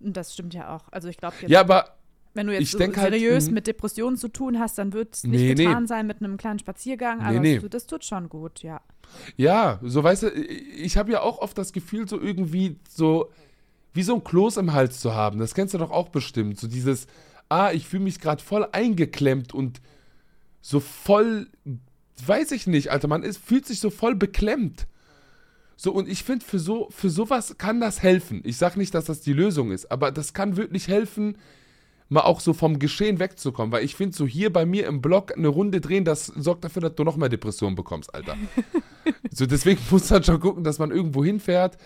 Und 0.00 0.16
das 0.16 0.32
stimmt 0.34 0.54
ja 0.54 0.74
auch. 0.74 0.84
Also 0.90 1.08
ich 1.08 1.18
glaube, 1.18 1.36
Ja, 1.46 1.60
aber 1.60 1.97
wenn 2.38 2.46
du 2.46 2.54
jetzt 2.54 2.70
so 2.70 2.78
halt, 2.78 2.94
seriös 2.94 3.48
mhm. 3.48 3.54
mit 3.54 3.66
Depressionen 3.66 4.16
zu 4.16 4.28
tun 4.28 4.58
hast, 4.60 4.78
dann 4.78 4.92
wird 4.92 5.14
es 5.14 5.24
nicht 5.24 5.40
Nee, 5.40 5.54
nee. 5.54 5.64
getan 5.64 5.86
sein 5.88 6.06
mit 6.06 6.22
einem 6.22 6.36
kleinen 6.36 6.60
Spaziergang, 6.60 7.18
Nee, 7.18 7.24
aber 7.24 7.40
nee. 7.40 7.54
Das, 7.54 7.62
tut- 7.62 7.74
das 7.74 7.86
tut 7.86 8.04
schon 8.04 8.28
gut, 8.28 8.62
ja. 8.62 8.80
Ja, 9.36 9.80
so 9.82 10.04
weißt 10.04 10.22
du, 10.24 10.30
ich 10.30 10.96
habe 10.96 11.10
ja 11.10 11.20
auch 11.20 11.38
oft 11.38 11.58
das 11.58 11.72
Gefühl, 11.72 12.08
so 12.08 12.20
irgendwie 12.20 12.76
so 12.88 13.30
wie 13.92 14.02
so 14.02 14.14
ein 14.14 14.22
Kloß 14.22 14.58
im 14.58 14.72
Hals 14.72 15.00
zu 15.00 15.14
haben. 15.14 15.40
Das 15.40 15.54
kennst 15.54 15.74
du 15.74 15.78
doch 15.78 15.90
auch 15.90 16.10
bestimmt. 16.10 16.60
So 16.60 16.68
dieses, 16.68 17.06
ah, 17.48 17.72
ich 17.72 17.88
fühle 17.88 18.04
mich 18.04 18.20
gerade 18.20 18.42
voll 18.42 18.68
eingeklemmt 18.70 19.52
und 19.52 19.80
so 20.60 20.78
voll, 20.78 21.48
weiß 22.24 22.52
ich 22.52 22.66
nicht, 22.66 22.90
Alter, 22.90 23.08
man 23.08 23.22
ist, 23.24 23.38
fühlt 23.38 23.66
sich 23.66 23.80
so 23.80 23.90
voll 23.90 24.14
beklemmt. 24.14 24.86
So, 25.76 25.92
und 25.92 26.08
ich 26.08 26.22
finde, 26.22 26.44
für, 26.44 26.58
so, 26.58 26.88
für 26.90 27.08
sowas 27.08 27.56
kann 27.56 27.80
das 27.80 28.02
helfen. 28.02 28.42
Ich 28.44 28.56
sage 28.56 28.78
nicht, 28.78 28.94
dass 28.94 29.06
das 29.06 29.20
die 29.20 29.32
Lösung 29.32 29.70
ist, 29.72 29.90
aber 29.90 30.12
das 30.12 30.32
kann 30.34 30.56
wirklich 30.56 30.88
helfen, 30.88 31.36
mal 32.08 32.22
auch 32.22 32.40
so 32.40 32.52
vom 32.52 32.78
Geschehen 32.78 33.18
wegzukommen. 33.18 33.72
Weil 33.72 33.84
ich 33.84 33.94
finde, 33.94 34.16
so 34.16 34.26
hier 34.26 34.52
bei 34.52 34.64
mir 34.64 34.86
im 34.86 35.00
Blog 35.00 35.36
eine 35.36 35.48
Runde 35.48 35.80
drehen, 35.80 36.04
das 36.04 36.26
sorgt 36.26 36.64
dafür, 36.64 36.82
dass 36.82 36.94
du 36.94 37.04
noch 37.04 37.16
mehr 37.16 37.28
Depressionen 37.28 37.76
bekommst, 37.76 38.14
Alter. 38.14 38.36
so, 39.32 39.46
deswegen 39.46 39.80
muss 39.90 40.10
man 40.10 40.24
schon 40.24 40.40
gucken, 40.40 40.64
dass 40.64 40.78
man 40.78 40.90
irgendwo 40.90 41.24
hinfährt. 41.24 41.76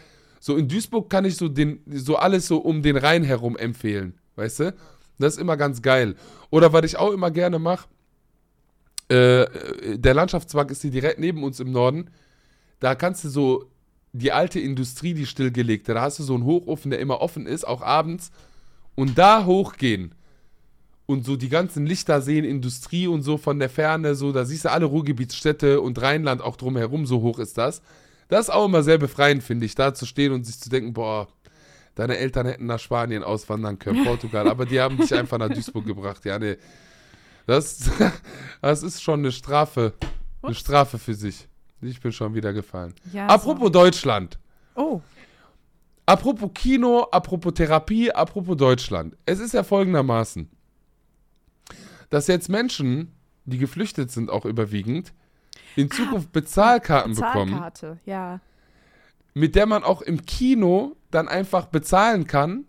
So 0.40 0.56
in 0.56 0.68
Duisburg 0.68 1.08
kann 1.10 1.24
ich 1.24 1.36
so, 1.36 1.48
den, 1.48 1.82
so 1.86 2.16
alles 2.16 2.46
so 2.46 2.58
um 2.58 2.82
den 2.82 2.96
Rhein 2.96 3.24
herum 3.24 3.56
empfehlen, 3.56 4.18
weißt 4.36 4.60
du? 4.60 4.74
Das 5.18 5.34
ist 5.34 5.40
immer 5.40 5.56
ganz 5.56 5.82
geil. 5.82 6.16
Oder 6.50 6.72
was 6.72 6.84
ich 6.84 6.96
auch 6.96 7.12
immer 7.12 7.30
gerne 7.30 7.58
mache, 7.58 7.88
äh, 9.08 9.46
der 9.98 10.14
Landschaftspark 10.14 10.70
ist 10.70 10.82
hier 10.82 10.90
direkt 10.90 11.20
neben 11.20 11.44
uns 11.44 11.60
im 11.60 11.70
Norden. 11.70 12.10
Da 12.80 12.94
kannst 12.94 13.24
du 13.24 13.28
so 13.28 13.70
die 14.12 14.32
alte 14.32 14.58
Industrie, 14.58 15.14
die 15.14 15.26
stillgelegte, 15.26 15.94
da 15.94 16.02
hast 16.02 16.18
du 16.18 16.22
so 16.22 16.34
einen 16.34 16.44
Hochofen, 16.44 16.90
der 16.90 17.00
immer 17.00 17.20
offen 17.20 17.46
ist, 17.46 17.64
auch 17.64 17.82
abends. 17.82 18.30
Und 18.94 19.18
da 19.18 19.44
hochgehen 19.44 20.14
und 21.06 21.24
so 21.24 21.36
die 21.36 21.48
ganzen 21.48 21.86
Lichter 21.86 22.20
sehen, 22.20 22.44
Industrie 22.44 23.06
und 23.06 23.22
so 23.22 23.36
von 23.36 23.58
der 23.58 23.70
Ferne, 23.70 24.14
so, 24.14 24.32
da 24.32 24.44
siehst 24.44 24.64
du 24.64 24.70
alle 24.70 24.86
Ruhrgebietsstädte 24.86 25.80
und 25.80 26.00
Rheinland 26.00 26.42
auch 26.42 26.56
drumherum, 26.56 27.06
so 27.06 27.20
hoch 27.22 27.38
ist 27.38 27.58
das. 27.58 27.82
Das 28.28 28.48
ist 28.48 28.50
auch 28.50 28.64
immer 28.64 28.82
sehr 28.82 28.98
befreiend, 28.98 29.42
finde 29.42 29.66
ich, 29.66 29.74
da 29.74 29.94
zu 29.94 30.06
stehen 30.06 30.32
und 30.32 30.44
sich 30.44 30.58
zu 30.58 30.70
denken, 30.70 30.92
boah, 30.92 31.28
deine 31.94 32.16
Eltern 32.16 32.46
hätten 32.46 32.66
nach 32.66 32.78
Spanien 32.78 33.22
auswandern 33.22 33.78
können, 33.78 34.04
Portugal, 34.06 34.48
aber 34.48 34.66
die 34.66 34.80
haben 34.80 34.96
dich 34.96 35.14
einfach 35.14 35.38
nach 35.38 35.48
Duisburg 35.48 35.84
gebracht. 35.84 36.24
Ja, 36.24 36.38
nee. 36.38 36.56
Das, 37.46 37.90
das 38.62 38.82
ist 38.82 39.02
schon 39.02 39.20
eine 39.20 39.32
Strafe. 39.32 39.92
Eine. 40.42 40.54
Strafe 40.54 40.98
für 40.98 41.14
sich. 41.14 41.48
Ich 41.80 42.00
bin 42.00 42.12
schon 42.12 42.34
wieder 42.34 42.52
gefallen. 42.52 42.94
Ja, 43.12 43.26
Apropos 43.26 43.70
Deutschland. 43.70 44.38
So. 44.74 44.82
Oh, 44.82 45.02
Apropos 46.12 46.50
Kino, 46.52 47.06
apropos 47.10 47.54
Therapie, 47.54 48.12
apropos 48.12 48.54
Deutschland. 48.54 49.16
Es 49.24 49.40
ist 49.40 49.54
ja 49.54 49.62
folgendermaßen, 49.62 50.46
dass 52.10 52.26
jetzt 52.26 52.50
Menschen, 52.50 53.14
die 53.46 53.56
geflüchtet 53.56 54.10
sind, 54.10 54.28
auch 54.28 54.44
überwiegend, 54.44 55.14
in 55.74 55.90
Zukunft 55.90 56.30
Bezahlkarten 56.32 57.14
bekommen, 57.14 57.52
Bezahlkarte, 57.52 57.98
ja. 58.04 58.40
mit 59.32 59.54
der 59.54 59.64
man 59.64 59.84
auch 59.84 60.02
im 60.02 60.26
Kino 60.26 60.96
dann 61.10 61.28
einfach 61.28 61.64
bezahlen 61.64 62.26
kann, 62.26 62.66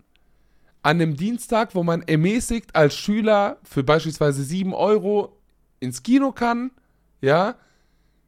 an 0.82 1.02
einem 1.02 1.18
Dienstag, 1.18 1.76
wo 1.76 1.84
man 1.84 2.02
ermäßigt 2.02 2.74
als 2.74 2.96
Schüler 2.96 3.58
für 3.64 3.84
beispielsweise 3.84 4.42
7 4.42 4.74
Euro 4.74 5.38
ins 5.82 6.02
Kino 6.02 6.32
kann, 6.32 6.72
ja, 7.20 7.56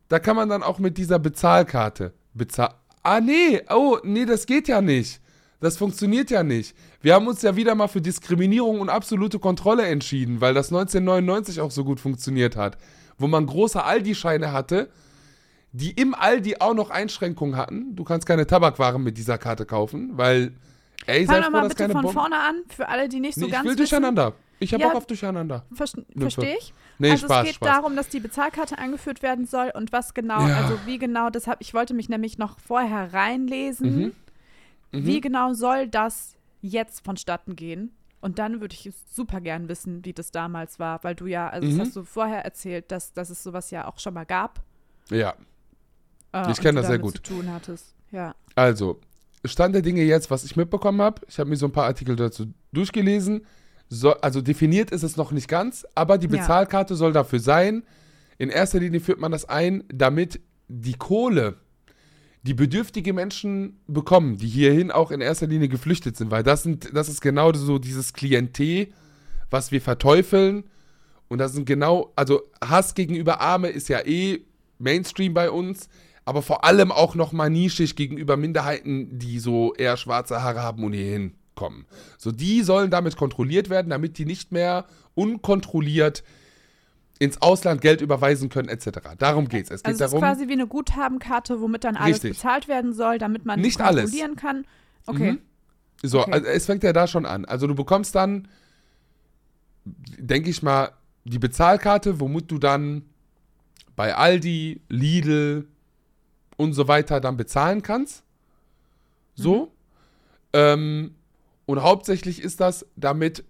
da 0.09 0.19
kann 0.19 0.35
man 0.35 0.49
dann 0.49 0.61
auch 0.61 0.79
mit 0.79 0.97
dieser 0.97 1.19
Bezahlkarte 1.19 2.13
bezahlen. 2.33 2.75
Ah, 3.05 3.21
nee, 3.21 3.61
oh, 3.69 3.99
nee, 4.03 4.25
das 4.25 4.47
geht 4.47 4.67
ja 4.67 4.81
nicht. 4.81 5.21
Das 5.59 5.77
funktioniert 5.77 6.31
ja 6.31 6.41
nicht. 6.41 6.75
Wir 7.01 7.13
haben 7.13 7.27
uns 7.27 7.43
ja 7.43 7.55
wieder 7.55 7.75
mal 7.75 7.87
für 7.87 8.01
Diskriminierung 8.01 8.79
und 8.81 8.89
absolute 8.89 9.37
Kontrolle 9.37 9.83
entschieden, 9.85 10.41
weil 10.41 10.55
das 10.55 10.69
1999 10.69 11.61
auch 11.61 11.69
so 11.69 11.83
gut 11.83 11.99
funktioniert 11.99 12.55
hat, 12.55 12.79
wo 13.19 13.27
man 13.27 13.45
große 13.45 13.83
Aldi-Scheine 13.83 14.51
hatte, 14.51 14.89
die 15.71 15.91
im 15.91 16.15
Aldi 16.15 16.55
auch 16.59 16.73
noch 16.73 16.89
Einschränkungen 16.89 17.57
hatten. 17.57 17.95
Du 17.95 18.03
kannst 18.03 18.25
keine 18.25 18.47
Tabakwaren 18.47 19.03
mit 19.03 19.19
dieser 19.19 19.37
Karte 19.37 19.67
kaufen, 19.67 20.17
weil, 20.17 20.53
ey, 21.05 21.27
sei 21.27 21.33
Fang 21.33 21.43
froh, 21.43 21.51
nochmal 21.51 21.61
dass 21.69 21.75
bitte 21.75 21.91
von 21.91 22.01
Bomben... 22.01 22.13
vorne 22.13 22.39
an, 22.39 22.55
für 22.69 22.89
alle, 22.89 23.07
die 23.07 23.19
nicht 23.19 23.35
so 23.35 23.41
Nee, 23.41 23.47
ich 23.47 23.51
ganz 23.53 23.65
will 23.65 23.73
wissen. 23.73 23.77
durcheinander. 23.77 24.33
Ich 24.59 24.73
habe 24.73 24.81
Ja. 24.81 24.89
Bock 24.89 24.97
auf 24.97 25.07
Durcheinander. 25.07 25.65
Ver 25.73 25.85
Verstehe 26.17 26.55
ich. 26.57 26.73
Nee, 26.97 27.11
also 27.11 27.27
Spaß, 27.27 27.39
es 27.39 27.45
geht 27.47 27.55
Spaß. 27.55 27.67
darum, 27.69 27.95
dass 27.95 28.07
die 28.09 28.19
Bezahlkarte 28.21 28.77
eingeführt 28.77 29.21
werden 29.21 29.45
soll 29.45 29.71
und 29.75 29.91
was 29.91 30.13
genau, 30.13 30.47
Ja. 30.47 30.57
also 30.61 30.79
wie 30.85 30.97
genau, 30.97 31.29
das 31.29 31.47
hab, 31.47 31.59
ich 31.61 31.73
wollte 31.73 31.93
mich 31.93 32.07
nämlich 32.09 32.37
noch 32.37 32.57
vorher 32.59 33.13
reinlesen, 33.13 33.97
Mhm. 33.97 34.13
wie 34.91 35.19
genau 35.21 35.53
soll 35.53 35.87
das 35.87 36.35
jetzt 36.61 37.03
vonstatten 37.03 37.55
gehen? 37.55 37.91
Und 38.21 38.39
dann 38.39 38.59
würde 38.61 38.73
ich 38.73 38.89
super 39.11 39.39
gern 39.41 39.67
wissen, 39.69 40.03
wie 40.05 40.13
das 40.13 40.31
damals 40.31 40.79
war, 40.79 41.03
weil 41.03 41.13
du 41.15 41.27
ja, 41.27 41.49
also 41.49 41.67
Mhm. 41.67 41.77
das 41.77 41.87
hast 41.89 41.95
du 41.97 42.03
vorher 42.03 42.43
erzählt, 42.45 42.91
dass, 42.91 43.13
dass 43.13 43.29
es 43.29 43.43
sowas 43.43 43.69
ja 43.71 43.87
auch 43.87 43.99
schon 43.99 44.13
mal 44.13 44.25
gab. 44.25 44.63
Ja, 45.11 45.35
Äh, 46.31 46.41
Ich 46.43 46.47
und 46.57 46.61
kenn 46.61 46.75
du 46.75 46.81
das 46.81 46.87
sehr 46.89 46.97
gut. 46.99 47.15
zu 47.17 47.21
tun 47.21 47.51
hattest. 47.51 47.93
Ja. 48.11 48.33
also, 48.55 48.99
Stand 49.45 49.75
der 49.75 49.81
Dinge 49.83 50.01
jetzt, 50.01 50.31
was 50.31 50.43
ich 50.43 50.55
mitbekommen 50.55 51.01
habe, 51.01 51.21
ich 51.27 51.37
habe 51.39 51.49
mir 51.49 51.55
so 51.55 51.67
ein 51.67 51.71
paar 51.71 51.85
Artikel 51.85 52.15
dazu 52.15 52.47
durchgelesen. 52.73 53.45
So, 53.89 54.13
also 54.13 54.41
definiert 54.41 54.91
ist 54.91 55.03
es 55.03 55.17
noch 55.17 55.31
nicht 55.31 55.47
ganz, 55.47 55.85
aber 55.95 56.17
die 56.17 56.27
Ja. 56.27 56.39
Bezahlkarte 56.39 56.95
soll 56.95 57.13
dafür 57.13 57.39
sein. 57.39 57.83
In 58.37 58.49
erster 58.49 58.79
Linie 58.79 58.99
führt 58.99 59.19
man 59.19 59.31
das 59.31 59.45
ein, 59.45 59.83
damit 59.93 60.39
die 60.67 60.93
Kohle, 60.93 61.55
die 62.43 62.53
bedürftige 62.53 63.13
Menschen 63.13 63.79
bekommen, 63.87 64.37
die 64.37 64.47
hierhin 64.47 64.91
auch 64.91 65.11
in 65.11 65.21
erster 65.21 65.47
Linie 65.47 65.69
geflüchtet 65.69 66.17
sind, 66.17 66.31
weil 66.31 66.43
das 66.43 66.63
sind, 66.63 66.95
das 66.95 67.09
ist 67.09 67.21
genau 67.21 67.53
so 67.53 67.79
dieses 67.79 68.13
Klientel, 68.13 68.87
was 69.49 69.71
wir 69.71 69.81
verteufeln. 69.81 70.65
Und 71.27 71.39
das 71.39 71.53
sind 71.53 71.65
genau, 71.65 72.11
also 72.15 72.43
Hass 72.63 72.93
gegenüber 72.93 73.41
Arme 73.41 73.69
ist 73.69 73.89
ja 73.89 74.05
eh 74.05 74.41
Mainstream 74.77 75.33
bei 75.33 75.49
uns, 75.49 75.89
aber 76.23 76.41
vor 76.41 76.63
allem 76.65 76.91
auch 76.91 77.15
nochmal 77.15 77.49
nischig 77.49 77.95
gegenüber 77.95 78.37
Minderheiten, 78.37 79.17
die 79.17 79.39
so 79.39 79.73
eher 79.73 79.97
schwarze 79.97 80.43
Haare 80.43 80.61
haben 80.61 80.83
und 80.83 80.93
hierhin 80.93 81.33
kommen. 81.55 81.85
So, 82.17 82.31
die 82.31 82.61
sollen 82.61 82.91
damit 82.91 83.15
kontrolliert 83.17 83.69
werden, 83.69 83.89
damit 83.89 84.17
die 84.17 84.25
nicht 84.25 84.51
mehr 84.51 84.85
unkontrolliert 85.15 86.23
ins 87.17 87.41
Ausland 87.41 87.79
Geld 87.81 88.01
überweisen 88.01 88.49
können, 88.49 88.67
etc. 88.67 88.99
Darum 89.17 89.47
geht's. 89.47 89.71
Es 89.71 89.81
geht 89.83 89.93
Also 89.93 90.03
es 90.03 90.07
ist 90.07 90.13
darum, 90.13 90.19
quasi 90.19 90.47
wie 90.49 90.53
eine 90.53 90.67
Guthabenkarte, 90.67 91.61
womit 91.61 91.85
dann 91.85 91.95
alles 91.95 92.15
Richtig. 92.17 92.31
bezahlt 92.37 92.67
werden 92.67 92.93
soll, 92.93 93.17
damit 93.17 93.45
man 93.45 93.59
Nicht 93.61 93.79
alles. 93.79 94.03
kontrollieren 94.11 94.35
kann. 94.35 94.65
Okay. 95.05 95.31
Mhm. 95.33 95.39
So, 96.03 96.21
Okay. 96.21 96.31
also 96.33 96.45
es 96.47 96.65
fängt 96.65 96.83
ja 96.83 96.91
da 96.91 97.07
schon 97.07 97.25
an. 97.25 97.45
Also 97.45 97.67
du 97.67 97.75
bekommst 97.75 98.15
dann, 98.15 98.49
denke 99.85 100.49
ich 100.49 100.61
mal, 100.61 100.91
die 101.23 101.39
Bezahlkarte, 101.39 102.19
womit 102.19 102.51
du 102.51 102.57
dann 102.59 103.03
bei 103.95 104.13
Aldi, 104.15 104.81
Lidl 104.89 105.67
und 106.57 106.73
so 106.73 106.87
weiter 106.87 107.21
dann 107.21 107.37
bezahlen 107.37 107.81
kannst. 107.81 108.23
So. 109.35 109.71
Ähm, 110.53 111.15
und 111.65 111.81
hauptsächlich 111.81 112.41
ist 112.41 112.59
das, 112.59 112.85
damit 112.95 113.43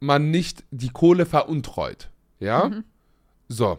man 0.00 0.30
nicht 0.30 0.64
die 0.70 0.90
Kohle 0.90 1.26
veruntreut. 1.26 2.10
Ja? 2.40 2.68
Mhm. 2.68 2.84
So. 3.48 3.78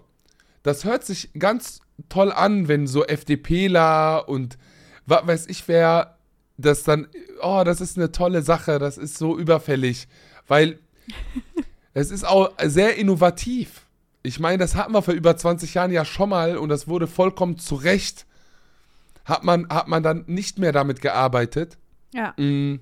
Das 0.63 0.86
hört 0.86 1.04
sich 1.04 1.32
ganz 1.38 1.82
toll 2.08 2.32
an, 2.32 2.67
wenn 2.67 2.88
so 2.88 3.04
FDPler 3.06 4.28
und 4.30 4.58
was 5.06 5.28
weiß 5.28 5.48
ich 5.48 5.67
wer 5.67 6.17
das 6.58 6.84
dann, 6.84 7.08
oh, 7.41 7.63
das 7.65 7.82
ist 7.82 7.98
eine 7.98 8.12
tolle 8.12 8.41
Sache, 8.41 8.80
das 8.80 8.98
ist 8.98 9.17
so 9.17 9.38
überfällig, 9.38 10.08
weil 10.48 10.80
es 11.93 12.12
ist 12.12 12.26
auch 12.26 12.52
sehr 12.63 12.96
innovativ. 12.96 13.88
Ich 14.22 14.39
meine, 14.39 14.60
das 14.60 14.76
hatten 14.76 14.93
wir 14.93 15.02
vor 15.02 15.13
über 15.13 15.36
20 15.36 15.74
Jahren 15.74 15.91
ja 15.91 16.06
schon 16.06 16.30
mal 16.30 16.58
und 16.58 16.69
das 16.69 16.88
wurde 16.88 17.08
vollkommen 17.08 17.58
zu 17.58 17.76
Recht, 17.76 18.26
hat 19.26 19.43
man, 19.43 19.67
hat 19.69 19.88
man 19.88 20.04
dann 20.04 20.24
nicht 20.28 20.60
mehr 20.60 20.72
damit 20.72 21.02
gearbeitet. 21.02 21.78
Ja. 22.13 22.34
Mm. 22.38 22.80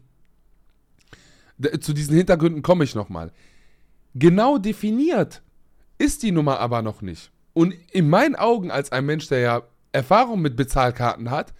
Zu 1.80 1.94
diesen 1.94 2.16
Hintergründen 2.16 2.62
komme 2.62 2.84
ich 2.84 2.96
nochmal. 2.96 3.32
Genau 4.16 4.58
definiert 4.58 5.42
ist 5.98 6.24
die 6.24 6.32
Nummer 6.32 6.60
aber 6.60 6.82
noch 6.82 7.02
nicht. 7.02 7.32
Und 7.54 7.74
in 7.92 8.10
meinen 8.10 8.36
Augen, 8.36 8.72
als 8.72 8.92
ein 8.92 9.06
Mensch, 9.06 9.28
der 9.28 9.40
ja 9.40 9.64
Erfahrung 9.92 10.42
mit 10.42 10.56
Bezahlkarten 10.56 11.30
hat, 11.30 11.54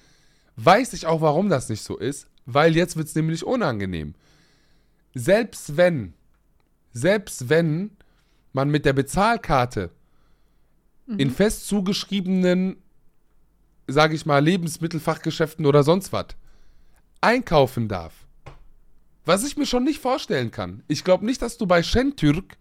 weiß 0.56 0.94
ich 0.94 1.06
auch, 1.06 1.22
warum 1.22 1.50
das 1.50 1.70
nicht 1.70 1.84
so 1.84 1.98
ist, 1.98 2.28
weil 2.46 2.76
jetzt 2.76 2.96
wird 2.96 3.08
es 3.08 3.16
nämlich 3.16 3.46
unangenehm. 3.46 4.16
Selbst 5.14 5.78
wenn, 5.78 6.14
selbst 6.94 7.50
wenn 7.50 7.92
man 8.54 8.70
mit 8.70 8.86
der 8.86 8.94
Bezahlkarte 8.94 9.92
in 11.18 11.30
fest 11.30 11.68
zugeschriebenen, 11.68 12.78
sage 13.88 14.16
ich 14.16 14.26
mal, 14.26 14.44
Lebensmittelfachgeschäften 14.44 15.66
oder 15.66 15.84
sonst 15.84 16.14
was 16.14 16.28
einkaufen 17.20 17.88
darf. 17.88 18.21
Was 19.26 19.46
ich 19.46 19.58
mir 19.58 19.66
schon 19.66 19.84
nicht 19.84 20.00
vorstellen 20.00 20.52
kann. 20.52 20.84
Ich 20.88 21.04
glaube 21.04 21.26
nicht, 21.26 21.42
dass 21.42 21.58
du 21.58 21.68
bei 21.68 21.84
Şentürk, 21.84 22.58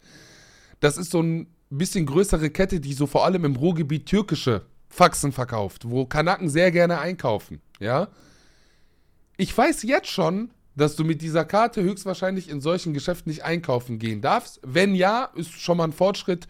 das 0.81 0.99
ist 0.99 1.11
so 1.11 1.23
ein 1.23 1.47
bisschen 1.71 2.07
größere 2.07 2.51
Kette, 2.51 2.81
die 2.81 2.93
so 2.93 3.07
vor 3.07 3.25
allem 3.25 3.45
im 3.45 3.57
Ruhrgebiet 3.57 4.07
türkische 4.07 4.67
Faxen 4.89 5.33
verkauft, 5.33 5.89
wo 5.89 6.05
Kanaken 6.05 6.49
sehr 6.49 6.71
gerne 6.73 6.99
einkaufen, 6.99 7.61
ja. 7.79 8.09
Ich 9.37 9.57
weiß 9.57 9.85
jetzt 9.85 10.09
schon, 10.09 10.51
dass 10.77 10.97
du 10.97 11.05
mit 11.05 11.23
dieser 11.23 11.45
Karte 11.45 11.83
höchstwahrscheinlich 11.83 12.51
in 12.51 12.61
solchen 12.61 12.93
Geschäften 12.93 13.31
nicht 13.31 13.45
einkaufen 13.45 13.99
gehen 13.99 14.21
darfst. 14.21 14.61
Wenn 14.63 14.95
ja, 14.95 15.31
ist 15.35 15.53
schon 15.53 15.79
mal 15.79 15.85
ein 15.85 15.93
Fortschritt. 15.93 16.47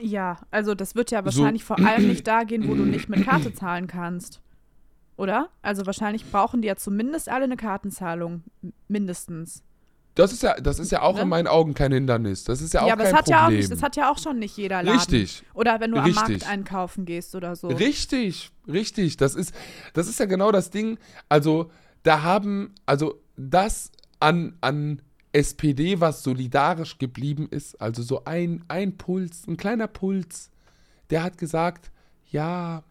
Ja, 0.00 0.38
also 0.50 0.74
das 0.74 0.94
wird 0.94 1.10
ja 1.10 1.24
wahrscheinlich 1.24 1.64
vor 1.64 1.78
allem 1.78 2.08
nicht 2.08 2.26
da 2.26 2.44
gehen, 2.44 2.68
wo 2.68 2.74
du 2.74 2.84
nicht 2.84 3.08
mit 3.08 3.24
Karte 3.24 3.52
zahlen 3.54 3.86
kannst. 3.86 4.40
Oder? 5.16 5.48
Also 5.62 5.86
wahrscheinlich 5.86 6.30
brauchen 6.30 6.62
die 6.62 6.68
ja 6.68 6.76
zumindest 6.76 7.28
alle 7.28 7.44
eine 7.44 7.56
Kartenzahlung. 7.56 8.42
Mindestens. 8.88 9.62
Das 10.16 10.32
ist 10.32 10.42
ja, 10.44 10.54
das 10.54 10.78
ist 10.78 10.92
ja 10.92 11.02
auch 11.02 11.16
Ne? 11.16 11.22
in 11.22 11.28
meinen 11.28 11.46
Augen 11.48 11.74
kein 11.74 11.90
Hindernis. 11.92 12.44
Das 12.44 12.60
ist 12.62 12.72
ja 12.74 12.82
auch 12.82 12.86
Ja, 12.86 12.92
aber 12.92 13.02
kein 13.04 13.12
das 13.12 13.18
hat 13.18 13.24
Problem. 13.26 13.38
ja 13.40 13.46
auch 13.46 13.50
nicht, 13.50 13.72
das 13.72 13.82
hat 13.82 13.96
ja 13.96 14.10
auch 14.12 14.18
schon 14.18 14.38
nicht 14.38 14.56
jeder 14.56 14.82
Laden. 14.82 14.98
Richtig. 14.98 15.42
Oder 15.54 15.80
wenn 15.80 15.90
du 15.90 15.98
am 15.98 16.04
Richtig. 16.04 16.28
Markt 16.28 16.48
einkaufen 16.48 17.04
gehst 17.04 17.34
oder 17.34 17.56
so. 17.56 17.68
Richtig, 17.68 18.50
richtig. 18.68 19.16
Das 19.16 19.34
ist, 19.34 19.52
das 19.92 20.06
ist 20.08 20.20
ja 20.20 20.26
genau 20.26 20.52
das 20.52 20.70
Ding. 20.70 20.98
Also, 21.28 21.70
da 22.04 22.22
haben, 22.22 22.74
also 22.86 23.20
das 23.36 23.90
an, 24.20 24.56
an 24.60 25.02
SPD, 25.32 26.00
was 26.00 26.22
solidarisch 26.22 26.98
geblieben 26.98 27.48
ist, 27.50 27.80
also 27.80 28.02
so 28.02 28.24
ein, 28.24 28.64
ein 28.68 28.96
Puls, 28.96 29.48
ein 29.48 29.56
kleiner 29.56 29.88
Puls, 29.88 30.50
der 31.10 31.24
hat 31.24 31.38
gesagt, 31.38 31.90
ja, 32.30 32.84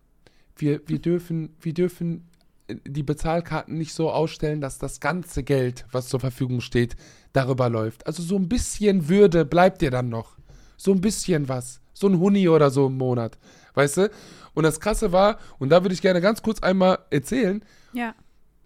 wir, 0.56 0.82
wir 0.88 1.00
dürfen, 1.00 1.56
wir 1.62 1.74
dürfen 1.74 2.28
die 2.70 3.04
Bezahlkarten 3.04 3.78
nicht 3.78 3.94
so 3.94 4.10
ausstellen, 4.12 4.62
dass 4.62 4.78
das 4.78 5.00
ganze 5.00 5.44
Geld, 5.44 5.86
was 5.92 6.08
zur 6.08 6.20
Verfügung 6.20 6.62
steht, 6.62 6.96
darüber 7.34 7.70
läuft. 7.70 8.08
Also 8.08 8.24
so 8.24 8.36
ein 8.36 8.48
bisschen 8.48 9.10
Würde 9.10 9.46
bleibt 9.46 9.82
dir 9.82 9.92
dann 9.92 10.10
noch. 10.10 10.38
So 10.78 10.92
ein 10.92 11.02
bisschen 11.02 11.50
was. 11.50 11.82
So 11.94 12.08
ein 12.08 12.20
Huni 12.20 12.48
oder 12.48 12.70
so 12.70 12.88
im 12.88 12.98
Monat. 12.98 13.38
Weißt 13.74 13.98
du? 13.98 14.12
Und 14.54 14.64
das 14.64 14.80
Krasse 14.80 15.12
war, 15.12 15.40
und 15.60 15.70
da 15.70 15.84
würde 15.84 15.94
ich 15.94 16.02
gerne 16.02 16.22
ganz 16.22 16.42
kurz 16.42 16.62
einmal 16.62 17.00
erzählen, 17.10 17.64
Ja. 17.94 18.16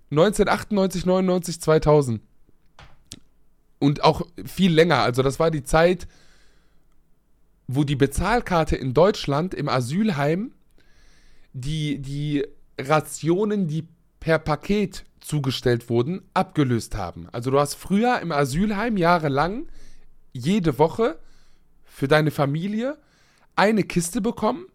1998, 0.09 1.05
99, 1.05 1.59
2000. 1.59 2.21
Und 3.79 4.03
auch 4.03 4.21
viel 4.45 4.73
länger. 4.73 4.99
Also 4.99 5.21
das 5.21 5.39
war 5.39 5.51
die 5.51 5.63
Zeit, 5.63 6.07
wo 7.67 7.83
die 7.83 7.97
Bezahlkarte 7.97 8.77
in 8.77 8.93
Deutschland 8.93 9.53
im 9.53 9.67
Asylheim 9.67 10.53
die, 11.61 11.99
die 11.99 12.45
Rationen, 12.79 13.67
die 13.67 13.87
per 14.19 14.39
Paket 14.39 15.05
zugestellt 15.19 15.89
wurden, 15.89 16.21
abgelöst 16.33 16.95
haben. 16.95 17.27
Also 17.31 17.51
du 17.51 17.59
hast 17.59 17.75
früher 17.75 18.19
im 18.21 18.31
Asylheim 18.31 18.97
jahrelang 18.97 19.67
jede 20.31 20.77
Woche 20.79 21.19
für 21.83 22.07
deine 22.07 22.31
Familie 22.31 22.97
eine 23.55 23.83
Kiste 23.83 24.21
bekommen. 24.21 24.65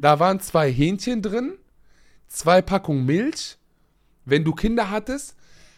Da 0.00 0.18
waren 0.18 0.40
zwei 0.40 0.72
Hähnchen 0.72 1.22
drin, 1.22 1.52
zwei 2.26 2.62
Packungen 2.62 3.06
Milch. 3.06 3.56
Wenn 4.24 4.44
du 4.44 4.52
Kinder 4.52 4.90
hattest, 4.90 5.36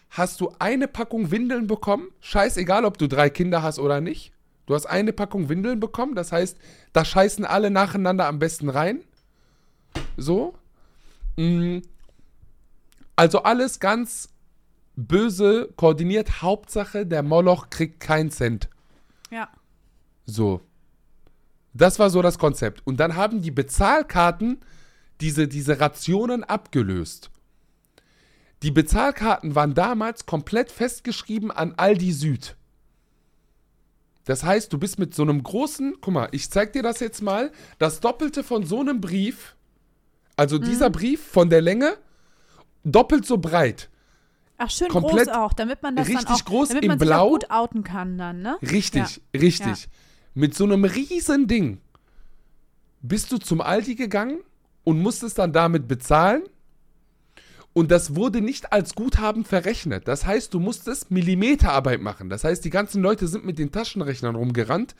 hast 0.09 0.41
du 0.41 0.53
eine 0.59 0.89
Packung 0.89 1.31
Windeln 1.31 1.67
bekommen. 1.67 2.09
Scheißegal, 2.21 2.85
ob 2.85 2.99
du 2.99 3.09
drei 3.09 3.31
Kinder 3.31 3.63
hast 3.63 3.79
oder 3.79 4.01
nicht. 4.01 4.33
Du 4.67 4.75
hast 4.75 4.87
eine 4.87 5.13
Packung 5.13 5.49
Windeln 5.49 5.81
bekommen. 5.81 6.15
Das 6.15 6.33
heißt, 6.33 6.57
da 6.93 7.05
scheißen 7.05 7.45
alle 7.45 7.71
nacheinander 7.71 8.27
am 8.27 8.39
besten 8.39 8.69
rein. 8.71 9.05
So. 10.17 10.55
Mm. 11.37 11.79
Also 13.17 13.43
alles 13.43 13.81
ganz 13.81 14.29
böse 14.97 15.73
koordiniert. 15.77 16.43
Hauptsache, 16.43 17.07
der 17.07 17.23
Moloch 17.23 17.71
kriegt 17.71 18.01
keinen 18.01 18.31
Cent. 18.31 18.69
Ja. 19.31 19.49
So. 20.27 20.61
Das 21.73 21.99
war 21.99 22.11
so 22.11 22.23
das 22.23 22.39
Konzept. 22.39 22.87
Und 22.87 22.99
dann 22.99 23.17
haben 23.17 23.43
die 23.43 23.51
Bezahlkarten 23.51 24.61
diese, 25.21 25.49
diese 25.49 25.81
Rationen 25.81 26.45
abgelöst. 26.45 27.31
Die 28.63 28.71
Bezahlkarten 28.71 29.55
waren 29.55 29.75
damals 29.75 30.27
komplett 30.27 30.71
festgeschrieben 30.71 31.51
an 31.51 31.75
Aldi 31.77 32.13
Süd. 32.13 32.57
Das 34.25 34.45
heißt, 34.45 34.73
du 34.73 34.79
bist 34.79 34.99
mit 34.99 35.15
so 35.15 35.23
einem 35.23 35.43
großen, 35.43 35.97
guck 36.01 36.13
mal, 36.13 36.29
ich 36.33 36.51
zeig 36.51 36.73
dir 36.75 36.83
das 36.83 37.01
jetzt 37.01 37.23
mal, 37.23 37.53
das 37.79 38.01
Doppelte 38.01 38.45
von 38.45 38.65
so 38.65 38.81
einem 38.81 39.01
Brief, 39.01 39.57
also 40.37 40.59
dieser 40.59 40.91
Brief 40.91 41.23
von 41.25 41.51
der 41.51 41.61
Länge, 41.61 41.97
doppelt 42.85 43.27
so 43.27 43.39
breit. 43.39 43.89
Ach, 44.59 44.71
schön 44.71 44.89
Komplett 44.89 45.29
groß 45.29 45.37
auch, 45.37 45.53
damit 45.55 45.83
man 45.83 45.97
das 45.97 46.07
richtig 46.09 46.27
dann 46.27 46.35
auch, 46.37 46.45
groß 46.45 46.69
damit 46.69 46.87
man 46.87 46.99
sich 46.99 47.09
Blau. 47.09 47.31
gut 47.31 47.51
outen 47.51 47.83
kann 47.83 48.19
dann, 48.19 48.43
ne? 48.43 48.59
Richtig, 48.63 49.23
Ja. 49.35 49.41
richtig. 49.41 49.89
Mit 50.35 50.55
so 50.55 50.65
einem 50.65 50.85
riesen 50.85 51.47
Ding 51.47 51.81
bist 53.01 53.33
du 53.33 53.39
zum 53.39 53.61
Aldi 53.61 53.95
gegangen 53.95 54.41
und 54.85 55.01
musstest 55.01 55.39
dann 55.39 55.53
damit 55.53 55.89
bezahlen. 55.89 56.43
Und 57.73 57.91
das 57.91 58.17
wurde 58.17 58.41
nicht 58.41 58.73
als 58.73 58.95
Guthaben 58.95 59.45
verrechnet. 59.45 60.09
Das 60.09 60.27
heißt, 60.27 60.53
du 60.53 60.59
musstest 60.61 61.11
Millimeterarbeit 61.11 62.01
machen. 62.01 62.29
Das 62.29 62.43
heißt, 62.45 62.65
die 62.65 62.71
ganzen 62.71 63.01
Leute 63.01 63.29
sind 63.29 63.47
mit 63.47 63.59
den 63.59 63.71
Taschenrechnern 63.71 64.35
rumgerannt, 64.35 64.95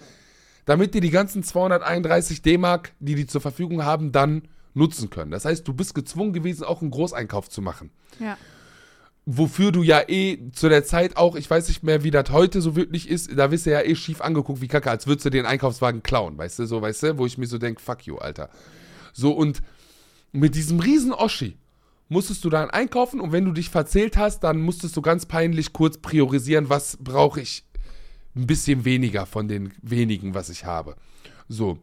damit 0.67 0.95
die 0.95 1.01
die 1.01 1.11
ganzen 1.11 1.43
231 1.43 2.43
D-Mark, 2.43 2.93
die 3.01 3.17
die 3.17 3.27
zur 3.27 3.41
Verfügung 3.41 3.85
haben, 3.85 4.13
dann 4.13 4.43
nutzen 4.75 5.11
können. 5.11 5.31
Das 5.31 5.45
heißt, 5.45 5.67
du 5.67 5.73
bist 5.75 5.95
gezwungen 5.95 6.33
gewesen, 6.33 6.65
auch 6.65 6.81
einen 6.83 6.91
Großeinkauf 6.91 7.49
zu 7.49 7.61
machen 7.63 7.91
Ja. 8.19 8.37
wofür 9.27 9.71
du 9.73 9.83
ja 9.83 10.03
eh 10.09 10.51
zu 10.53 10.69
der 10.69 10.85
Zeit 10.85 11.17
auch, 11.17 11.37
ich 11.37 11.49
weiß 11.49 11.69
nicht 11.69 11.83
mehr, 11.83 12.03
wie 12.03 12.11
das 12.11 12.31
heute 12.31 12.61
so 12.61 12.75
wirklich 12.77 13.09
ist, 13.09 13.31
da 13.37 13.51
wirst 13.51 13.67
du 13.67 13.71
ja 13.71 13.83
eh 13.83 13.95
schief 13.95 14.21
angeguckt 14.21 14.61
wie 14.61 14.69
Kacke, 14.69 14.91
als 14.91 15.07
würdest 15.07 15.27
du 15.27 15.31
den 15.31 15.47
Einkaufswagen 15.47 16.03
klauen, 16.03 16.37
weißt 16.39 16.59
du, 16.61 16.67
so, 16.67 16.81
weißt 16.83 17.03
du, 17.03 17.19
wo 17.19 17.27
ich 17.27 17.39
mir 17.39 17.47
so 17.47 17.59
denke, 17.59 17.81
fuck 17.81 18.07
you, 18.07 18.17
Alter. 18.17 18.49
So, 19.13 19.33
und 19.33 19.63
mit 20.33 20.55
diesem 20.55 20.81
riesen 20.81 21.13
Oschi 21.13 21.57
musstest 22.09 22.45
du 22.45 22.51
dann 22.51 22.71
einkaufen 22.71 23.21
und 23.21 23.31
wenn 23.33 23.45
du 23.45 23.53
dich 23.53 23.69
verzählt 23.71 24.17
hast, 24.17 24.41
dann 24.41 24.61
musstest 24.61 24.97
du 24.97 25.03
ganz 25.03 25.27
peinlich 25.27 25.73
kurz 25.73 25.99
priorisieren, 25.99 26.69
was 26.69 26.97
brauche 26.97 27.41
ich 27.41 27.65
ein 28.35 28.47
bisschen 28.47 28.85
weniger 28.85 29.27
von 29.27 29.49
den 29.49 29.73
wenigen, 29.83 30.35
was 30.35 30.49
ich 30.49 30.65
habe. 30.65 30.97
So. 31.49 31.79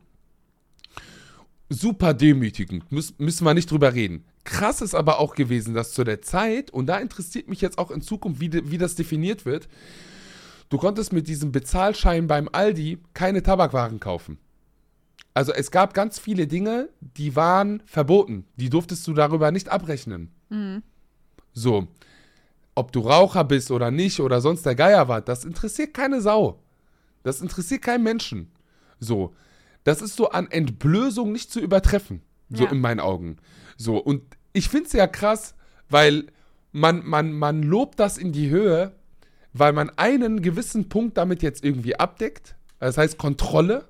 Super 1.70 2.13
demütigend, 2.13 2.91
Müs 2.91 3.13
müssen 3.18 3.45
wir 3.45 3.53
nicht 3.53 3.70
drüber 3.70 3.93
reden. 3.93 4.24
Krass 4.45 4.82
ist 4.82 4.95
aber 4.95 5.20
auch 5.20 5.36
gewesen, 5.36 5.74
dass 5.74 5.91
zu 5.91 6.05
der 6.05 6.22
Zeit, 6.22 6.72
und 6.72 6.86
da 6.88 6.97
interessiert 6.97 7.49
mich 7.49 7.59
jetzt 7.59 7.78
auch 7.78 7.91
in 7.91 8.01
Zukunft, 8.01 8.39
wie, 8.39 8.49
de, 8.49 8.72
wie 8.72 8.78
das 8.78 8.95
definiert 8.95 9.45
wird, 9.45 9.68
du 10.70 10.78
konntest 10.78 11.11
mit 11.11 11.28
diesem 11.28 11.51
Bezahlschein 11.51 12.28
beim 12.28 12.47
Aldi 12.49 12.99
keine 13.13 13.43
Tabakwaren 13.43 13.99
kaufen. 13.99 14.38
Also 15.34 15.51
es 15.53 15.70
gab 15.70 15.93
ganz 15.93 16.18
viele 16.18 16.47
Dinge, 16.47 16.89
die 16.99 17.36
waren 17.36 17.84
verboten. 17.86 18.45
Die 18.55 18.72
durftest 18.72 19.05
du 19.05 19.13
darüber 19.13 19.51
nicht 19.51 19.70
abrechnen. 19.70 20.32
So. 21.53 21.88
Ob 22.74 22.91
du 22.91 23.01
Raucher 23.01 23.43
bist 23.43 23.70
oder 23.70 23.91
nicht 23.91 24.20
oder 24.20 24.41
sonst 24.41 24.65
der 24.65 24.76
Geier 24.76 25.07
war, 25.07 25.22
das 25.22 25.45
interessiert 25.45 25.93
keine 25.93 26.22
Sau. 26.22 26.59
Das 27.24 27.41
interessiert 27.41 27.82
keinen 27.84 28.03
Menschen. 28.03 28.51
So. 28.99 29.36
Das 29.88 30.02
ist 30.02 30.18
so 30.18 30.32
an 30.32 30.52
Entblößung 30.52 31.32
nicht 31.32 31.50
zu 31.50 31.62
übertreffen. 31.62 32.22
So 32.50 32.66
Ja. 32.66 32.72
in 32.72 32.82
meinen 32.82 33.00
Augen. 33.00 33.38
So. 33.78 33.96
Und 33.98 34.22
ich 34.52 34.68
finde 34.68 34.88
es 34.88 34.92
ja 34.92 35.08
krass, 35.08 35.56
weil 35.90 36.26
man, 36.74 37.06
man, 37.06 37.32
man 37.32 37.64
lobt 37.64 37.98
das 37.98 38.18
in 38.18 38.34
die 38.34 38.50
Höhe, 38.50 38.92
weil 39.54 39.72
man 39.72 39.90
einen 39.92 40.42
gewissen 40.42 40.90
Punkt 40.90 41.16
damit 41.18 41.42
jetzt 41.42 41.64
irgendwie 41.64 41.98
abdeckt. 41.98 42.58
Das 42.80 42.98
heißt 42.98 43.18
Kontrolle. 43.18 43.88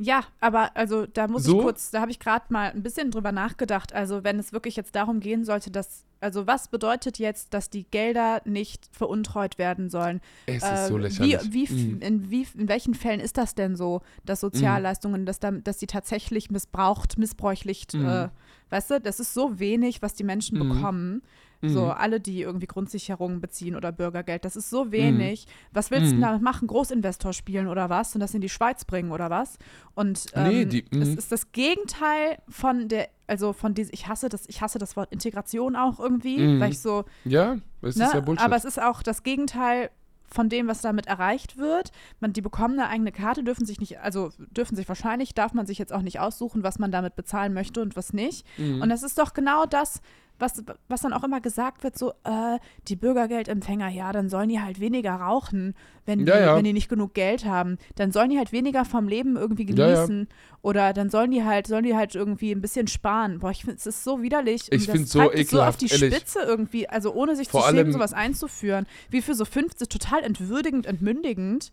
Ja, 0.00 0.22
aber 0.40 0.76
also 0.76 1.06
da 1.06 1.26
muss 1.26 1.42
So? 1.42 1.56
ich 1.56 1.62
kurz, 1.64 1.90
da 1.90 2.00
habe 2.00 2.12
ich 2.12 2.20
gerade 2.20 2.44
mal 2.50 2.70
ein 2.70 2.84
bisschen 2.84 3.10
drüber 3.10 3.32
nachgedacht. 3.32 3.92
Also 3.92 4.22
wenn 4.22 4.38
es 4.38 4.52
wirklich 4.52 4.76
jetzt 4.76 4.94
darum 4.94 5.18
gehen 5.18 5.44
sollte, 5.44 5.72
dass, 5.72 6.04
also 6.20 6.46
was 6.46 6.68
bedeutet 6.68 7.18
jetzt, 7.18 7.52
dass 7.52 7.68
die 7.68 7.82
Gelder 7.82 8.40
nicht 8.44 8.88
veruntreut 8.92 9.58
werden 9.58 9.90
sollen? 9.90 10.20
Es 10.46 10.62
Äh, 10.62 10.74
ist 10.74 10.86
so 10.86 10.98
wie, 10.98 11.00
lächerlich. 11.02 11.52
wie, 11.52 11.64
f- 11.64 11.70
Mhm. 11.72 11.98
in, 12.00 12.30
wie, 12.30 12.46
in 12.56 12.68
welchen 12.68 12.94
Fällen 12.94 13.18
ist 13.18 13.36
das 13.38 13.56
denn 13.56 13.74
so, 13.74 14.02
dass 14.24 14.38
Sozialleistungen, 14.38 15.26
dass, 15.26 15.40
da, 15.40 15.50
dass 15.50 15.78
die 15.78 15.88
tatsächlich 15.88 16.48
missbraucht, 16.48 17.18
missbräuchlicht, 17.18 17.94
Mhm. 17.94 18.06
äh, 18.06 18.28
weißt 18.70 18.90
du, 18.92 19.00
das 19.00 19.18
ist 19.18 19.34
so 19.34 19.58
wenig, 19.58 20.00
was 20.00 20.14
die 20.14 20.24
Menschen 20.24 20.60
Mhm. 20.60 20.68
bekommen. 20.68 21.22
Mhm. 21.60 21.68
So, 21.70 21.86
alle, 21.86 22.20
die 22.20 22.40
irgendwie 22.42 22.66
Grundsicherungen 22.68 23.40
beziehen 23.40 23.74
oder 23.74 23.90
Bürgergeld, 23.90 24.44
das 24.44 24.54
ist 24.54 24.70
so 24.70 24.92
wenig. 24.92 25.46
Was 25.72 25.90
willst 25.90 26.12
du 26.12 26.16
Mhm. 26.16 26.20
damit 26.20 26.42
machen? 26.42 26.68
Großinvestor 26.68 27.32
spielen 27.32 27.66
oder 27.66 27.90
was? 27.90 28.14
Und 28.14 28.20
das 28.20 28.32
in 28.34 28.40
die 28.40 28.48
Schweiz 28.48 28.84
bringen 28.84 29.10
oder 29.10 29.28
was? 29.28 29.58
Und 29.94 30.26
ähm, 30.34 30.48
Nee, 30.48 30.64
die- 30.66 30.84
es 30.92 31.08
mhm. 31.08 31.18
ist 31.18 31.32
das 31.32 31.50
Gegenteil 31.52 32.38
von 32.48 32.88
der, 32.88 33.08
also 33.26 33.52
von 33.52 33.74
diesem, 33.74 33.92
ich 33.92 34.06
hasse 34.06 34.28
das, 34.28 34.44
ich 34.48 34.60
hasse 34.62 34.78
das 34.78 34.96
Wort 34.96 35.12
Integration 35.12 35.74
auch 35.76 35.98
irgendwie, 35.98 36.38
Mhm. 36.38 36.60
weil 36.60 36.70
ich 36.70 36.78
so, 36.80 37.04
Ja, 37.24 37.56
es 37.82 37.96
Ne? 37.96 38.04
ist 38.04 38.14
ja 38.14 38.20
Bullshit. 38.20 38.44
Aber 38.44 38.56
es 38.56 38.64
ist 38.64 38.80
auch 38.80 39.02
das 39.02 39.22
Gegenteil 39.22 39.90
von 40.30 40.48
dem, 40.50 40.68
was 40.68 40.82
damit 40.82 41.06
erreicht 41.06 41.56
wird. 41.56 41.90
Man, 42.20 42.34
die 42.34 42.42
bekommen 42.42 42.78
eine 42.78 42.88
eigene 42.90 43.12
Karte, 43.12 43.42
dürfen 43.42 43.64
sich 43.64 43.80
nicht, 43.80 43.98
also 44.00 44.30
dürfen 44.50 44.76
sich 44.76 44.86
wahrscheinlich, 44.86 45.34
darf 45.34 45.54
man 45.54 45.66
sich 45.66 45.78
jetzt 45.78 45.92
auch 45.92 46.02
nicht 46.02 46.20
aussuchen, 46.20 46.62
was 46.62 46.78
man 46.78 46.92
damit 46.92 47.16
bezahlen 47.16 47.54
möchte 47.54 47.80
und 47.80 47.96
was 47.96 48.12
nicht. 48.12 48.46
Mhm. 48.58 48.82
Und 48.82 48.90
das 48.90 49.02
ist 49.02 49.18
doch 49.18 49.32
genau 49.32 49.64
das, 49.64 50.02
was, 50.38 50.62
was 50.88 51.00
dann 51.02 51.12
auch 51.12 51.24
immer 51.24 51.40
gesagt 51.40 51.82
wird, 51.82 51.98
so, 51.98 52.12
äh, 52.24 52.58
die 52.86 52.96
Bürgergeldempfänger, 52.96 53.88
ja, 53.88 54.12
dann 54.12 54.28
sollen 54.28 54.48
die 54.48 54.60
halt 54.60 54.80
weniger 54.80 55.12
rauchen, 55.14 55.74
wenn 56.06 56.20
die, 56.20 56.24
Ja, 56.26 56.56
wenn 56.56 56.64
die 56.64 56.72
nicht 56.72 56.88
genug 56.88 57.14
Geld 57.14 57.44
haben. 57.44 57.78
Dann 57.96 58.12
sollen 58.12 58.30
die 58.30 58.38
halt 58.38 58.52
weniger 58.52 58.84
vom 58.84 59.08
Leben 59.08 59.36
irgendwie 59.36 59.64
Ja, 59.72 59.88
ja. 59.88 59.94
genießen. 59.94 60.28
Oder 60.62 60.92
dann 60.92 61.10
sollen 61.10 61.30
die 61.30 61.44
halt, 61.44 61.66
sollen 61.66 61.84
die 61.84 61.94
halt 61.96 62.14
irgendwie 62.14 62.52
ein 62.52 62.60
bisschen 62.60 62.86
sparen. 62.86 63.40
Boah, 63.40 63.50
ich 63.50 63.60
finde, 63.62 63.76
es 63.76 63.86
ist 63.86 64.04
so 64.04 64.22
widerlich. 64.22 64.70
Ich 64.70 64.86
das 64.86 64.94
find's 64.94 65.12
so 65.12 65.20
es 65.20 65.50
so 65.50 65.60
auf 65.60 65.74
ekelhaft, 65.74 65.80
die 65.82 65.86
ehrlich. 65.88 66.14
Spitze 66.14 66.40
irgendwie, 66.40 66.88
also 66.88 67.12
ohne 67.12 67.36
sich 67.36 67.48
Vor 67.48 67.62
zu 67.62 67.74
schämen, 67.74 67.92
sowas 67.92 68.12
einzuführen. 68.12 68.86
Wie 69.10 69.22
für 69.22 69.34
so 69.34 69.44
50, 69.44 69.88
total 69.88 70.22
entwürdigend, 70.22 70.86
entmündigend. 70.86 71.72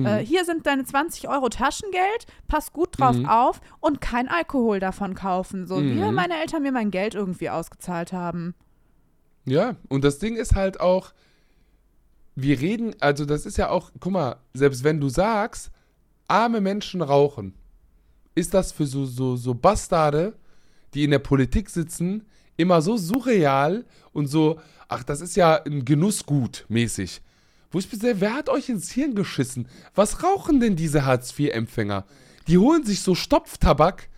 Mhm. 0.00 0.06
Äh, 0.06 0.24
hier 0.24 0.44
sind 0.44 0.66
deine 0.66 0.84
20 0.84 1.28
Euro 1.28 1.48
Taschengeld, 1.48 2.26
pass 2.48 2.72
gut 2.72 2.98
drauf 2.98 3.16
Mhm. 3.16 3.26
auf 3.26 3.60
und 3.80 4.00
kein 4.00 4.28
Alkohol 4.28 4.80
davon 4.80 5.14
kaufen. 5.14 5.66
So 5.66 5.76
wie 5.82 5.94
Mhm. 5.94 6.14
meine 6.14 6.40
Eltern 6.40 6.62
mir 6.62 6.72
mein 6.72 6.90
Geld 6.90 7.14
irgendwie 7.14 7.50
ausgezahlt 7.50 8.12
haben. 8.12 8.54
Ja, 9.44 9.76
und 9.88 10.02
das 10.04 10.18
Ding 10.18 10.36
ist 10.36 10.54
halt 10.54 10.80
auch, 10.80 11.12
wir 12.34 12.60
reden, 12.60 12.94
also 13.00 13.24
das 13.24 13.46
ist 13.46 13.56
ja 13.56 13.70
auch, 13.70 13.90
guck 14.00 14.12
mal, 14.12 14.36
selbst 14.54 14.84
wenn 14.84 15.00
du 15.00 15.08
sagst, 15.08 15.70
arme 16.28 16.60
Menschen 16.60 17.00
rauchen, 17.00 17.54
ist 18.34 18.52
das 18.54 18.72
für 18.72 18.86
so, 18.86 19.06
so, 19.06 19.36
so 19.36 19.54
Bastarde, 19.54 20.34
die 20.94 21.04
in 21.04 21.10
der 21.12 21.18
Politik 21.20 21.70
sitzen, 21.70 22.26
immer 22.56 22.82
so 22.82 22.96
surreal 22.96 23.84
und 24.12 24.26
so, 24.26 24.58
ach, 24.88 25.04
das 25.04 25.20
ist 25.20 25.36
ja 25.36 25.62
ein 25.64 25.84
Genussgut 25.84 26.64
mäßig. 26.68 27.22
Wo 27.70 27.78
ich 27.78 27.88
sehe, 27.90 28.20
wer 28.20 28.34
hat 28.34 28.48
euch 28.48 28.68
ins 28.68 28.90
Hirn 28.92 29.14
geschissen? 29.14 29.68
Was 29.94 30.22
rauchen 30.22 30.60
denn 30.60 30.76
diese 30.76 31.04
Hartz-IV-Empfänger? 31.04 32.04
Die 32.46 32.58
holen 32.58 32.84
sich 32.84 33.00
so 33.00 33.14
Stopftabak, 33.14 34.08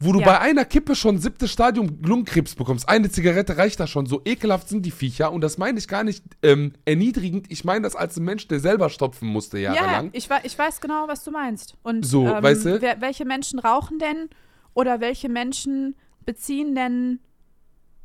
wo 0.00 0.12
du 0.12 0.18
Ja. 0.20 0.26
bei 0.26 0.40
einer 0.40 0.64
Kippe 0.64 0.96
schon 0.96 1.18
siebtes 1.18 1.52
Stadium 1.52 1.98
Lungenkrebs 2.02 2.56
bekommst. 2.56 2.88
Eine 2.88 3.10
Zigarette 3.10 3.56
reicht 3.56 3.78
da 3.78 3.86
schon. 3.86 4.06
So 4.06 4.20
ekelhaft 4.24 4.68
sind 4.68 4.84
die 4.84 4.90
Viecher. 4.90 5.32
Und 5.32 5.40
das 5.40 5.56
meine 5.56 5.78
ich 5.78 5.86
gar 5.86 6.02
nicht 6.02 6.24
ähm, 6.42 6.72
erniedrigend. 6.84 7.46
Ich 7.48 7.64
meine 7.64 7.82
das 7.82 7.94
als 7.94 8.16
ein 8.16 8.24
Mensch, 8.24 8.48
der 8.48 8.58
selber 8.58 8.90
stopfen 8.90 9.28
musste 9.28 9.58
Ja, 9.58 9.72
jahrelang. 9.72 10.10
ich, 10.12 10.28
wei- 10.28 10.40
ich 10.42 10.58
weiß 10.58 10.80
genau, 10.80 11.06
was 11.06 11.22
du 11.24 11.30
meinst. 11.30 11.74
Und 11.84 12.04
So, 12.04 12.26
ähm, 12.26 12.42
weißt 12.42 12.64
du? 12.66 12.82
welche 13.00 13.24
Menschen 13.24 13.60
rauchen 13.60 13.98
denn 14.00 14.28
oder 14.74 15.00
welche 15.00 15.28
Menschen 15.28 15.94
beziehen 16.26 16.74
denn 16.74 17.20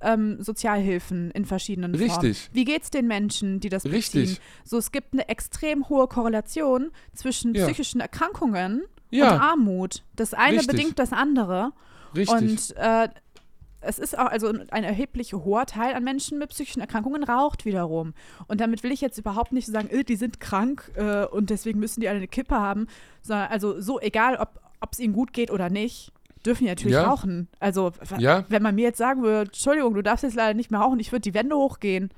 ähm, 0.02 0.42
Sozialhilfen 0.42 1.32
in 1.32 1.46
verschiedenen 1.46 1.94
Formen? 1.96 2.10
Richtig. 2.12 2.50
Wie 2.54 2.66
geht's 2.66 2.90
den 2.90 3.08
Menschen, 3.08 3.60
die 3.60 3.70
das 3.70 3.86
Richtig. 3.86 4.30
beziehen? 4.30 4.38
So, 4.64 4.78
es 4.78 4.92
gibt 4.92 5.14
eine 5.14 5.28
extrem 5.30 5.90
hohe 5.90 6.08
Korrelation 6.08 6.92
zwischen 7.14 7.54
Ja. 7.54 7.66
psychischen 7.66 8.02
Erkrankungen 8.02 8.84
Ja. 9.12 9.34
und 9.36 9.42
Armut. 9.42 10.04
Das 10.16 10.34
eine 10.34 10.58
Richtig. 10.60 10.68
bedingt 10.68 11.00
das 11.00 11.12
andere. 11.14 11.74
Richtig. 12.16 12.36
Und 12.36 12.76
äh, 12.78 13.10
es 13.82 13.98
ist 14.00 14.18
auch, 14.18 14.26
also 14.26 14.48
ein 14.72 14.84
erheblich 14.84 15.34
hoher 15.34 15.66
Teil 15.66 15.94
an 15.94 16.04
Menschen 16.04 16.38
mit 16.38 16.50
psychischen 16.50 16.82
Erkrankungen 16.82 17.24
raucht 17.24 17.64
wiederum. 17.66 18.14
Und 18.48 18.60
damit 18.60 18.84
will 18.84 18.92
ich 18.92 19.00
jetzt 19.00 19.18
überhaupt 19.18 19.52
nicht 19.54 19.68
sagen, 19.68 19.90
äh, 19.90 20.04
die 20.04 20.16
sind 20.18 20.40
krank 20.40 20.92
äh, 20.96 21.26
und 21.26 21.50
deswegen 21.50 21.80
müssen 21.80 22.02
die 22.02 22.10
alle 22.10 22.18
eine 22.18 22.28
Kippe 22.28 22.56
haben, 22.56 22.88
sondern 23.22 23.48
also 23.50 23.80
so 23.80 24.00
egal, 24.02 24.38
ob 24.38 24.92
es 24.92 25.00
ihnen 25.00 25.14
gut 25.14 25.34
geht 25.34 25.50
oder 25.52 25.70
nicht, 25.70 26.12
dürfen 26.46 26.64
die 26.64 26.70
natürlich 26.70 26.94
Ja. 26.96 27.08
rauchen. 27.10 27.48
Also 27.60 27.92
Ja. 28.18 28.46
wenn 28.50 28.64
man 28.64 28.76
mir 28.76 28.84
jetzt 28.84 28.98
sagen 28.98 29.22
würde, 29.24 29.50
Entschuldigung, 29.52 29.94
du 29.94 30.02
darfst 30.02 30.24
jetzt 30.24 30.36
leider 30.36 30.54
nicht 30.54 30.72
mehr 30.72 30.80
rauchen, 30.80 31.00
ich 31.00 31.12
würde 31.12 31.22
die 31.22 31.34
Wände 31.34 31.56
hochgehen. 31.56 32.10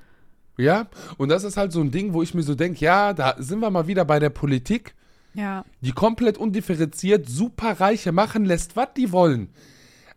Ja, 0.58 0.86
und 1.18 1.28
das 1.30 1.44
ist 1.44 1.56
halt 1.56 1.72
so 1.72 1.80
ein 1.80 1.90
Ding, 1.90 2.12
wo 2.12 2.22
ich 2.22 2.34
mir 2.34 2.42
so 2.42 2.54
denke, 2.54 2.84
ja, 2.84 3.12
da 3.14 3.34
sind 3.38 3.60
wir 3.60 3.70
mal 3.70 3.86
wieder 3.86 4.04
bei 4.04 4.18
der 4.18 4.30
Politik, 4.30 4.94
Ja. 5.34 5.64
die 5.80 5.92
komplett 5.92 6.36
undifferenziert 6.38 7.28
Superreiche 7.28 8.12
machen 8.12 8.44
lässt, 8.44 8.76
was 8.76 8.88
die 8.96 9.12
wollen. 9.12 9.48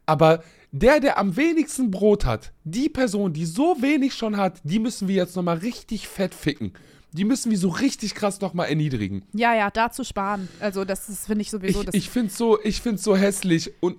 Aber 0.05 0.43
der, 0.71 0.99
der 0.99 1.17
am 1.17 1.37
wenigsten 1.37 1.89
Brot 1.89 2.25
hat, 2.25 2.51
die 2.65 2.89
Person, 2.89 3.31
die 3.31 3.45
so 3.45 3.77
wenig 3.81 4.13
schon 4.13 4.35
hat, 4.35 4.59
die 4.65 4.79
müssen 4.79 5.07
wir 5.07 5.15
jetzt 5.15 5.35
nochmal 5.37 5.57
richtig 5.59 6.07
fett 6.09 6.35
ficken. 6.35 6.73
Die 7.15 7.23
müssen 7.23 7.49
wir 7.49 7.57
so 7.57 7.69
richtig 7.69 8.13
krass 8.13 8.41
nochmal 8.41 8.67
erniedrigen. 8.67 9.23
Ja, 9.33 9.55
ja, 9.55 9.71
da 9.71 9.89
zu 9.91 10.03
sparen. 10.03 10.49
Also 10.59 10.83
das 10.83 11.25
finde 11.25 11.41
ich 11.43 11.49
sowieso 11.51 11.79
Ich, 11.79 11.85
das. 11.85 11.95
ich 11.95 12.09
finde 12.09 12.31
so, 12.31 12.61
ich 12.61 12.81
find's 12.81 13.03
so 13.03 13.15
hässlich 13.15 13.71
und 13.79 13.97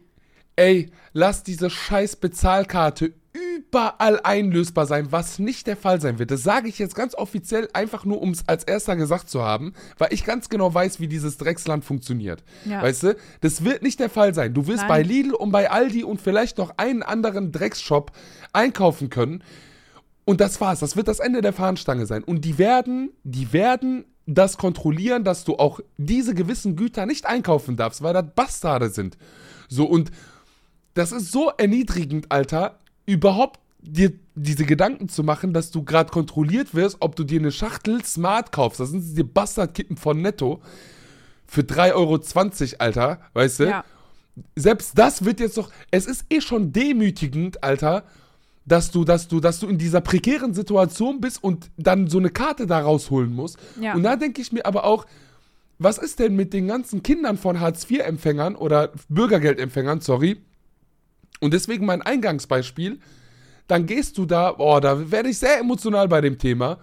ey, 0.57 0.91
lass 1.13 1.43
diese 1.43 1.71
scheiß 1.71 2.17
Bezahlkarte 2.17 3.13
überall 3.67 4.21
einlösbar 4.23 4.87
sein, 4.87 5.13
was 5.13 5.39
nicht 5.39 5.67
der 5.67 5.77
Fall 5.77 6.01
sein 6.01 6.19
wird. 6.19 6.31
Das 6.31 6.43
sage 6.43 6.69
ich 6.69 6.79
jetzt 6.79 6.95
ganz 6.95 7.15
offiziell, 7.15 7.69
einfach 7.73 8.05
nur 8.05 8.21
um 8.23 8.31
es 8.31 8.49
als 8.49 8.65
erster 8.65 8.97
gesagt 8.97 9.29
zu 9.29 9.43
haben, 9.43 9.75
weil 9.99 10.13
ich 10.13 10.25
ganz 10.25 10.49
genau 10.49 10.73
weiß, 10.73 11.01
wie 11.01 11.09
dieses 11.09 11.37
Drecksland 11.37 11.85
funktioniert. 11.85 12.45
Ja. 12.65 12.83
Weißt 12.83 13.03
du, 13.03 13.17
das 13.41 13.65
wird 13.65 13.83
nicht 13.83 14.01
der 14.01 14.11
Fall 14.11 14.35
sein. 14.35 14.55
Du 14.55 14.67
wirst 14.67 14.81
Nein. 14.81 14.89
bei 14.89 15.03
Lidl 15.03 15.35
und 15.35 15.53
bei 15.53 15.71
Aldi 15.71 16.05
und 16.05 16.21
vielleicht 16.21 16.59
noch 16.59 16.79
einen 16.79 17.03
anderen 17.03 17.53
Drecksshop 17.53 18.13
einkaufen 18.53 19.11
können. 19.11 19.43
Und 20.27 20.41
das 20.41 20.61
war's. 20.61 20.81
Das 20.81 20.97
wird 20.97 21.09
das 21.09 21.21
Ende 21.21 21.41
der 21.41 21.53
Fahnenstange 21.53 22.05
sein. 22.05 22.25
Und 22.25 22.45
die 22.45 22.59
werden, 22.59 23.11
die 23.23 23.53
werden 23.53 24.05
das 24.27 24.59
kontrollieren, 24.59 25.23
dass 25.23 25.45
du 25.45 25.57
auch 25.57 25.81
diese 25.97 26.35
gewissen 26.35 26.75
Güter 26.75 27.07
nicht 27.07 27.27
einkaufen 27.27 27.77
darfst, 27.77 28.03
weil 28.03 28.13
das 28.13 28.27
Bastarde 28.35 28.91
sind. 28.91 29.17
So, 29.69 29.87
und 29.87 30.11
das 30.95 31.13
ist 31.13 31.31
so 31.31 31.51
erniedrigend, 31.51 32.33
Alter, 32.33 32.81
überhaupt 33.07 33.61
dir 33.81 34.13
diese 34.35 34.65
Gedanken 34.65 35.09
zu 35.09 35.23
machen, 35.23 35.53
dass 35.53 35.71
du 35.71 35.85
gerade 35.85 36.11
kontrolliert 36.11 36.75
wirst, 36.75 36.97
ob 36.99 37.15
du 37.15 37.23
dir 37.23 37.39
eine 37.39 37.53
Schachtel 37.53 38.05
Smart 38.05 38.51
kaufst. 38.51 38.81
Das 38.81 38.91
sind 38.91 39.03
diese 39.03 39.23
Bastardkippen 39.23 39.97
von 39.97 40.21
Netto 40.21 40.61
für 41.47 41.61
3,20 41.61 41.93
Euro, 41.95 42.21
Alter, 42.81 43.21
weißt 43.35 43.61
du? 43.61 43.65
ja. 43.69 43.85
selbst 44.57 44.99
das 44.99 45.25
wird 45.25 45.39
jetzt 45.39 45.57
doch, 45.57 45.71
es 45.93 46.07
ist 46.07 46.25
eh 46.31 46.41
schon 46.41 46.73
demütigend, 46.73 47.63
Alter, 47.63 48.03
dass 48.67 48.91
du, 48.91 49.05
dass 49.05 49.29
du, 49.29 49.41
dass 49.41 49.61
du 49.61 49.69
in 49.69 49.79
dieser 49.79 50.01
prekären 50.01 50.53
Situation 50.53 51.21
bist 51.21 51.43
und 51.43 51.71
dann 51.77 52.09
so 52.09 52.19
eine 52.19 52.31
Karte 52.31 52.67
da 52.67 52.81
rausholen 52.81 53.33
musst. 53.33 53.59
Ja. 53.81 53.95
Und 53.95 54.03
da 54.03 54.17
denke 54.17 54.43
ich 54.43 54.53
mir 54.53 54.67
aber 54.67 54.85
auch, 54.85 55.07
was 55.79 55.99
ist 55.99 56.19
denn 56.19 56.35
mit 56.35 56.53
den 56.53 56.67
ganzen 56.67 57.03
Kindern 57.03 57.39
von 57.39 57.61
Hartz-IV-Empfängern 57.61 58.57
oder 58.57 58.93
Bürgergeldempfängern, 59.09 60.01
sorry? 60.01 60.39
Und 61.41 61.55
deswegen 61.55 61.87
mein 61.87 62.03
Eingangsbeispiel, 62.03 62.99
dann 63.69 63.87
gehst 63.87 64.19
du 64.19 64.27
da, 64.27 64.53
boah, 64.53 64.81
da 64.81 65.11
werde 65.11 65.29
ich 65.29 65.39
sehr 65.39 65.61
emotional 65.61 66.09
bei 66.09 66.21
dem 66.21 66.39
Thema, 66.39 66.79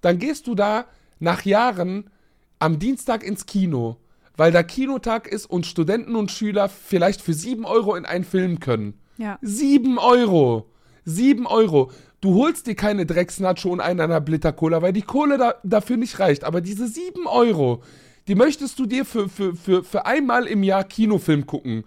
dann 0.00 0.18
gehst 0.18 0.46
du 0.46 0.54
da 0.54 0.86
nach 1.18 1.44
Jahren 1.44 2.10
am 2.58 2.78
Dienstag 2.78 3.24
ins 3.24 3.46
Kino, 3.46 3.96
weil 4.36 4.52
da 4.52 4.62
Kinotag 4.62 5.26
ist 5.26 5.46
und 5.46 5.66
Studenten 5.66 6.14
und 6.14 6.30
Schüler 6.30 6.68
vielleicht 6.68 7.20
für 7.20 7.34
7 7.34 7.64
Euro 7.64 7.96
in 7.96 8.06
einen 8.06 8.24
Film 8.24 8.60
können. 8.60 8.94
Ja. 9.16 9.38
7 9.42 9.98
Euro. 9.98 10.70
7 11.08 11.46
Euro. 11.46 11.90
Du 12.20 12.34
holst 12.34 12.66
dir 12.66 12.74
keine 12.74 13.06
Drecksnacho 13.06 13.70
und 13.70 13.80
eineinhalb 13.80 14.28
Liter 14.28 14.52
Cola, 14.52 14.82
weil 14.82 14.92
die 14.92 15.02
Kohle 15.02 15.38
da, 15.38 15.54
dafür 15.62 15.96
nicht 15.96 16.18
reicht. 16.18 16.44
Aber 16.44 16.60
diese 16.60 16.86
7 16.88 17.26
Euro, 17.26 17.82
die 18.26 18.34
möchtest 18.34 18.78
du 18.78 18.86
dir 18.86 19.04
für, 19.04 19.28
für, 19.28 19.54
für, 19.54 19.84
für 19.84 20.04
einmal 20.06 20.46
im 20.46 20.62
Jahr 20.62 20.84
Kinofilm 20.84 21.46
gucken. 21.46 21.84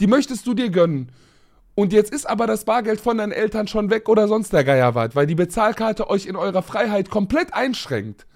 Die 0.00 0.06
möchtest 0.06 0.46
du 0.46 0.54
dir 0.54 0.70
gönnen. 0.70 1.10
Und 1.74 1.92
jetzt 1.92 2.12
ist 2.12 2.28
aber 2.28 2.46
das 2.46 2.64
Bargeld 2.64 3.00
von 3.00 3.18
deinen 3.18 3.32
Eltern 3.32 3.66
schon 3.66 3.90
weg 3.90 4.08
oder 4.08 4.28
sonst 4.28 4.52
der 4.52 4.62
Geier 4.64 4.94
was, 4.94 5.14
weil 5.16 5.26
die 5.26 5.34
Bezahlkarte 5.34 6.08
euch 6.08 6.26
in 6.26 6.36
eurer 6.36 6.62
Freiheit 6.62 7.10
komplett 7.10 7.54
einschränkt. 7.54 8.26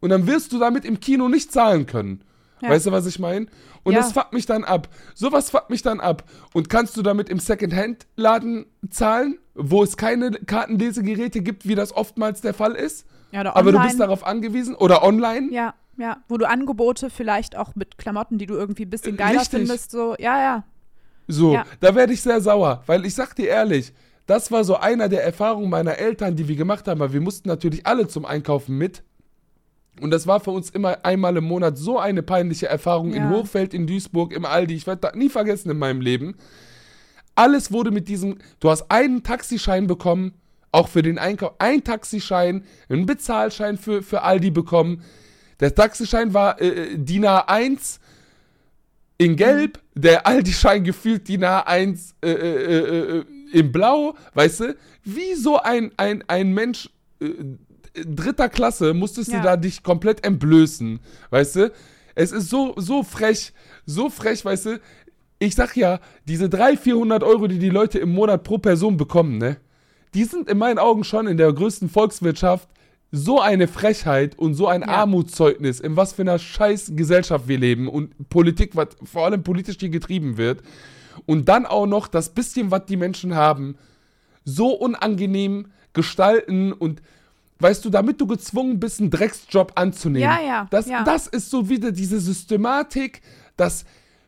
Und 0.00 0.10
dann 0.10 0.26
wirst 0.26 0.52
du 0.52 0.58
damit 0.58 0.84
im 0.84 1.00
Kino 1.00 1.28
nicht 1.28 1.52
zahlen 1.52 1.86
können. 1.86 2.20
Ja. 2.60 2.70
Weißt 2.70 2.86
du, 2.86 2.92
was 2.92 3.06
ich 3.06 3.18
meine? 3.18 3.46
Und 3.84 3.94
Ja. 3.94 4.00
das 4.00 4.12
fuckt 4.12 4.32
mich 4.32 4.46
dann 4.46 4.64
ab. 4.64 4.88
Sowas 5.14 5.50
fuckt 5.50 5.70
mich 5.70 5.82
dann 5.82 6.00
ab. 6.00 6.24
Und 6.52 6.68
kannst 6.68 6.96
du 6.96 7.02
damit 7.02 7.28
im 7.28 7.38
Secondhand-Laden 7.38 8.66
zahlen, 8.90 9.38
wo 9.54 9.82
es 9.82 9.96
keine 9.96 10.30
Kartenlesegeräte 10.32 11.40
gibt, 11.40 11.66
wie 11.66 11.74
das 11.74 11.92
oftmals 11.94 12.40
der 12.40 12.54
Fall 12.54 12.72
ist? 12.72 13.06
ja 13.32 13.40
oder 13.40 13.56
Aber 13.56 13.70
du 13.72 13.76
online. 13.78 13.88
bist 13.90 14.00
darauf 14.00 14.26
angewiesen? 14.26 14.74
Oder 14.74 15.02
online? 15.02 15.50
Ja, 15.52 15.74
ja. 15.96 16.18
Wo 16.28 16.36
du 16.38 16.48
Angebote 16.48 17.10
vielleicht 17.10 17.56
auch 17.56 17.74
mit 17.74 17.98
Klamotten, 17.98 18.38
die 18.38 18.46
du 18.46 18.54
irgendwie 18.54 18.84
ein 18.84 18.90
bisschen 18.90 19.16
geiler 19.16 19.40
Richtig. 19.40 19.60
findest, 19.60 19.90
so, 19.90 20.14
ja, 20.18 20.40
ja. 20.40 20.64
So, 21.26 21.54
Ja. 21.54 21.64
da 21.80 21.94
werde 21.94 22.12
ich 22.12 22.22
sehr 22.22 22.40
sauer, 22.40 22.82
weil 22.86 23.04
ich 23.06 23.14
sag 23.14 23.34
dir 23.34 23.48
ehrlich, 23.48 23.92
das 24.26 24.50
war 24.52 24.64
so 24.64 24.76
einer 24.76 25.08
der 25.08 25.24
Erfahrungen 25.24 25.68
meiner 25.70 25.98
Eltern, 25.98 26.36
die 26.36 26.48
wir 26.48 26.56
gemacht 26.56 26.86
haben, 26.88 27.00
weil 27.00 27.12
wir 27.12 27.20
mussten 27.20 27.48
natürlich 27.48 27.86
alle 27.86 28.08
zum 28.08 28.24
Einkaufen 28.24 28.76
mit. 28.78 29.02
Und 30.00 30.10
das 30.10 30.26
war 30.26 30.40
für 30.40 30.50
uns 30.50 30.70
immer 30.70 31.04
einmal 31.04 31.36
im 31.36 31.44
Monat 31.44 31.78
so 31.78 31.98
eine 31.98 32.22
peinliche 32.22 32.66
Erfahrung 32.68 33.12
in 33.12 33.24
Ja. 33.24 33.30
Hochfeld, 33.30 33.74
in 33.74 33.86
Duisburg, 33.86 34.32
im 34.32 34.44
Aldi. 34.44 34.74
Ich 34.74 34.86
werde 34.86 35.00
das 35.02 35.14
nie 35.14 35.28
vergessen 35.28 35.70
in 35.70 35.78
meinem 35.78 36.00
Leben. 36.00 36.36
Alles 37.34 37.72
wurde 37.72 37.90
mit 37.90 38.08
diesem, 38.08 38.38
du 38.60 38.70
hast 38.70 38.90
einen 38.90 39.22
Taxischein 39.22 39.86
bekommen, 39.86 40.34
auch 40.72 40.88
für 40.88 41.02
den 41.02 41.18
Einkauf, 41.18 41.54
ein 41.58 41.84
Taxischein, 41.84 42.64
einen 42.88 43.06
Bezahlschein 43.06 43.78
für, 43.78 44.02
für 44.02 44.22
Aldi 44.22 44.50
bekommen. 44.50 45.02
Der 45.60 45.74
Taxischein 45.74 46.34
war 46.34 46.60
äh, 46.60 46.68
äh, 46.94 46.98
DIN 46.98 47.24
A1 47.24 47.98
in 49.18 49.36
Gelb, 49.36 49.80
der 49.94 50.26
Aldi-Schein 50.26 50.82
gefühlt 50.82 51.28
DIN 51.28 51.44
A1 51.44 52.14
äh, 52.22 52.30
äh, 52.30 52.34
äh, 52.34 53.18
äh, 53.18 53.24
in 53.52 53.70
Blau, 53.70 54.16
weißt 54.34 54.60
du? 54.60 54.76
Wie 55.04 55.34
so 55.34 55.60
ein, 55.60 55.92
ein, 55.96 56.24
ein 56.26 56.52
Mensch 56.52 56.90
dritter 57.94 58.48
Klasse 58.48 58.94
musstest 58.94 59.30
Ja. 59.30 59.38
du 59.38 59.44
da 59.44 59.56
dich 59.56 59.82
komplett 59.82 60.24
entblößen, 60.26 60.98
weißt 61.30 61.56
du? 61.56 61.72
Es 62.16 62.32
ist 62.32 62.48
so, 62.48 62.74
so 62.76 63.02
frech, 63.02 63.52
so 63.86 64.08
frech, 64.10 64.44
weißt 64.44 64.66
du? 64.66 64.80
Ich 65.44 65.54
sag 65.54 65.76
ja, 65.76 66.00
diese 66.26 66.48
300, 66.48 66.78
400 66.80 67.22
Euro, 67.22 67.46
die 67.46 67.58
die 67.58 67.70
Leute 67.70 67.98
im 67.98 68.12
Monat 68.14 68.44
pro 68.44 68.58
Person 68.58 68.96
bekommen, 68.96 69.38
ne? 69.38 69.58
Die 70.14 70.24
sind 70.24 70.48
in 70.48 70.58
meinen 70.58 70.78
Augen 70.78 71.04
schon 71.04 71.26
in 71.26 71.36
der 71.36 71.52
größten 71.52 71.88
Volkswirtschaft 71.88 72.68
so 73.10 73.40
eine 73.40 73.68
Frechheit 73.68 74.38
und 74.38 74.54
so 74.54 74.66
ein 74.68 74.80
Ja. 74.82 74.88
Armutszeugnis, 74.88 75.80
in 75.80 75.96
was 75.96 76.12
für 76.12 76.22
einer 76.22 76.38
scheiß 76.38 76.92
Gesellschaft 76.94 77.46
wir 77.46 77.58
leben 77.58 77.88
und 77.88 78.28
Politik, 78.28 78.74
was 78.74 78.88
vor 79.04 79.26
allem 79.26 79.42
politisch 79.42 79.76
hier 79.78 79.88
getrieben 79.88 80.36
wird. 80.36 80.62
Und 81.26 81.48
dann 81.48 81.66
auch 81.66 81.86
noch 81.86 82.08
das 82.08 82.30
bisschen, 82.30 82.70
was 82.70 82.86
die 82.86 82.96
Menschen 82.96 83.34
haben, 83.34 83.76
so 84.44 84.68
unangenehm 84.72 85.66
gestalten 85.92 86.72
und 86.72 87.02
weißt 87.60 87.84
du, 87.84 87.90
damit 87.90 88.20
du 88.20 88.26
gezwungen 88.26 88.80
bist, 88.80 89.00
einen 89.00 89.10
Drecksjob 89.10 89.72
anzunehmen. 89.76 90.28
Ja, 90.28 90.40
ja, 90.44 90.66
Das, 90.70 90.88
ja. 90.88 91.04
das 91.04 91.26
ist 91.28 91.50
so 91.50 91.68
wieder 91.68 91.92
diese 91.92 92.18
Systematik, 92.20 93.20
dass 93.56 93.84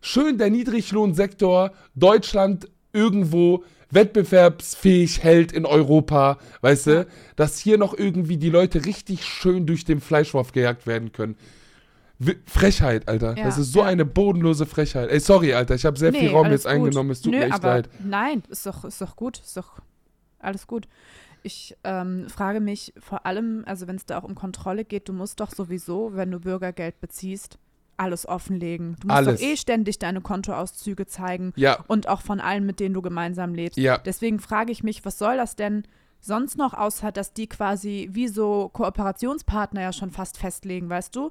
schön 0.07 0.39
der 0.39 0.51
Niedriglohnsektor 0.51 1.73
Deutschland 1.95 2.69
irgendwo 2.93 3.65
wettbewerbsfähig 3.91 5.23
hält 5.23 5.53
in 5.53 5.67
Europa, 5.67 6.39
weißt 6.61 6.87
du, 6.87 7.07
dass 7.35 7.59
hier 7.59 7.79
noch 7.79 7.97
irgendwie 7.97 8.37
die 8.37 8.51
Leute 8.51 8.85
richtig 8.85 9.25
schön 9.25 9.67
durch 9.67 9.85
den 9.85 10.01
Fleischwurf 10.01 10.53
gejagt 10.53 10.87
werden 10.87 11.13
können. 11.13 11.37
Frechheit, 12.47 13.09
Alter. 13.09 13.37
Ja, 13.37 13.45
das 13.45 13.59
ist 13.59 13.73
so 13.73 13.81
ja. 13.81 13.87
eine 13.87 14.05
bodenlose 14.07 14.65
Frechheit. 14.65 15.11
Ey, 15.11 15.21
sorry, 15.21 15.53
Alter, 15.53 15.75
ich 15.75 15.85
habe 15.85 15.99
sehr 15.99 16.13
viel 16.15 16.31
Raum 16.31 16.51
jetzt 16.51 16.67
eingenommen. 16.67 17.11
Es 17.11 17.21
tut 17.21 17.33
Nö, 17.33 17.39
mir 17.39 17.47
echt 17.47 17.55
aber 17.55 17.69
leid. 17.69 17.91
Nein, 18.03 18.43
ist 18.49 18.65
doch, 18.65 18.85
ist 18.85 19.01
doch 19.01 19.17
gut, 19.17 19.39
ist 19.39 19.57
doch 19.57 19.81
alles 20.39 20.67
gut. 20.67 20.89
Ich 21.43 21.77
ähm, 21.85 22.29
frage 22.29 22.61
mich 22.61 22.95
vor 22.99 23.27
allem, 23.27 23.65
also 23.67 23.87
wenn 23.87 23.97
es 23.97 24.07
da 24.07 24.19
auch 24.19 24.25
um 24.25 24.35
Kontrolle 24.35 24.85
geht, 24.85 25.09
du 25.09 25.13
musst 25.13 25.41
doch 25.41 25.53
sowieso, 25.53 26.13
wenn 26.15 26.31
du 26.31 26.41
Bürgergeld 26.41 27.01
beziehst, 27.01 27.59
alles 27.99 28.27
offenlegen. 28.29 28.97
Du 29.01 29.09
musst 29.09 29.17
Alles. 29.17 29.41
doch 29.41 29.47
eh 29.47 29.57
ständig 29.57 29.99
deine 29.99 30.21
Kontoauszüge 30.21 31.07
zeigen 31.07 31.53
Ja, 31.57 31.79
und 31.89 32.09
auch 32.09 32.21
von 32.23 32.41
allen, 32.41 32.67
mit 32.67 32.81
denen 32.81 32.95
du 32.95 33.03
gemeinsam 33.03 33.55
lebst. 33.55 33.79
Ja. 33.79 33.99
Deswegen 33.99 34.39
frage 34.41 34.73
ich 34.73 34.83
mich, 34.83 35.05
was 35.05 35.19
soll 35.19 35.37
das 35.37 35.57
denn 35.57 35.85
sonst 36.21 36.59
noch 36.59 36.75
außer, 36.75 37.13
dass 37.13 37.33
die 37.33 37.47
quasi 37.47 38.09
wie 38.13 38.29
so 38.29 38.69
Kooperationspartner 38.73 39.83
ja 39.83 39.93
schon 39.93 40.11
fast 40.11 40.39
festlegen, 40.39 40.89
weißt 40.89 41.15
du? 41.15 41.31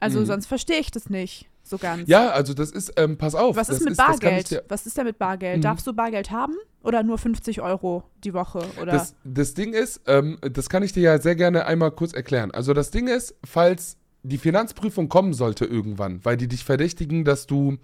Also 0.00 0.20
Mhm. 0.20 0.26
sonst 0.26 0.46
verstehe 0.46 0.78
ich 0.78 0.90
das 0.90 1.08
nicht 1.10 1.48
so 1.62 1.78
ganz. 1.78 2.08
ja, 2.08 2.30
also 2.30 2.52
das 2.54 2.70
ist, 2.70 2.92
ähm, 2.96 3.16
pass 3.16 3.34
auf. 3.34 3.56
Was 3.56 3.68
ist 3.70 3.80
mit 3.84 3.92
ich 3.92 3.96
Bargeld? 3.96 4.64
Was 4.68 4.86
ist 4.86 4.96
denn 4.98 5.04
mit 5.06 5.18
Bargeld? 5.18 5.58
Mhm. 5.58 5.62
Darfst 5.62 5.86
du 5.86 5.92
Bargeld 5.92 6.30
haben 6.30 6.54
oder 6.82 7.02
nur 7.02 7.18
50 7.18 7.60
Euro 7.62 8.04
die 8.22 8.34
Woche? 8.34 8.60
Oder? 8.80 8.92
Das, 8.92 9.14
das 9.24 9.54
Ding 9.54 9.72
ist, 9.72 10.00
ähm, 10.06 10.38
das 10.42 10.68
kann 10.68 10.82
ich 10.82 10.92
dir 10.92 11.02
ja 11.02 11.18
sehr 11.18 11.36
gerne 11.36 11.66
einmal 11.66 11.90
kurz 11.90 12.12
erklären. 12.12 12.50
Also 12.50 12.74
das 12.74 12.90
Ding 12.90 13.06
ist, 13.08 13.34
falls 13.44 13.96
die 14.24 14.38
Finanzprüfung 14.38 15.08
kommen 15.08 15.34
sollte 15.34 15.64
irgendwann, 15.66 16.20
weil 16.24 16.36
die 16.36 16.48
dich 16.48 16.64
verdächtigen, 16.64 17.24
dass 17.24 17.46
du 17.46 17.76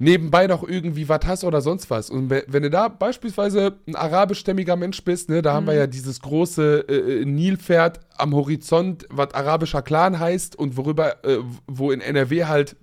nebenbei 0.00 0.46
noch 0.46 0.62
irgendwie 0.66 1.08
was 1.08 1.20
hast 1.26 1.44
oder 1.44 1.60
sonst 1.60 1.90
was. 1.90 2.08
Und 2.08 2.30
we- 2.30 2.44
wenn 2.46 2.62
du 2.62 2.70
da 2.70 2.88
beispielsweise 2.88 3.76
ein 3.86 3.96
arabischstämmiger 3.96 4.76
Mensch 4.76 5.02
bist, 5.04 5.28
ne, 5.28 5.42
da 5.42 5.52
haben 5.54 5.66
wir 5.66 5.74
ja 5.74 5.86
dieses 5.86 6.20
große 6.20 6.84
äh, 6.88 7.20
äh, 7.20 7.24
Nilpferd 7.24 8.00
am 8.16 8.34
Horizont, 8.34 9.06
was 9.10 9.34
arabischer 9.34 9.82
Clan 9.82 10.18
heißt 10.18 10.56
und 10.56 10.76
worüber, 10.76 11.24
äh, 11.24 11.38
wo 11.66 11.90
in 11.90 12.00
NRW 12.00 12.44
halt 12.44 12.76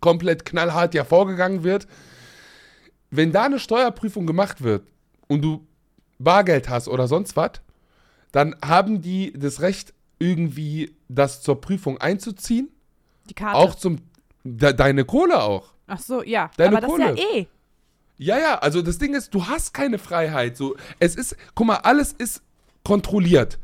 komplett 0.00 0.44
knallhart 0.44 0.94
ja 0.94 1.04
vorgegangen 1.04 1.62
wird. 1.62 1.86
Wenn 3.10 3.32
da 3.32 3.44
eine 3.44 3.60
Steuerprüfung 3.60 4.26
gemacht 4.26 4.62
wird 4.62 4.82
und 5.28 5.42
du 5.42 5.66
Bargeld 6.18 6.68
hast 6.68 6.88
oder 6.88 7.06
sonst 7.08 7.36
was, 7.36 7.52
dann 8.32 8.56
haben 8.64 9.00
die 9.00 9.32
das 9.32 9.60
Recht, 9.60 9.94
irgendwie 10.18 10.94
das 11.08 11.42
zur 11.42 11.60
Prüfung 11.60 11.98
einzuziehen. 11.98 12.70
Die 13.28 13.34
Karte. 13.34 13.56
Auch 13.56 13.74
zum, 13.74 13.98
de, 14.44 14.72
deine 14.72 15.04
Kohle 15.04 15.42
auch. 15.42 15.74
Ach 15.86 15.98
so, 15.98 16.22
ja. 16.22 16.50
Deine 16.56 16.78
Aber 16.78 16.86
das 16.86 16.92
ist 16.92 16.98
ja 16.98 17.08
Kohle. 17.08 17.38
eh. 17.40 17.46
Ja, 18.18 18.38
ja, 18.38 18.58
also 18.58 18.80
das 18.80 18.98
Ding 18.98 19.14
ist, 19.14 19.34
du 19.34 19.46
hast 19.46 19.74
keine 19.74 19.98
Freiheit. 19.98 20.56
So, 20.56 20.76
es 20.98 21.16
ist, 21.16 21.36
guck 21.54 21.66
mal, 21.66 21.76
alles 21.76 22.12
ist 22.12 22.42
kontrolliert 22.82 23.58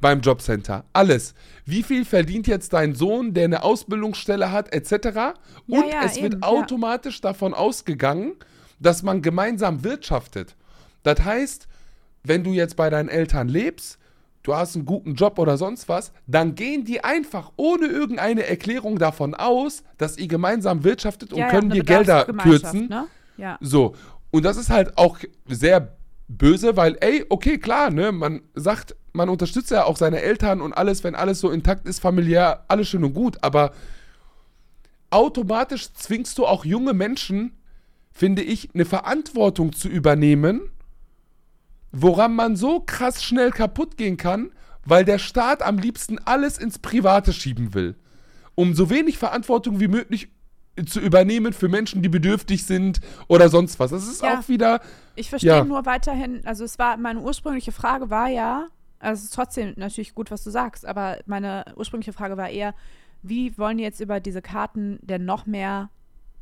beim 0.00 0.20
Jobcenter. 0.20 0.84
Alles. 0.92 1.34
Wie 1.64 1.82
viel 1.82 2.04
verdient 2.04 2.46
jetzt 2.46 2.72
dein 2.72 2.94
Sohn, 2.94 3.34
der 3.34 3.44
eine 3.44 3.64
Ausbildungsstelle 3.64 4.52
hat, 4.52 4.72
etc. 4.72 5.38
Und 5.66 5.88
ja, 5.88 6.04
es 6.04 6.16
wird 6.22 6.34
eben, 6.34 6.42
ja. 6.42 6.48
automatisch 6.48 7.20
davon 7.20 7.54
ausgegangen, 7.54 8.34
dass 8.78 9.02
man 9.02 9.22
gemeinsam 9.22 9.82
wirtschaftet. 9.82 10.54
Das 11.02 11.24
heißt, 11.24 11.66
wenn 12.22 12.44
du 12.44 12.52
jetzt 12.52 12.76
bei 12.76 12.90
deinen 12.90 13.08
Eltern 13.08 13.48
lebst, 13.48 13.98
du 14.48 14.56
hast 14.56 14.76
einen 14.76 14.86
guten 14.86 15.14
Job 15.14 15.38
oder 15.38 15.58
sonst 15.58 15.90
was, 15.90 16.10
dann 16.26 16.54
gehen 16.54 16.84
die 16.84 17.04
einfach 17.04 17.52
ohne 17.56 17.86
irgendeine 17.86 18.46
Erklärung 18.46 18.98
davon 18.98 19.34
aus, 19.34 19.82
dass 19.98 20.16
ihr 20.16 20.26
gemeinsam 20.26 20.84
wirtschaftet 20.84 21.34
und 21.34 21.40
ja, 21.40 21.50
können 21.50 21.68
ja, 21.68 21.74
dir 21.74 21.84
Gelder 21.84 22.24
kürzen. 22.24 22.88
Ne? 22.88 23.06
Ja. 23.36 23.58
So, 23.60 23.94
und 24.30 24.44
das 24.44 24.56
ist 24.56 24.70
halt 24.70 24.96
auch 24.96 25.18
sehr 25.46 25.98
böse, 26.28 26.76
weil, 26.76 26.96
ey, 27.00 27.26
okay, 27.28 27.58
klar, 27.58 27.90
ne, 27.90 28.10
man 28.10 28.40
sagt, 28.54 28.96
man 29.12 29.28
unterstützt 29.28 29.70
ja 29.70 29.84
auch 29.84 29.98
seine 29.98 30.22
Eltern 30.22 30.62
und 30.62 30.72
alles, 30.72 31.04
wenn 31.04 31.14
alles 31.14 31.40
so 31.40 31.50
intakt 31.50 31.86
ist, 31.86 32.00
familiär, 32.00 32.64
alles 32.68 32.88
schön 32.88 33.04
und 33.04 33.12
gut, 33.12 33.36
aber 33.42 33.72
automatisch 35.10 35.92
zwingst 35.92 36.38
du 36.38 36.46
auch 36.46 36.64
junge 36.64 36.94
Menschen, 36.94 37.52
finde 38.12 38.42
ich, 38.42 38.70
eine 38.74 38.86
Verantwortung 38.86 39.74
zu 39.74 39.88
übernehmen, 39.88 40.70
woran 41.92 42.34
man 42.34 42.56
so 42.56 42.80
krass 42.80 43.22
schnell 43.22 43.50
kaputt 43.50 43.96
gehen 43.96 44.16
kann, 44.16 44.50
weil 44.84 45.04
der 45.04 45.18
Staat 45.18 45.62
am 45.62 45.78
liebsten 45.78 46.18
alles 46.24 46.58
ins 46.58 46.78
Private 46.78 47.32
schieben 47.32 47.74
will. 47.74 47.96
Um 48.54 48.74
so 48.74 48.90
wenig 48.90 49.18
Verantwortung 49.18 49.80
wie 49.80 49.88
möglich 49.88 50.28
zu 50.86 51.00
übernehmen 51.00 51.52
für 51.52 51.68
Menschen, 51.68 52.02
die 52.02 52.08
bedürftig 52.08 52.64
sind 52.64 53.00
oder 53.26 53.48
sonst 53.48 53.78
was. 53.80 53.90
Das 53.90 54.06
ist 54.06 54.22
Ja. 54.22 54.38
auch 54.38 54.48
wieder. 54.48 54.80
Ich 55.16 55.28
verstehe 55.28 55.50
Ja. 55.58 55.64
nur 55.64 55.86
weiterhin, 55.86 56.40
also 56.44 56.64
es 56.64 56.78
war, 56.78 56.96
meine 56.96 57.20
ursprüngliche 57.20 57.72
Frage 57.72 58.10
war 58.10 58.28
ja, 58.28 58.68
also 59.00 59.18
es 59.18 59.24
ist 59.24 59.34
trotzdem 59.34 59.74
natürlich 59.76 60.14
gut, 60.14 60.30
was 60.30 60.44
du 60.44 60.50
sagst, 60.50 60.86
aber 60.86 61.18
meine 61.26 61.64
ursprüngliche 61.76 62.12
Frage 62.12 62.36
war 62.36 62.48
eher, 62.48 62.74
wie 63.22 63.56
wollen 63.58 63.78
die 63.78 63.84
jetzt 63.84 64.00
über 64.00 64.20
diese 64.20 64.42
Karten 64.42 64.98
denn 65.02 65.24
noch 65.24 65.46
mehr 65.46 65.90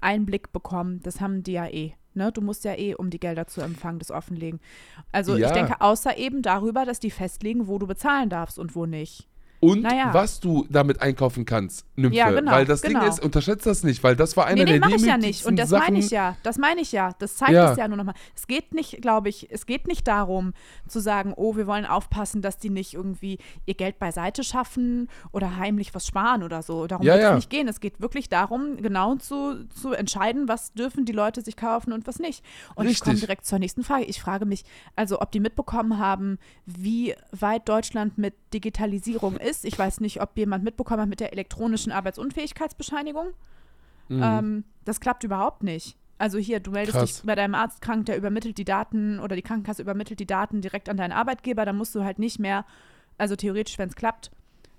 Einblick 0.03 0.53
bekommen? 0.53 1.01
Das 1.03 1.21
haben 1.23 1.43
die 1.43 1.53
ja 1.53 1.67
eh. 1.67 1.95
Ne? 2.17 2.33
Du 2.33 2.41
musst 2.41 2.65
ja 2.65 2.75
eh, 2.77 2.95
um 2.95 3.11
die 3.11 3.21
Gelder 3.21 3.47
zu 3.47 3.61
empfangen, 3.61 3.99
das 3.99 4.11
offenlegen. 4.11 4.61
Also 5.13 5.37
Ja. 5.37 5.47
ich 5.49 5.53
denke, 5.53 5.81
außer 5.81 6.17
eben 6.17 6.43
darüber, 6.43 6.85
dass 6.85 6.99
die 6.99 7.11
festlegen, 7.11 7.69
wo 7.69 7.79
du 7.79 7.87
bezahlen 7.87 8.29
darfst 8.31 8.59
und 8.59 8.75
wo 8.75 8.87
nicht. 8.87 9.29
Und 9.61 9.83
Naja. 9.83 10.13
was 10.13 10.39
du 10.41 10.67
damit 10.71 11.01
einkaufen 11.01 11.45
kannst, 11.45 11.87
Nymphe. 11.97 12.17
Ja, 12.17 12.31
genau, 12.31 12.53
weil 12.53 12.67
das 12.67 12.83
genau. 12.83 13.01
Ding 13.01 13.09
ist, 13.09 13.21
unterschätzt 13.23 13.65
das 13.67 13.83
nicht, 13.85 14.03
weil 14.03 14.15
das 14.17 14.37
war 14.37 14.47
einer 14.47 14.65
Nee, 14.65 14.65
nee, 14.65 14.79
der 14.79 14.81
mache 14.81 14.97
ich 14.97 15.03
ja 15.07 15.17
nicht. 15.17 15.47
Und 15.47 15.57
das 15.59 15.71
Sachen. 15.71 15.85
meine 15.85 15.99
ich 15.99 16.11
ja. 16.11 16.37
Das 16.43 16.59
meine 16.59 16.81
ich 16.83 16.93
ja. 16.93 17.13
Das 17.19 17.37
zeigt 17.37 17.53
Ja. 17.53 17.73
es 17.73 17.79
ja 17.79 17.89
nur 17.89 17.97
nochmal. 17.97 18.15
Es 18.35 18.47
geht 18.47 18.75
nicht, 18.75 19.01
glaube 19.01 19.29
ich, 19.31 19.51
es 19.51 19.65
geht 19.67 19.87
nicht 19.87 20.07
darum 20.07 20.53
zu 20.89 21.01
sagen, 21.01 21.33
oh, 21.37 21.57
wir 21.57 21.67
wollen 21.67 21.87
aufpassen, 21.87 22.43
dass 22.43 22.59
die 22.59 22.69
nicht 22.71 22.95
irgendwie 22.95 23.39
ihr 23.65 23.75
Geld 23.75 23.99
beiseite 23.99 24.45
schaffen 24.45 25.09
oder 25.33 25.57
heimlich 25.57 25.95
was 25.95 26.07
sparen 26.07 26.43
oder 26.43 26.63
so. 26.63 26.87
Darum 26.87 27.07
Ja, 27.07 27.15
wird 27.15 27.23
ja. 27.23 27.31
es 27.31 27.37
nicht 27.37 27.51
gehen. 27.51 27.67
Es 27.69 27.81
geht 27.81 28.01
wirklich 28.01 28.29
darum, 28.29 28.77
genau 28.77 29.15
zu, 29.17 29.67
zu 29.69 29.93
entscheiden, 29.93 30.49
was 30.49 30.75
dürfen 30.75 31.05
die 31.07 31.13
Leute 31.13 31.41
sich 31.41 31.57
kaufen 31.57 31.93
und 31.93 32.07
was 32.07 32.19
nicht. 32.19 32.45
Und 32.75 32.89
ich 32.89 33.01
komme 33.01 33.13
Richtig. 33.15 33.21
direkt 33.29 33.47
zur 33.47 33.59
nächsten 33.59 33.83
Frage. 33.85 34.05
Ich 34.05 34.21
frage 34.21 34.45
mich, 34.45 34.65
also 34.97 35.21
ob 35.21 35.33
die 35.33 35.41
mitbekommen 35.41 35.99
haben, 35.99 36.39
wie 36.67 37.15
weit 37.33 37.69
Deutschland 37.69 38.19
mit 38.19 38.35
Digitalisierung 38.53 39.37
ist. 39.37 39.46
Ich 39.65 39.79
weiß 39.79 40.01
nicht, 40.01 40.21
ob 40.21 40.37
jemand 40.37 40.65
mitbekommen 40.65 41.03
hat 41.03 41.09
mit 41.09 41.21
der 41.21 41.33
elektronischen 41.33 41.93
Arbeitsunfähigkeitsbescheinigung. 41.93 43.29
Ähm, 44.11 44.65
das 44.85 45.01
klappt 45.01 45.25
überhaupt 45.25 45.63
nicht. 45.63 45.97
Also 46.19 46.39
hier, 46.39 46.61
du 46.61 46.71
meldest 46.71 46.95
Mhm. 46.97 47.01
Krass. 47.01 47.17
dich 47.19 47.27
bei 47.27 47.35
deinem 47.35 47.55
Arzt 47.55 47.81
krank, 47.83 48.07
der 48.07 48.17
übermittelt 48.17 48.57
die 48.57 48.65
Daten 48.65 49.19
oder 49.19 49.37
die 49.37 49.43
Krankenkasse 49.43 49.83
übermittelt 49.83 50.21
die 50.21 50.27
Daten 50.27 50.61
direkt 50.61 50.89
an 50.89 50.97
deinen 50.97 51.13
Arbeitgeber, 51.13 51.65
dann 51.65 51.77
musst 51.77 51.95
du 51.95 52.05
halt 52.05 52.19
nicht 52.19 52.39
mehr, 52.39 52.65
also 53.19 53.37
theoretisch, 53.37 53.79
wenn 53.79 53.89
es 53.89 53.97
klappt, 53.97 54.31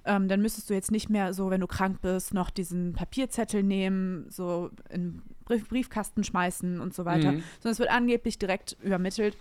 ähm, 0.05 0.29
dann 0.29 0.41
müsstest 0.41 0.69
du 0.69 0.73
jetzt 0.73 0.89
nicht 0.91 1.09
mehr 1.09 1.33
so, 1.33 1.49
wenn 1.49 1.59
du 1.61 1.67
krank 1.67 2.01
bist, 2.01 2.33
noch 2.33 2.49
diesen 2.49 2.93
Papierzettel 2.93 3.61
nehmen, 3.61 4.25
so 4.29 4.71
in 4.89 5.21
Brief 5.45 5.67
Briefkasten 5.67 6.23
schmeißen 6.23 6.79
und 6.79 6.93
so 6.93 7.03
weiter, 7.05 7.33
Mhm. 7.33 7.43
sondern 7.59 7.71
es 7.73 7.79
wird 7.79 7.91
angeblich 7.91 8.39
direkt 8.39 8.77
übermittelt. 8.81 9.35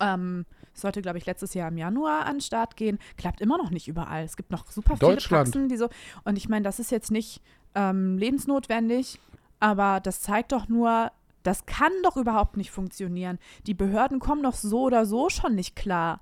Ähm, 0.00 0.44
sollte, 0.80 1.02
glaube 1.02 1.18
ich, 1.18 1.26
letztes 1.26 1.54
Jahr 1.54 1.68
im 1.68 1.78
Januar 1.78 2.26
an 2.26 2.36
den 2.36 2.40
Start 2.40 2.76
gehen. 2.76 2.98
Klappt 3.16 3.40
immer 3.40 3.58
noch 3.58 3.70
nicht 3.70 3.88
überall. 3.88 4.24
Es 4.24 4.36
gibt 4.36 4.50
noch 4.50 4.70
super 4.70 4.96
viele. 4.96 5.16
Praxen, 5.16 5.68
die 5.68 5.76
so. 5.76 5.88
Und 6.24 6.36
ich 6.36 6.48
meine, 6.48 6.64
das 6.64 6.78
ist 6.78 6.90
jetzt 6.90 7.10
nicht 7.10 7.42
ähm, 7.74 8.18
lebensnotwendig, 8.18 9.20
aber 9.60 10.00
das 10.00 10.20
zeigt 10.20 10.52
doch 10.52 10.68
nur, 10.68 11.10
das 11.42 11.66
kann 11.66 11.92
doch 12.02 12.16
überhaupt 12.16 12.56
nicht 12.56 12.70
funktionieren. 12.70 13.38
Die 13.66 13.74
Behörden 13.74 14.20
kommen 14.20 14.42
doch 14.42 14.54
so 14.54 14.82
oder 14.82 15.06
so 15.06 15.28
schon 15.28 15.54
nicht 15.54 15.76
klar. 15.76 16.20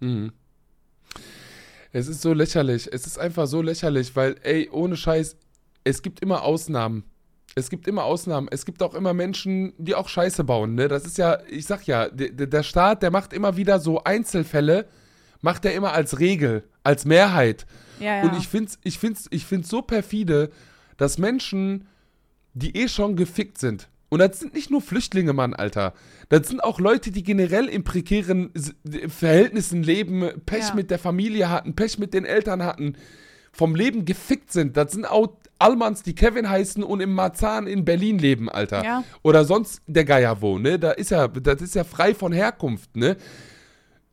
Mhm. 0.00 0.32
Es 1.92 2.06
ist 2.06 2.20
so 2.20 2.32
lächerlich. 2.32 2.88
Es 2.92 3.06
ist 3.06 3.18
einfach 3.18 3.46
so 3.46 3.62
lächerlich, 3.62 4.14
weil, 4.14 4.36
ey, 4.42 4.68
ohne 4.70 4.96
Scheiß, 4.96 5.36
es 5.84 6.02
gibt 6.02 6.20
immer 6.20 6.42
Ausnahmen. 6.42 7.04
Es 7.54 7.70
gibt 7.70 7.88
immer 7.88 8.04
Ausnahmen. 8.04 8.48
Es 8.50 8.64
gibt 8.64 8.82
auch 8.82 8.94
immer 8.94 9.14
Menschen, 9.14 9.72
die 9.78 9.94
auch 9.94 10.08
Scheiße 10.08 10.44
bauen. 10.44 10.74
Ne? 10.74 10.88
Das 10.88 11.04
ist 11.04 11.18
ja, 11.18 11.38
ich 11.50 11.66
sag 11.66 11.86
ja, 11.86 12.08
der, 12.08 12.62
Staat, 12.62 13.02
der 13.02 13.10
macht 13.10 13.32
immer 13.32 13.56
wieder 13.56 13.80
so 13.80 14.04
Einzelfälle, 14.04 14.86
macht 15.40 15.64
er 15.64 15.74
immer 15.74 15.92
als 15.92 16.20
Regel, 16.20 16.64
als 16.84 17.04
Mehrheit. 17.04 17.66
Ja, 18.00 18.18
ja. 18.18 18.22
Und 18.22 18.36
ich 18.36 18.48
find's, 18.48 18.78
ich 18.84 18.98
find's, 18.98 19.26
ich 19.30 19.44
find's 19.44 19.68
so 19.68 19.82
perfide, 19.82 20.50
dass 20.96 21.18
Menschen, 21.18 21.88
die 22.54 22.76
eh 22.76 22.88
schon 22.88 23.16
gefickt 23.16 23.58
sind, 23.58 23.88
und 24.10 24.20
das 24.20 24.40
sind 24.40 24.54
nicht 24.54 24.70
nur 24.70 24.80
Flüchtlinge, 24.80 25.34
Mann, 25.34 25.54
Alter. 25.54 25.92
Das 26.30 26.48
sind 26.48 26.64
auch 26.64 26.80
Leute, 26.80 27.10
die 27.10 27.22
generell 27.22 27.66
in 27.66 27.84
prekären 27.84 28.50
Verhältnissen 29.06 29.82
leben, 29.82 30.26
Pech 30.46 30.68
Ja. 30.68 30.74
mit 30.74 30.90
der 30.90 30.98
Familie 30.98 31.50
hatten, 31.50 31.76
Pech 31.76 31.98
mit 31.98 32.14
den 32.14 32.24
Eltern 32.24 32.62
hatten, 32.62 32.94
vom 33.52 33.74
Leben 33.74 34.04
gefickt 34.04 34.52
sind. 34.52 34.76
Das 34.76 34.92
sind 34.92 35.04
auch 35.04 35.28
Allmanns, 35.58 36.02
die 36.02 36.14
Kevin 36.14 36.48
heißen 36.48 36.82
und 36.82 37.00
im 37.00 37.12
Marzahn 37.12 37.66
in 37.66 37.84
Berlin 37.84 38.18
leben, 38.18 38.48
Alter. 38.48 38.84
Ja. 38.84 39.04
Oder 39.22 39.44
sonst 39.44 39.82
der 39.86 40.04
Geier 40.04 40.40
wo, 40.40 40.58
ne? 40.58 40.78
Da 40.78 40.92
ist 40.92 41.10
ja, 41.10 41.26
das 41.28 41.60
ist 41.60 41.74
ja 41.74 41.84
frei 41.84 42.14
von 42.14 42.32
Herkunft, 42.32 42.96
ne? 42.96 43.16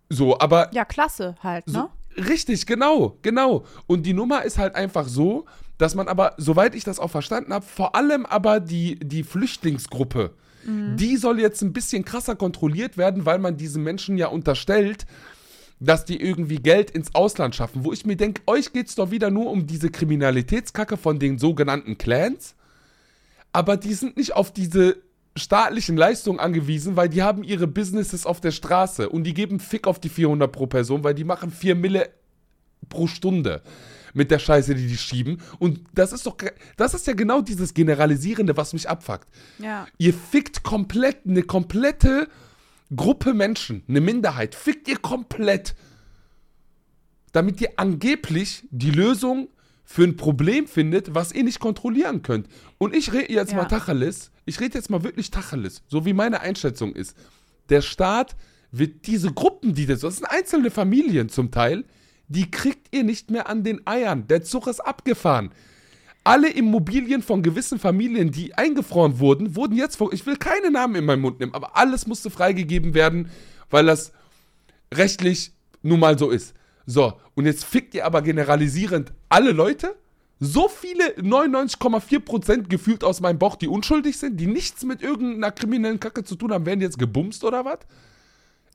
So, 0.10 0.40
aber 0.40 0.74
ja, 0.74 0.86
klasse 0.86 1.36
halt, 1.42 1.68
ne? 1.68 1.90
so, 2.18 2.24
richtig, 2.24 2.66
genau, 2.66 3.18
genau. 3.22 3.66
Und 3.88 4.06
die 4.06 4.14
Nummer 4.14 4.44
ist 4.44 4.58
halt 4.58 4.76
einfach 4.76 5.08
so, 5.08 5.46
dass 5.78 5.94
man 5.94 6.08
aber, 6.08 6.34
soweit 6.38 6.74
ich 6.74 6.84
das 6.84 7.00
auch 7.00 7.12
verstanden 7.12 7.54
habe, 7.54 7.66
vor 7.66 7.96
allem 7.96 8.26
aber 8.26 8.60
die, 8.60 8.96
die 8.96 9.24
Flüchtlingsgruppe, 9.24 10.34
die 10.68 11.18
soll 11.18 11.40
jetzt 11.40 11.62
ein 11.62 11.74
bisschen 11.74 12.06
krasser 12.06 12.36
kontrolliert 12.36 12.98
werden, 12.98 13.26
weil 13.28 13.38
man 13.38 13.56
diesen 13.56 13.84
Menschen 13.84 14.18
ja 14.18 14.28
unterstellt, 14.28 15.06
dass 15.80 16.06
die 16.06 16.22
irgendwie 16.22 16.58
Geld 16.58 16.92
ins 16.92 17.14
Ausland 17.14 17.56
schaffen. 17.56 17.84
Wo 17.84 17.92
ich 17.92 18.06
mir 18.06 18.16
denke, 18.16 18.42
euch 18.48 18.74
geht 18.74 18.88
es 18.88 18.96
doch 18.96 19.12
wieder 19.12 19.30
nur 19.30 19.50
um 19.52 19.68
diese 19.68 19.90
Kriminalitätskacke 19.90 20.98
von 20.98 21.20
den 21.20 21.38
sogenannten 21.38 21.98
Clans. 21.98 22.56
Aber 23.52 23.78
die 23.78 23.94
sind 23.94 24.18
nicht 24.18 24.36
auf 24.36 24.52
diese 24.52 24.98
staatlichen 25.38 25.98
Leistungen 25.98 26.40
angewiesen, 26.40 26.96
weil 26.96 27.10
die 27.10 27.24
haben 27.24 27.44
ihre 27.44 27.68
Businesses 27.68 28.26
auf 28.26 28.40
der 28.40 28.52
Straße 28.52 29.10
und 29.10 29.26
die 29.26 29.34
geben 29.34 29.60
Fick 29.60 29.86
auf 29.86 30.00
die 30.00 30.10
400 30.10 30.52
pro 30.52 30.66
Person, 30.66 31.04
weil 31.04 31.14
die 31.14 31.26
machen 31.26 31.52
4 31.52 31.76
Mille 31.76 32.10
pro 32.88 33.08
Stunde 33.08 33.62
mit 34.14 34.32
der 34.32 34.40
Scheiße, 34.40 34.74
die 34.76 34.88
die 34.88 34.98
schieben. 34.98 35.42
Und 35.60 35.82
das 35.94 36.14
ist 36.14 36.26
doch, 36.26 36.38
das 36.78 36.94
ist 36.94 37.06
ja 37.06 37.14
genau 37.14 37.42
dieses 37.42 37.74
Generalisierende, 37.74 38.56
was 38.56 38.72
mich 38.72 38.90
abfuckt. 38.90 39.28
Ja. 39.60 39.88
Ihr 39.98 40.14
fickt 40.14 40.64
komplett, 40.64 41.26
eine 41.28 41.44
komplette 41.44 42.30
Gruppe 42.96 43.34
Menschen, 43.34 43.84
eine 43.88 44.02
Minderheit, 44.02 44.54
fickt 44.56 44.88
ihr 44.88 44.98
komplett, 44.98 45.76
damit 47.32 47.60
ihr 47.62 47.72
angeblich 47.78 48.64
die 48.72 48.92
Lösung 48.92 49.50
für 49.84 50.04
ein 50.04 50.16
Problem 50.18 50.68
findet, 50.68 51.14
was 51.14 51.32
ihr 51.32 51.44
nicht 51.44 51.60
kontrollieren 51.60 52.22
könnt. 52.22 52.48
Und 52.78 52.96
ich 52.96 53.14
rede 53.14 53.32
jetzt 53.34 53.52
Ja. 53.52 53.58
mal 53.58 53.66
Tacheles, 53.66 54.32
ich 54.46 54.60
rede 54.60 54.78
jetzt 54.78 54.90
mal 54.90 55.04
wirklich 55.04 55.32
Tacheles, 55.32 55.84
so 55.88 56.06
wie 56.06 56.14
meine 56.14 56.42
Einschätzung 56.42 56.94
ist. 56.94 57.16
Der 57.70 57.82
Staat 57.82 58.36
wird 58.72 59.08
diese 59.08 59.32
Gruppen, 59.32 59.74
die 59.74 59.86
das, 59.86 60.02
das 60.02 60.18
sind 60.18 60.26
einzelne 60.26 60.72
Familien 60.72 61.30
zum 61.30 61.52
Teil, 61.52 61.86
die 62.28 62.50
kriegt 62.50 62.96
ihr 62.96 63.04
nicht 63.04 63.30
mehr 63.32 63.48
an 63.48 63.64
den 63.64 63.86
Eiern. 63.86 64.28
Der 64.28 64.44
Zug 64.44 64.68
ist 64.68 64.80
abgefahren. 64.80 65.52
Alle 66.26 66.50
Immobilien 66.50 67.22
von 67.22 67.44
gewissen 67.44 67.80
Familien, 67.80 68.32
die 68.32 68.56
eingefroren 68.56 69.20
wurden, 69.20 69.56
wurden 69.56 69.78
jetzt, 69.78 70.00
ich 70.12 70.26
will 70.26 70.36
keine 70.36 70.72
Namen 70.72 70.96
in 70.96 71.06
meinen 71.06 71.22
Mund 71.22 71.40
nehmen, 71.40 71.54
aber 71.54 71.78
alles 71.78 72.08
musste 72.08 72.30
freigegeben 72.30 72.94
werden, 72.94 73.30
weil 73.70 73.86
das 73.86 74.12
rechtlich 74.94 75.52
nun 75.84 76.00
mal 76.00 76.18
so 76.18 76.32
ist. 76.32 76.56
So, 76.88 77.14
und 77.36 77.46
jetzt 77.46 77.64
fickt 77.64 77.94
ihr 77.94 78.06
aber 78.06 78.22
generalisierend 78.24 79.14
alle 79.30 79.52
Leute? 79.52 79.96
So 80.40 80.68
viele 80.68 81.04
99,4% 81.20 82.68
gefühlt 82.68 83.04
aus 83.04 83.22
meinem 83.22 83.40
Bauch, 83.40 83.56
die 83.56 83.68
unschuldig 83.68 84.18
sind, 84.18 84.40
die 84.40 84.48
nichts 84.48 84.84
mit 84.84 85.02
irgendeiner 85.02 85.52
kriminellen 85.52 86.00
Kacke 86.00 86.24
zu 86.24 86.36
tun 86.36 86.52
haben, 86.52 86.66
werden 86.66 86.82
jetzt 86.82 87.00
gebumst 87.00 87.44
oder 87.44 87.66
was? 87.66 87.80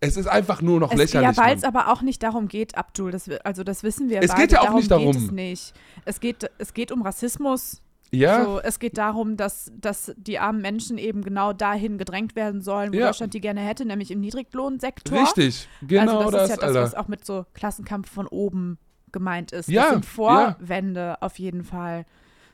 Es 0.01 0.17
ist 0.17 0.27
einfach 0.27 0.63
nur 0.63 0.81
noch 0.81 0.93
Es, 0.93 0.99
lächerlich. 0.99 1.37
ja, 1.37 1.43
weil 1.45 1.57
es 1.57 1.63
aber 1.65 1.89
auch 1.93 2.01
nicht 2.03 2.23
darum 2.23 2.49
geht, 2.49 2.77
Abdul. 2.77 3.11
Das, 3.11 3.29
also 3.45 3.65
das 3.65 3.83
wissen 3.83 4.09
wir 4.09 4.23
Es 4.23 4.29
beide. 4.31 4.41
geht 4.43 4.53
ja 4.53 4.61
auch 4.63 4.71
nicht 4.75 4.85
Geht 4.85 4.91
darum. 4.93 5.17
es, 5.17 5.31
nicht. 5.31 5.75
Es, 6.07 6.21
geht, 6.21 6.51
es 6.59 6.73
geht 6.73 6.91
um 6.91 7.03
Rassismus. 7.03 7.83
ja, 8.11 8.45
So, 8.45 8.61
es 8.61 8.79
geht 8.79 8.97
darum, 8.97 9.37
dass, 9.37 9.71
dass 9.79 10.13
die 10.17 10.39
armen 10.39 10.63
Menschen 10.63 10.97
eben 10.97 11.23
genau 11.23 11.53
dahin 11.53 11.99
gedrängt 11.99 12.35
werden 12.35 12.63
sollen, 12.63 12.93
wo 12.95 12.97
Ja. 12.97 13.09
Deutschland 13.09 13.35
die 13.35 13.41
gerne 13.43 13.61
hätte, 13.61 13.85
nämlich 13.85 14.11
im 14.11 14.21
Niedriglohnsektor. 14.21 15.21
richtig. 15.21 15.69
Genau 15.83 16.21
also 16.21 16.31
das, 16.31 16.33
das, 16.33 16.43
ist 16.45 16.49
ja 16.51 16.57
das, 16.57 16.65
Alter. 16.77 16.83
was 16.83 16.95
auch 16.95 17.09
mit 17.09 17.25
so 17.27 17.45
Klassenkampf 17.53 18.11
von 18.11 18.27
oben 18.27 18.79
gemeint 19.13 19.53
ist. 19.53 19.69
Ja, 19.69 19.83
das 19.83 19.91
sind 19.93 20.05
ja. 20.07 20.11
Vorwände 20.11 21.21
auf 21.21 21.39
jeden 21.39 21.63
Fall. 21.65 22.07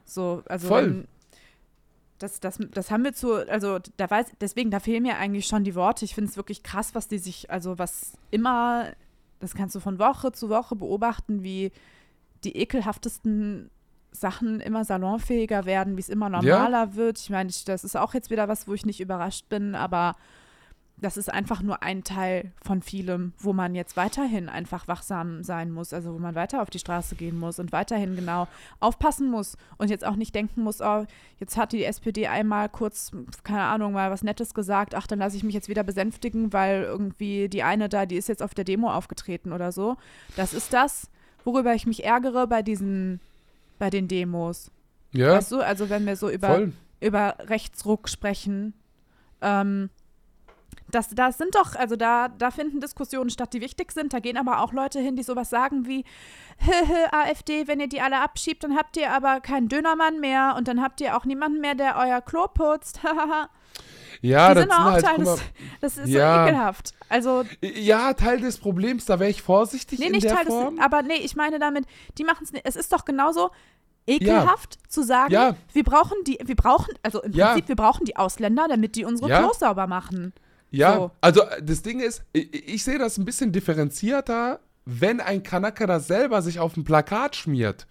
So, 0.05 0.43
also 0.49 0.67
Voll. 0.69 0.87
wenn- 0.87 1.09
das, 2.19 2.41
das, 2.41 2.59
das 2.73 2.91
haben 2.91 3.05
wir 3.05 3.13
zu, 3.13 3.35
also 3.49 3.79
da 3.97 4.11
weiß, 4.11 4.33
deswegen, 4.41 4.71
da 4.71 4.81
fehlen 4.81 5.03
mir 5.03 5.19
eigentlich 5.19 5.47
schon 5.47 5.65
die 5.65 5.75
Worte. 5.75 6.05
Ich 6.05 6.15
finde 6.15 6.31
es 6.31 6.37
wirklich 6.37 6.63
krass, 6.63 6.95
was 6.95 7.09
die 7.09 7.19
sich, 7.19 7.51
also 7.51 7.79
was 7.79 8.13
immer, 8.31 8.93
das 9.41 9.55
kannst 9.55 9.75
du 9.75 9.81
von 9.81 9.99
Woche 9.99 10.33
zu 10.33 10.49
Woche 10.49 10.77
beobachten, 10.77 11.43
wie 11.43 11.73
die 12.45 12.57
ekelhaftesten 12.57 13.71
Sachen 14.13 14.61
immer 14.61 14.85
salonfähiger 14.85 15.67
werden, 15.67 15.97
wie 15.97 16.01
es 16.01 16.09
immer 16.09 16.29
normaler 16.29 16.95
wird. 16.95 17.19
Ich 17.19 17.31
meine, 17.31 17.51
das 17.67 17.85
ist 17.85 17.97
auch 17.97 18.15
jetzt 18.15 18.31
wieder 18.31 18.49
was, 18.49 18.67
wo 18.67 18.75
ich 18.75 18.87
nicht 18.87 19.01
überrascht 19.01 19.49
bin, 19.49 19.75
aber 19.75 20.17
das 20.99 21.19
ist 21.19 21.33
einfach 21.33 21.61
nur 21.61 21.83
ein 21.83 22.05
Teil 22.05 22.53
von 22.63 22.81
vielem, 22.81 23.35
wo 23.39 23.53
man 23.53 23.75
jetzt 23.75 23.99
weiterhin 23.99 24.49
einfach 24.49 24.89
wachsam 24.89 25.43
sein 25.43 25.71
muss, 25.71 25.93
also 25.93 26.15
wo 26.15 26.19
man 26.19 26.35
weiter 26.35 26.63
auf 26.63 26.71
die 26.71 26.79
Straße 26.79 27.17
gehen 27.17 27.39
muss 27.39 27.59
und 27.59 27.71
weiterhin 27.71 28.17
genau 28.17 28.49
aufpassen 28.81 29.31
muss 29.31 29.59
und 29.77 29.91
jetzt 29.91 30.07
auch 30.07 30.17
nicht 30.17 30.35
denken 30.35 30.63
muss, 30.63 30.81
oh, 30.81 31.05
jetzt 31.39 31.59
hat 31.59 31.73
die 31.73 31.85
SPD 31.85 32.29
einmal 32.29 32.71
kurz, 32.71 33.13
keine 33.45 33.65
Ahnung, 33.65 33.93
mal 33.93 34.11
was 34.11 34.23
Nettes 34.23 34.55
gesagt, 34.55 34.95
ach, 34.95 35.07
dann 35.07 35.19
lasse 35.19 35.37
ich 35.37 35.45
mich 35.45 35.55
jetzt 35.55 35.69
wieder 35.69 35.83
besänftigen, 35.83 36.55
weil 36.55 36.85
irgendwie 36.85 37.51
die 37.51 37.63
eine 37.63 37.91
da, 37.91 38.07
die 38.07 38.17
ist 38.17 38.29
jetzt 38.29 38.43
auf 38.43 38.55
der 38.55 38.65
Demo 38.65 38.91
aufgetreten 38.91 39.53
oder 39.53 39.73
so. 39.73 39.97
Das 40.35 40.55
ist 40.55 40.73
das, 40.73 41.11
worüber 41.45 41.75
ich 41.75 41.87
mich 41.87 42.05
ärgere 42.05 42.47
bei 42.47 42.63
diesen, 42.63 43.21
bei 43.79 43.91
den 43.91 44.09
Demos. 44.09 44.71
ja, 45.13 45.33
Weißt 45.35 45.53
du, 45.53 45.61
also 45.61 45.91
wenn 45.91 46.07
wir 46.07 46.17
so 46.17 46.31
über 46.31 46.49
voll. 46.49 46.73
über 47.01 47.37
Rechtsruck 47.41 48.09
sprechen. 48.09 48.73
Ähm, 49.43 49.91
das, 50.91 51.09
das 51.11 51.37
sind 51.39 51.55
doch, 51.55 51.75
also 51.75 51.97
da, 51.97 52.29
da 52.29 52.51
finden 52.51 52.81
Diskussionen 52.81 53.31
statt, 53.31 53.53
die 53.53 53.61
wichtig 53.61 53.93
sind. 53.93 54.13
Da 54.13 54.21
gehen 54.21 54.37
aber 54.37 54.61
auch 54.61 54.73
Leute 54.73 55.01
hin, 55.01 55.17
die 55.17 55.23
sowas 55.23 55.51
sagen 55.51 55.87
wie, 55.87 56.05
"Hehe, 56.59 57.13
AfD, 57.13 57.67
wenn 57.67 57.81
ihr 57.81 57.89
die 57.89 58.01
alle 58.01 58.21
abschiebt, 58.21 58.63
dann 58.65 58.77
habt 58.77 58.97
ihr 58.97 59.11
aber 59.13 59.41
keinen 59.41 59.69
Dönermann 59.69 60.21
mehr 60.21 60.55
und 60.57 60.69
dann 60.69 60.81
habt 60.83 61.01
ihr 61.01 61.17
auch 61.17 61.25
niemanden 61.25 61.61
mehr, 61.61 61.75
der 61.75 61.97
euer 61.99 62.21
Klo 62.21 62.47
putzt. 62.49 63.01
Ja, 64.23 64.49
die 64.49 64.55
das 64.55 64.63
sind 64.63 64.73
auch 64.73 64.93
halt, 64.93 65.05
Teil 65.05 65.19
des, 65.19 65.41
das 65.83 65.99
ist 65.99 66.09
Ja. 66.09 66.45
so 66.45 66.49
ekelhaft. 66.49 66.95
Also, 67.11 67.45
ja, 67.61 68.15
Teil 68.15 68.41
des 68.41 68.57
Problems, 68.59 69.05
da 69.05 69.21
wäre 69.21 69.29
ich 69.29 69.43
vorsichtig 69.43 69.99
nee, 69.99 70.07
in 70.07 70.13
nicht 70.13 70.25
der 70.25 70.37
Teil 70.37 70.47
Form. 70.47 70.77
des, 70.77 70.85
aber 70.85 71.03
nee, 71.03 71.17
ich 71.17 71.37
meine 71.37 71.59
damit, 71.59 71.85
die 72.17 72.25
machen 72.25 72.45
es 72.45 72.53
nicht, 72.53 72.65
es 72.67 72.77
ist 72.77 72.91
doch 72.95 73.05
genauso 73.05 73.51
ekelhaft 74.07 74.79
zu 74.91 75.03
sagen, 75.03 75.33
Ja. 75.33 75.55
wir 75.73 75.85
brauchen 75.85 76.17
die, 76.27 76.39
wir 76.43 76.57
brauchen, 76.57 76.95
also 77.03 77.23
im 77.23 77.33
Ja. 77.33 77.49
Prinzip, 77.49 77.69
wir 77.69 77.77
brauchen 77.77 78.07
die 78.07 78.17
Ausländer, 78.17 78.67
damit 78.69 78.97
die 78.97 79.05
unsere 79.05 79.29
Ja. 79.29 79.41
Klos 79.41 79.59
sauber 79.59 79.87
machen. 79.87 80.33
Ja, 80.77 80.95
So. 80.97 81.11
also 81.21 81.43
äh, 81.43 81.63
das 81.63 81.83
Ding 81.83 82.01
ist, 82.01 82.23
ich, 82.33 82.75
ich 82.75 82.85
sehe 82.85 82.99
das 82.99 83.19
ein 83.19 83.25
bisschen 83.25 83.53
differenzierter, 83.53 84.61
wenn 84.85 85.21
ein 85.21 85.43
Kanaka 85.43 85.87
das 85.87 86.07
selber 86.07 86.43
sich 86.43 86.59
auf 86.61 86.77
ein 86.77 86.85
Plakat 86.85 87.37
schmiert. 87.37 87.87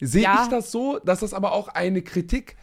Sehe 0.00 0.24
Ja. 0.24 0.42
ich 0.42 0.48
das 0.48 0.70
so, 0.72 0.98
dass 0.98 1.20
das 1.20 1.32
aber 1.32 1.52
auch 1.52 1.68
eine 1.68 2.02
Kritik 2.02 2.56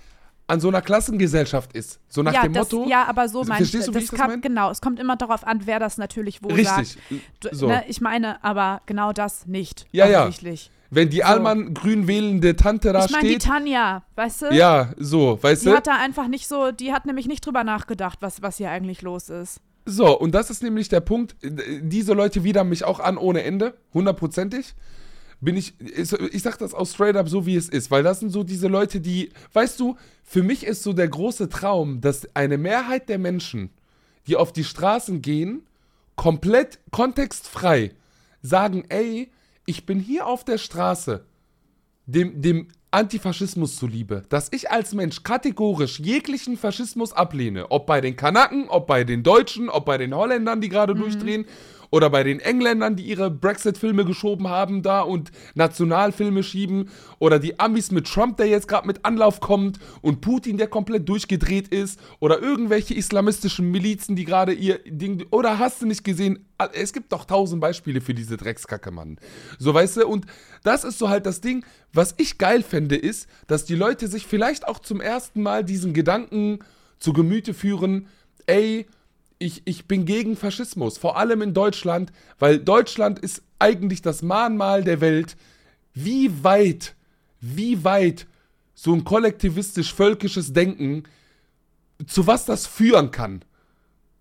an 0.50 0.60
so 0.60 0.68
einer 0.68 0.82
Klassengesellschaft 0.82 1.74
ist. 1.74 2.00
So 2.10 2.24
nach 2.24 2.34
ja, 2.34 2.44
dem 2.44 2.54
das, 2.54 2.72
Motto. 2.72 2.90
ja, 2.90 3.06
aber 3.06 3.30
so 3.30 3.44
meinst 3.44 3.72
Verstehst 3.72 3.88
du, 3.88 3.92
wie 3.92 3.96
das 3.96 4.04
ich 4.04 4.10
das 4.10 4.20
kam, 4.20 4.30
mein? 4.32 4.42
Genau, 4.42 4.72
es 4.72 4.82
kommt 4.82 5.00
immer 5.00 5.16
darauf 5.16 5.46
an, 5.46 5.62
wer 5.66 5.80
das 5.80 5.98
natürlich 5.98 6.42
wo 6.44 6.48
Richtig. 6.50 6.98
sagt. 7.42 7.56
So. 7.56 7.68
ne, 7.68 7.84
ich 7.88 8.02
meine, 8.02 8.44
aber 8.44 8.82
genau 8.86 9.14
das 9.14 9.46
nicht. 9.46 9.86
Ja, 9.92 10.08
ja. 10.08 10.30
Wenn 10.92 11.10
die 11.10 11.24
Allmann 11.24 11.76
grün 11.76 12.08
wählende 12.08 12.56
Tante 12.56 12.92
da 12.92 13.06
Ich 13.06 13.12
meine, 13.12 13.28
die 13.28 13.36
steht. 13.36 13.44
Tanja, 13.44 14.02
weißt 14.16 14.42
du? 14.42 14.46
Ja, 14.54 14.94
so, 14.98 15.38
weißt 15.42 15.62
Die 15.62 15.70
du? 15.70 15.76
hat 15.76 15.86
da 15.86 15.98
einfach 15.98 16.28
nicht 16.28 16.48
so, 16.48 16.72
die 16.72 16.92
hat 16.94 17.06
nämlich 17.06 17.28
nicht 17.28 17.46
drüber 17.46 17.64
nachgedacht, 17.64 18.18
was, 18.22 18.42
was 18.42 18.58
hier 18.58 18.72
eigentlich 18.72 19.04
los 19.04 19.30
ist. 19.30 19.62
So, 19.86 20.18
und 20.20 20.34
das 20.34 20.50
ist 20.50 20.64
nämlich 20.64 20.90
der 20.90 21.02
Punkt. 21.02 21.36
äh, 21.44 21.80
Diese 21.82 22.14
Leute 22.14 22.44
widern 22.44 22.70
mich 22.70 22.86
auch 22.86 23.00
an 23.00 23.18
ohne 23.18 23.44
Ende, 23.44 23.76
hundertprozentig. 23.94 24.74
Bin 25.42 25.56
ich, 25.56 25.74
ich 25.80 26.12
ich 26.12 26.42
sag 26.42 26.58
das 26.58 26.74
auch 26.74 26.86
straight 26.86 27.16
up 27.16 27.30
so, 27.30 27.46
wie 27.46 27.56
es 27.56 27.70
ist, 27.70 27.92
weil 27.92 28.04
das 28.04 28.20
sind 28.20 28.30
so 28.30 28.44
diese 28.44 28.68
Leute, 28.68 29.00
die, 29.00 29.32
weißt 29.54 29.80
du, 29.80 29.96
für 30.24 30.44
mich 30.44 30.66
ist 30.66 30.84
so 30.84 30.94
der 30.94 31.08
große 31.08 31.50
Traum, 31.50 32.02
dass 32.02 32.28
eine 32.36 32.58
Mehrheit 32.58 33.08
der 33.08 33.20
Menschen, 33.20 33.70
die 34.28 34.36
auf 34.36 34.52
die 34.52 34.66
Straßen 34.66 35.22
gehen, 35.22 35.64
komplett 36.16 36.80
kontextfrei 36.92 37.92
sagen, 38.42 38.84
ey, 38.90 39.32
ich 39.66 39.86
bin 39.86 40.00
hier 40.00 40.28
auf 40.28 40.44
der 40.44 40.58
Straße, 40.58 41.24
dem, 42.06 42.42
dem 42.42 42.68
Antifaschismus 42.92 43.76
zuliebe, 43.76 44.24
dass 44.30 44.50
ich 44.52 44.72
als 44.72 44.94
Mensch 44.94 45.22
kategorisch 45.24 46.00
jeglichen 46.00 46.58
Faschismus 46.58 47.14
ablehne, 47.14 47.70
ob 47.72 47.86
bei 47.86 48.02
den 48.02 48.16
Kanaken, 48.16 48.68
ob 48.68 48.88
bei 48.88 49.04
den 49.04 49.22
Deutschen, 49.22 49.70
ob 49.70 49.86
bei 49.86 49.98
den 49.98 50.16
Holländern, 50.16 50.60
die 50.60 50.70
gerade 50.70 50.96
durchdrehen, 50.96 51.46
oder 51.92 52.10
bei 52.10 52.24
den 52.24 52.40
Engländern, 52.40 52.96
die 52.96 53.04
ihre 53.04 53.32
Brexit-Filme 53.32 54.06
geschoben 54.06 54.48
haben 54.48 54.82
da 54.82 55.02
und 55.02 55.32
Nationalfilme 55.56 56.44
schieben, 56.44 56.90
oder 57.20 57.40
die 57.40 57.60
Amis 57.60 57.92
mit 57.92 58.08
Trump, 58.08 58.38
der 58.38 58.48
jetzt 58.48 58.68
gerade 58.68 58.88
mit 58.88 59.06
Anlauf 59.06 59.40
kommt, 59.40 59.80
und 60.02 60.22
Putin, 60.22 60.58
der 60.58 60.68
komplett 60.68 61.08
durchgedreht 61.10 61.70
ist, 61.70 62.00
oder 62.20 62.42
irgendwelche 62.42 62.94
islamistischen 62.94 63.72
Milizen, 63.72 64.16
die 64.16 64.26
gerade 64.26 64.54
ihr 64.54 64.80
Ding, 64.86 65.26
oder 65.32 65.60
hast 65.60 65.82
du 65.82 65.86
nicht 65.86 66.04
gesehen, 66.04 66.46
es 66.74 66.94
gibt 66.94 67.12
doch 67.12 67.26
tausend 67.26 67.62
Beispiele 67.62 68.02
für 68.02 68.14
diese 68.14 68.38
Dreckskacke, 68.38 68.92
Mann. 68.92 69.18
So, 69.58 69.74
weißt 69.74 69.98
du, 69.98 70.08
und 70.08 70.26
das 70.64 70.84
ist 70.84 71.00
so 71.00 71.10
halt 71.10 71.26
das 71.26 71.42
Ding, 71.42 71.66
was 71.94 72.14
ich 72.18 72.38
geil 72.38 72.64
fände, 72.64 72.96
ist, 72.96 73.28
dass 73.48 73.66
die 73.66 73.76
Leute 73.76 74.08
sich 74.08 74.28
vielleicht 74.28 74.68
auch 74.68 74.80
zum 74.80 75.02
ersten 75.02 75.42
Mal 75.42 75.64
diesen 75.64 75.94
Gedanken 75.94 76.60
zu 77.00 77.14
Gemüte 77.14 77.54
führen, 77.54 78.08
ey, 78.46 78.88
ich, 79.40 79.62
ich 79.66 79.86
bin 79.86 80.06
gegen 80.06 80.36
Faschismus, 80.36 80.98
vor 80.98 81.18
allem 81.18 81.42
in 81.42 81.54
Deutschland, 81.54 82.12
weil 82.38 82.60
Deutschland 82.60 83.20
ist 83.20 83.42
eigentlich 83.58 84.02
das 84.02 84.22
Mahnmal 84.22 84.84
der 84.84 85.02
Welt, 85.02 85.38
wie 85.94 86.44
weit, 86.44 86.96
wie 87.40 87.84
weit 87.84 88.28
so 88.76 88.94
ein 88.94 89.06
kollektivistisch-völkisches 89.06 90.54
Denken, 90.54 91.04
zu 92.06 92.28
was 92.28 92.46
das 92.46 92.68
führen 92.68 93.12
kann. 93.12 93.44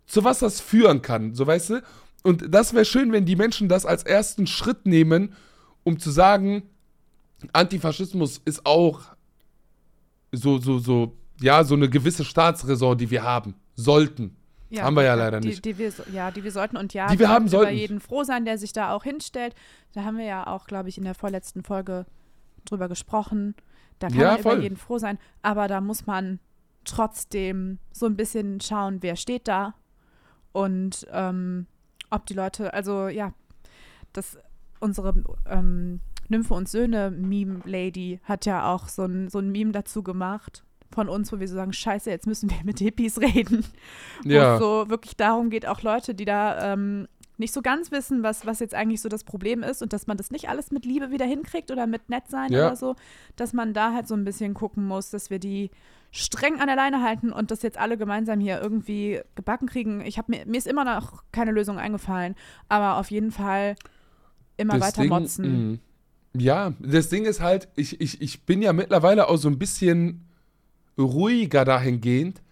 Zu 0.07 0.25
was 0.25 0.39
das 0.39 0.61
führen 0.61 1.03
kann, 1.03 1.35
so 1.35 1.47
weißt 1.47 1.71
du? 1.71 1.83
Und 2.23 2.55
das 2.55 2.73
wäre 2.73 2.85
schön, 2.85 3.13
wenn 3.13 3.27
die 3.27 3.37
Menschen 3.37 3.69
das 3.69 3.87
als 3.87 4.05
ersten 4.05 4.47
Schritt 4.47 4.87
nehmen, 4.87 5.35
um 5.85 5.99
zu 5.99 6.11
sagen, 6.11 6.63
Antifaschismus 7.53 8.41
ist 8.45 8.65
auch 8.67 9.03
so, 10.33 10.59
so, 10.59 10.79
so, 10.79 11.17
ja, 11.41 11.63
so 11.65 11.75
eine 11.75 11.89
gewisse 11.89 12.25
Staatsräson, 12.25 12.99
die 12.99 13.11
wir 13.11 13.23
haben, 13.23 13.55
sollten. 13.77 14.37
Haben 14.77 14.97
wir 14.97 15.03
ja 15.05 15.15
leider 15.15 15.41
die, 15.41 15.49
nicht. 15.49 15.65
Die 15.65 15.79
wir, 15.79 15.93
ja, 16.13 16.31
die 16.31 16.45
wir 16.45 16.53
sollten 16.53 16.77
und 16.77 16.93
ja, 16.95 17.09
Die 17.09 17.19
wir 17.19 17.29
haben 17.29 17.49
sollten 17.49 17.73
über 17.73 17.79
jeden 17.81 18.01
froh 18.01 18.25
sein, 18.25 18.45
der 18.45 18.59
sich 18.59 18.73
da 18.73 18.93
auch 18.93 19.05
hinstellt. 19.05 19.55
Da 19.95 20.05
haben 20.05 20.19
wir 20.19 20.27
ja 20.27 20.47
auch, 20.47 20.67
glaube 20.67 20.89
ich, 20.89 20.99
in 20.99 21.05
der 21.05 21.15
vorletzten 21.15 21.63
Folge 21.63 22.05
drüber 22.65 22.89
gesprochen. 22.89 23.55
Da 23.99 24.09
kann 24.09 24.19
Ja, 24.19 24.33
man 24.33 24.43
voll. 24.43 24.55
über 24.55 24.63
jeden 24.63 24.77
froh 24.77 24.99
sein, 24.99 25.19
aber 25.43 25.69
da 25.69 25.81
muss 25.81 26.07
man 26.07 26.39
trotzdem 26.85 27.79
so 27.93 28.07
ein 28.07 28.17
bisschen 28.17 28.61
schauen, 28.61 28.99
wer 29.03 29.17
steht 29.17 29.49
da 29.49 29.75
und 30.53 31.07
ähm, 31.13 31.67
ob 32.11 32.27
die 32.27 32.35
Leute, 32.35 32.73
also 32.73 33.09
ja, 33.09 33.33
das 34.13 34.39
unsere 34.81 35.15
ähm, 35.47 36.01
Nymphe 36.29 36.55
und 36.55 36.69
Söhne 36.69 37.11
Meme 37.11 37.61
Lady 37.65 38.21
hat 38.25 38.47
ja 38.47 38.73
auch 38.73 38.89
so 38.89 39.05
ein, 39.05 39.29
so 39.29 39.39
ein 39.39 39.51
Meme 39.51 39.73
dazu 39.73 40.03
gemacht 40.03 40.65
von 40.91 41.09
uns, 41.09 41.33
wo 41.33 41.39
wir 41.41 41.49
so 41.49 41.55
sagen, 41.55 41.73
scheiße, 41.73 42.11
jetzt 42.11 42.27
müssen 42.27 42.51
wir 42.51 42.59
mit 42.65 42.79
Hippies 42.79 43.21
reden 43.21 43.65
wo 44.25 44.31
Ja. 44.31 44.55
es 44.55 44.61
so 44.61 44.89
wirklich 44.89 45.17
darum 45.17 45.51
geht, 45.51 45.67
auch 45.67 45.83
Leute, 45.83 46.15
die 46.15 46.25
da 46.25 46.73
ähm, 46.73 47.07
nicht 47.37 47.53
so 47.55 47.63
ganz 47.63 47.93
wissen, 47.93 48.23
was, 48.25 48.47
was 48.47 48.59
jetzt 48.59 48.75
eigentlich 48.75 49.01
so 49.01 49.09
das 49.09 49.23
Problem 49.23 49.63
ist 49.63 49.81
und 49.83 49.93
dass 49.93 50.07
man 50.09 50.17
das 50.17 50.31
nicht 50.33 50.49
alles 50.49 50.73
mit 50.73 50.85
Liebe 50.85 51.11
wieder 51.13 51.25
hinkriegt 51.25 51.71
oder 51.71 51.87
mit 51.87 52.09
nett 52.09 52.25
sein 52.29 52.51
Ja. 52.53 52.67
oder 52.67 52.77
so, 52.77 52.97
dass 53.37 53.53
man 53.53 53.75
da 53.75 53.93
halt 53.93 54.09
so 54.09 54.15
ein 54.15 54.25
bisschen 54.25 54.55
gucken 54.55 54.85
muss, 54.87 55.11
dass 55.11 55.31
wir 55.31 55.39
die 55.39 55.71
streng 56.11 56.59
an 56.61 56.67
der 56.67 56.75
Leine 56.77 57.03
halten 57.03 57.31
und 57.33 57.51
das 57.51 57.63
jetzt 57.63 57.79
alle 57.79 57.97
gemeinsam 57.99 58.41
hier 58.41 58.61
irgendwie 58.61 59.21
gebacken 59.37 59.69
kriegen. 59.69 60.01
Ich 60.01 60.19
habe 60.19 60.33
mir, 60.33 60.47
mir 60.47 60.57
ist 60.59 60.67
immer 60.67 60.85
noch 60.85 61.23
keine 61.31 61.53
Lösung 61.53 61.79
eingefallen, 61.79 62.35
aber 62.69 62.97
auf 62.97 63.11
jeden 63.11 63.31
Fall 63.31 63.77
immer 64.57 64.79
Das 64.79 64.89
weiter 64.89 65.03
Ding, 65.03 65.11
motzen. 65.11 65.71
mh. 65.73 65.79
Ja, 66.41 66.73
das 66.81 67.09
Ding 67.09 67.25
ist 67.25 67.41
halt, 67.41 67.69
ich, 67.77 68.01
ich, 68.01 68.21
ich 68.21 68.45
bin 68.47 68.63
ja 68.63 68.73
mittlerweile 68.73 69.29
auch 69.29 69.37
so 69.37 69.49
ein 69.49 69.59
bisschen 69.59 70.25
ruhiger 70.99 71.65
dahingehend, 71.65 72.43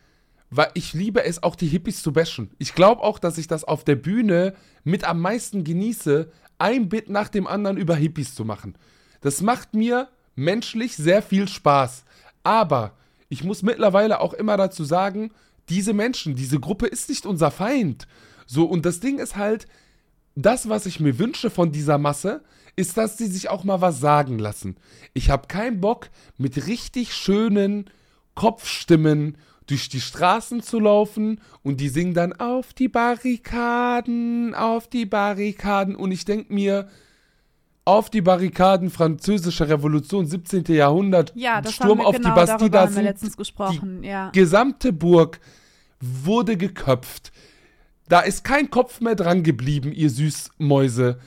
weil 0.51 0.71
ich 0.75 0.95
liebe 0.95 1.25
es 1.25 1.43
auch, 1.43 1.57
die 1.57 1.67
Hippies 1.67 2.03
zu 2.03 2.13
bashen. 2.13 2.51
Ich 2.59 2.75
glaube 2.75 3.03
auch, 3.03 3.19
dass 3.19 3.39
ich 3.39 3.49
das 3.49 3.65
auf 3.65 3.85
der 3.85 3.97
Bühne 3.97 4.55
mit 4.85 5.05
am 5.05 5.21
meisten 5.21 5.65
genieße, 5.65 6.31
ein 6.59 6.89
Bit 6.89 7.11
nach 7.11 7.29
dem 7.29 7.47
anderen 7.47 7.77
über 7.77 7.97
Hippies 7.97 8.35
zu 8.35 8.45
machen. 8.45 8.77
Das 9.21 9.43
macht 9.43 9.75
mir 9.75 10.09
menschlich 10.37 10.97
sehr 10.97 11.23
viel 11.23 11.49
Spaß. 11.49 12.05
Aber 12.45 12.93
ich 13.29 13.43
muss 13.43 13.63
mittlerweile 13.63 14.21
auch 14.21 14.33
immer 14.33 14.57
dazu 14.57 14.85
sagen, 14.85 15.33
diese 15.69 15.93
Menschen, 15.93 16.37
diese 16.37 16.61
Gruppe 16.61 16.87
ist 16.87 17.09
nicht 17.09 17.27
unser 17.27 17.51
Feind. 17.51 18.07
So, 18.47 18.65
und 18.67 18.87
das 18.87 19.01
Ding 19.01 19.19
ist 19.19 19.37
halt, 19.37 19.67
das, 20.37 20.69
was 20.69 20.87
ich 20.87 21.01
mir 21.01 21.19
wünsche 21.19 21.51
von 21.51 21.73
dieser 21.73 21.99
Masse, 21.99 22.45
ist, 22.77 22.97
dass 22.97 23.19
sie 23.19 23.27
sich 23.27 23.49
auch 23.49 23.65
mal 23.65 23.81
was 23.81 24.01
sagen 24.01 24.39
lassen. 24.39 24.77
Ich 25.15 25.31
habe 25.31 25.49
keinen 25.49 25.81
Bock, 25.81 26.11
mit 26.37 26.67
richtig 26.67 27.15
schönen 27.15 27.91
Kopfstimmen 28.37 29.37
durch 29.67 29.89
die 29.89 30.01
Straßen 30.01 30.63
zu 30.63 30.79
laufen 30.79 31.41
und 31.65 31.81
die 31.81 31.89
singen 31.89 32.15
dann 32.15 32.33
auf 32.35 32.73
die 32.73 32.87
Barrikaden, 32.87 34.55
auf 34.55 34.87
die 34.87 35.07
Barrikaden 35.07 35.97
und 35.97 36.13
ich 36.13 36.25
denke 36.25 36.55
mir, 36.55 36.89
auf 37.85 38.11
die 38.11 38.21
Barrikaden, 38.21 38.91
französische 38.91 39.69
Revolution, 39.69 40.27
17. 40.27 40.65
Jahrhundert, 40.69 41.33
Ja, 41.37 41.61
das 41.61 41.75
Sturm 41.75 41.91
haben 41.91 41.99
wir, 41.99 42.07
auf 42.07 42.17
genau, 42.17 42.29
die 42.29 42.35
Bastille, 42.35 42.59
darüber 42.59 42.71
da 42.71 42.81
haben 42.81 42.89
wir 42.91 42.95
sind 42.95 43.05
letztens 43.05 43.37
gesprochen, 43.37 44.05
ja. 44.05 44.31
gesamte 44.31 44.93
Burg 44.93 45.41
wurde 46.01 46.57
geköpft. 46.57 47.33
Da 48.09 48.21
ist 48.21 48.45
kein 48.45 48.71
Kopf 48.71 49.01
mehr 49.01 49.15
dran 49.15 49.43
geblieben, 49.43 49.93
ihr 49.93 50.11
Süßmäuse, 50.11 51.19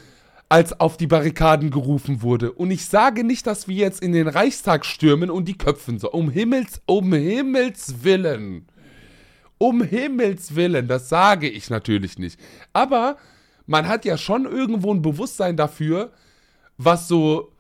als 0.50 0.80
auf 0.80 0.97
die 0.97 1.06
Barrikaden 1.08 1.70
gerufen 1.70 2.24
wurde. 2.24 2.52
Und 2.52 2.72
ich 2.72 2.86
sage 2.88 3.24
nicht, 3.24 3.45
dass 3.45 3.68
wir 3.68 3.76
jetzt 3.76 4.02
in 4.02 4.12
den 4.14 4.28
Reichstag 4.28 4.84
stürmen 4.86 5.30
und 5.30 5.45
die 5.47 5.58
köpfen 5.58 6.00
so. 6.00 6.12
Um 6.12 6.32
Himmels, 6.32 6.82
um 6.88 7.14
Himmels 7.14 8.04
Willen. 8.04 8.66
Um 9.60 9.84
Himmels 9.84 10.56
Willen, 10.56 10.88
das 10.88 11.08
sage 11.10 11.47
ich 11.50 11.70
natürlich 11.70 12.18
nicht. 12.18 12.39
Aber 12.74 13.18
man 13.68 13.88
hat 13.88 14.06
ja 14.06 14.18
schon 14.18 14.45
irgendwo 14.45 14.91
ein 14.93 15.02
Bewusstsein 15.04 15.56
dafür, 15.56 16.12
was 16.78 17.08
so 17.08 17.52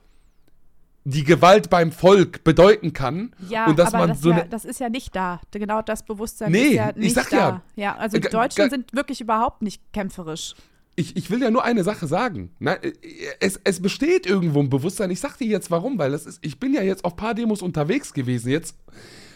die 1.03 1.23
Gewalt 1.23 1.69
beim 1.69 1.91
Volk 1.91 2.43
bedeuten 2.43 2.93
kann. 2.93 3.33
Ja, 3.49 3.67
und 3.67 3.77
dass 3.77 3.89
aber 3.89 3.99
man 3.99 4.09
das, 4.09 4.21
so 4.21 4.31
ja, 4.31 4.43
das 4.45 4.65
ist 4.65 4.79
ja 4.79 4.89
nicht 4.89 5.15
da. 5.15 5.39
Genau 5.51 5.81
das 5.81 6.03
Bewusstsein 6.03 6.51
Nee, 6.51 6.69
ist 6.69 6.73
ja 6.73 6.89
ich 6.89 6.95
nicht 6.95 7.15
sag 7.15 7.29
da. 7.29 7.37
ja. 7.37 7.61
ja, 7.75 7.95
also 7.97 8.17
die 8.17 8.21
Ga- 8.21 8.29
Deutschen 8.29 8.69
sind 8.69 8.93
wirklich 8.93 9.21
überhaupt 9.21 9.61
nicht 9.61 9.81
kämpferisch. 9.93 10.55
Ich, 10.99 11.15
ich 11.15 11.31
will 11.31 11.41
ja 11.41 11.49
nur 11.49 11.63
eine 11.63 11.83
Sache 11.83 12.07
sagen. 12.07 12.51
Nein, 12.59 12.77
äh, 12.81 12.91
es, 13.39 13.59
es 13.63 13.81
besteht 13.81 14.25
irgendwo 14.25 14.59
ein 14.59 14.69
Bewusstsein. 14.69 15.09
Ich 15.11 15.21
sag 15.21 15.37
dir 15.37 15.47
jetzt 15.47 15.71
warum, 15.71 15.97
weil 15.97 16.11
das 16.11 16.25
ist, 16.25 16.39
ich 16.45 16.59
bin 16.59 16.73
ja 16.73 16.83
jetzt 16.83 17.05
auf 17.05 17.15
paar 17.15 17.33
Demos 17.33 17.61
unterwegs 17.61 18.13
gewesen. 18.13 18.49
Jetzt 18.49 18.75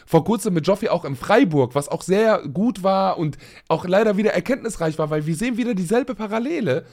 vor 0.05 0.26
kurzem 0.26 0.53
mit 0.53 0.68
Joffi 0.68 0.89
auch 0.89 1.05
in 1.05 1.16
Freiburg, 1.16 1.74
was 1.74 1.88
auch 1.88 2.01
sehr 2.01 2.45
gut 2.49 2.84
war 2.84 3.18
und 3.18 3.38
auch 3.70 3.86
leider 3.86 4.18
wieder 4.18 4.34
erkenntnisreich 4.34 4.99
war, 4.99 5.09
weil 5.09 5.26
wir 5.26 5.36
sehen 5.36 5.55
wieder 5.55 5.74
dieselbe 5.74 6.16
Parallele, 6.16 6.86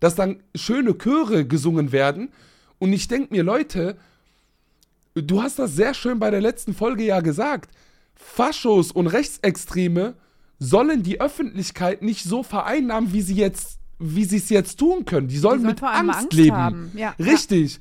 dass 0.00 0.16
dann 0.16 0.42
schöne 0.54 0.98
Chöre 0.98 1.46
gesungen 1.46 1.92
werden. 1.92 2.30
Und 2.80 2.92
ich 2.92 3.06
denke 3.06 3.32
mir, 3.32 3.44
Leute, 3.44 3.96
du 5.14 5.42
hast 5.42 5.60
das 5.60 5.76
sehr 5.76 5.94
schön 5.94 6.18
bei 6.18 6.30
der 6.30 6.40
letzten 6.40 6.74
Folge 6.74 7.04
ja 7.04 7.20
gesagt. 7.20 7.70
Faschos 8.16 8.90
und 8.90 9.06
Rechtsextreme 9.06 10.14
sollen 10.58 11.02
die 11.04 11.20
Öffentlichkeit 11.20 12.02
nicht 12.02 12.24
so 12.24 12.42
vereinnahmen, 12.42 13.12
wie 13.12 13.22
sie 13.22 13.34
jetzt, 13.34 13.78
wie 13.98 14.24
sie 14.24 14.36
es 14.36 14.48
jetzt 14.48 14.78
tun 14.78 15.04
können. 15.04 15.28
Die 15.28 15.38
sollen 15.38 15.60
sollen 15.60 15.74
mit 15.74 15.82
Angst, 15.82 16.18
Angst 16.18 16.32
leben. 16.32 16.92
Ja, 16.94 17.14
Richtig. 17.18 17.78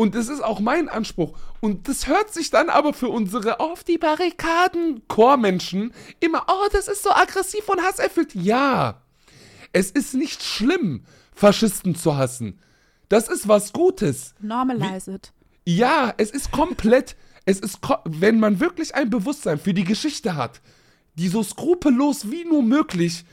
Und 0.00 0.14
das 0.14 0.28
ist 0.28 0.42
auch 0.42 0.60
mein 0.60 0.88
Anspruch. 0.88 1.36
Und 1.60 1.88
das 1.88 2.06
hört 2.06 2.32
sich 2.32 2.50
dann 2.50 2.68
aber 2.70 2.94
für 2.94 3.08
unsere 3.08 3.58
auf 3.58 3.82
die 3.82 3.98
Barrikaden 3.98 5.02
Chormenschen 5.08 5.92
immer, 6.20 6.46
oh, 6.46 6.68
das 6.70 6.86
ist 6.86 7.02
so 7.02 7.10
aggressiv 7.10 7.68
und 7.68 7.82
hasserfüllt. 7.82 8.32
Ja, 8.36 9.02
es 9.72 9.90
ist 9.90 10.14
nicht 10.14 10.44
schlimm, 10.44 11.04
Faschisten 11.34 11.96
zu 11.96 12.16
hassen. 12.16 12.60
Das 13.08 13.28
ist 13.28 13.48
was 13.48 13.72
Gutes. 13.72 14.34
Normalize 14.38 15.12
it. 15.12 15.32
Ja, 15.64 16.14
es 16.16 16.30
ist 16.30 16.52
komplett, 16.52 17.16
es 17.44 17.58
ist, 17.58 17.80
wenn 18.04 18.38
man 18.38 18.60
wirklich 18.60 18.94
ein 18.94 19.10
Bewusstsein 19.10 19.58
für 19.58 19.74
die 19.74 19.84
Geschichte 19.84 20.36
hat, 20.36 20.60
die 21.16 21.26
so 21.26 21.42
skrupellos 21.42 22.30
wie 22.30 22.44
nur 22.44 22.62
möglich 22.62 23.24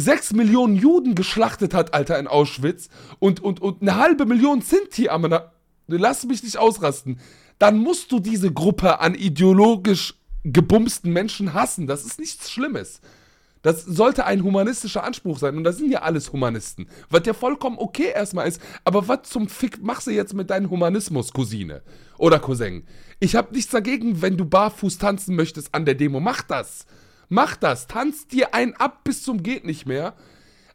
sechs 0.00 0.32
Millionen 0.32 0.76
Juden 0.76 1.14
geschlachtet 1.14 1.74
hat, 1.74 1.94
Alter, 1.94 2.18
in 2.18 2.26
Auschwitz 2.26 2.88
und, 3.18 3.40
und, 3.40 3.60
und 3.60 3.82
eine 3.82 3.96
halbe 3.96 4.26
Million 4.26 4.60
Sinti, 4.60 5.08
aber 5.08 5.52
lass 5.86 6.24
mich 6.24 6.42
nicht 6.42 6.58
ausrasten, 6.58 7.20
dann 7.58 7.78
musst 7.78 8.12
du 8.12 8.20
diese 8.20 8.52
Gruppe 8.52 9.00
an 9.00 9.14
ideologisch 9.14 10.14
gebumsten 10.44 11.12
Menschen 11.12 11.54
hassen. 11.54 11.86
Das 11.86 12.04
ist 12.04 12.18
nichts 12.18 12.50
Schlimmes. 12.50 13.00
Das 13.62 13.84
sollte 13.84 14.24
ein 14.24 14.44
humanistischer 14.44 15.02
Anspruch 15.02 15.38
sein. 15.38 15.56
Und 15.56 15.64
das 15.64 15.78
sind 15.78 15.90
ja 15.90 16.02
alles 16.02 16.32
Humanisten. 16.32 16.88
Was 17.10 17.26
ja 17.26 17.34
vollkommen 17.34 17.76
okay 17.78 18.12
erstmal 18.14 18.46
ist. 18.46 18.62
Aber 18.84 19.08
was 19.08 19.22
zum 19.24 19.48
Fick 19.48 19.82
machst 19.82 20.06
du 20.06 20.12
jetzt 20.12 20.34
mit 20.34 20.50
deinem 20.50 20.70
Humanismus, 20.70 21.32
Cousine? 21.32 21.82
Oder 22.18 22.38
Cousin? 22.38 22.86
Ich 23.18 23.34
hab 23.34 23.52
nichts 23.52 23.72
dagegen, 23.72 24.22
wenn 24.22 24.36
du 24.36 24.44
barfuß 24.44 24.98
tanzen 24.98 25.34
möchtest 25.34 25.74
an 25.74 25.84
der 25.84 25.96
Demo. 25.96 26.20
Mach 26.20 26.42
das. 26.42 26.86
Mach 27.28 27.56
das. 27.56 27.86
Tanz 27.86 28.26
dir 28.26 28.54
einen 28.54 28.74
ab 28.74 29.04
bis 29.04 29.22
zum 29.22 29.42
geht 29.42 29.64
nicht 29.64 29.86
mehr. 29.86 30.14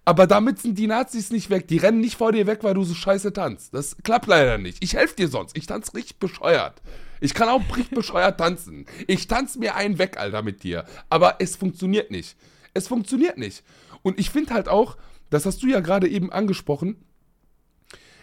Aber 0.06 0.28
damit 0.28 0.60
sind 0.60 0.78
die 0.78 0.88
Nazis 0.88 1.32
nicht 1.32 1.50
weg. 1.50 1.68
Die 1.68 1.78
rennen 1.78 2.02
nicht 2.02 2.18
vor 2.18 2.32
dir 2.32 2.46
weg, 2.46 2.60
weil 2.62 2.74
du 2.74 2.84
so 2.84 2.94
scheiße 2.94 3.32
tanzt. 3.32 3.74
Das 3.74 3.96
klappt 4.04 4.28
leider 4.28 4.58
nicht. 4.58 4.84
Ich 4.84 4.96
helfe 4.96 5.16
dir 5.16 5.30
sonst. 5.30 5.58
Ich 5.58 5.66
tanze 5.66 5.94
richtig 5.94 6.20
bescheuert. 6.20 6.82
Ich 7.22 7.34
kann 7.34 7.48
auch 7.48 7.62
richtig 7.78 7.92
bescheuert 7.92 8.38
tanzen. 8.38 8.86
Ich 9.08 9.28
tanze 9.28 9.60
mir 9.60 9.76
einen 9.76 9.98
weg, 9.98 10.18
Alter, 10.18 10.42
mit 10.42 10.64
dir. 10.64 10.84
Aber 11.10 11.38
es 11.40 11.56
funktioniert 11.56 12.12
nicht. 12.12 12.36
Es 12.74 12.88
funktioniert 12.88 13.38
nicht. 13.38 13.64
Und 14.02 14.20
ich 14.20 14.30
finde 14.30 14.54
halt 14.54 14.68
auch, 14.68 14.98
das 15.30 15.46
hast 15.46 15.64
du 15.64 15.68
ja 15.68 15.80
gerade 15.80 16.10
eben 16.10 16.32
angesprochen, 16.34 16.98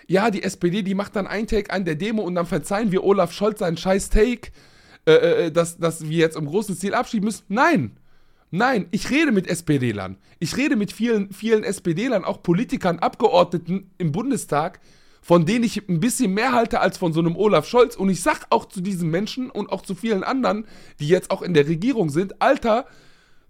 ja, 0.06 0.30
die 0.30 0.42
SPD, 0.42 0.82
die 0.82 0.94
macht 0.94 1.14
dann 1.14 1.28
ein 1.28 1.46
Take 1.46 1.72
an 1.72 1.84
der 1.84 1.94
Demo 1.94 2.22
und 2.22 2.34
dann 2.34 2.44
verzeihen 2.44 2.90
wir 2.90 3.04
Olaf 3.04 3.32
Scholz 3.32 3.60
seinen 3.60 3.76
scheiß 3.76 4.10
Take, 4.10 4.50
äh, 5.06 5.12
äh, 5.12 5.52
dass, 5.52 5.78
dass 5.78 6.08
wir 6.08 6.18
jetzt 6.18 6.36
im 6.36 6.46
großen 6.46 6.74
Stil 6.74 6.94
abschieben 6.94 7.26
müssen. 7.26 7.44
Nein, 7.48 7.96
Nein, 8.50 8.88
ich 8.90 9.10
rede 9.10 9.30
mit 9.30 9.46
SPD-Lern. 9.46 10.16
Ich 10.40 10.56
rede 10.56 10.74
mit 10.74 10.92
vielen, 10.92 11.32
vielen 11.32 11.62
SPD-Lern, 11.62 12.24
auch 12.24 12.42
Politikern, 12.42 12.98
Abgeordneten 12.98 13.90
im 13.98 14.10
Bundestag, 14.10 14.80
von 15.22 15.46
denen 15.46 15.64
ich 15.64 15.88
ein 15.88 16.00
bisschen 16.00 16.34
mehr 16.34 16.52
halte 16.52 16.80
als 16.80 16.98
von 16.98 17.12
so 17.12 17.20
einem 17.20 17.36
Olaf 17.36 17.68
Scholz. 17.68 17.94
Und 17.94 18.08
ich 18.08 18.22
sag 18.22 18.46
auch 18.50 18.64
zu 18.66 18.80
diesen 18.80 19.10
Menschen 19.10 19.50
und 19.50 19.70
auch 19.70 19.82
zu 19.82 19.94
vielen 19.94 20.24
anderen, 20.24 20.66
die 20.98 21.06
jetzt 21.06 21.30
auch 21.30 21.42
in 21.42 21.54
der 21.54 21.68
Regierung 21.68 22.10
sind, 22.10 22.42
Alter, 22.42 22.86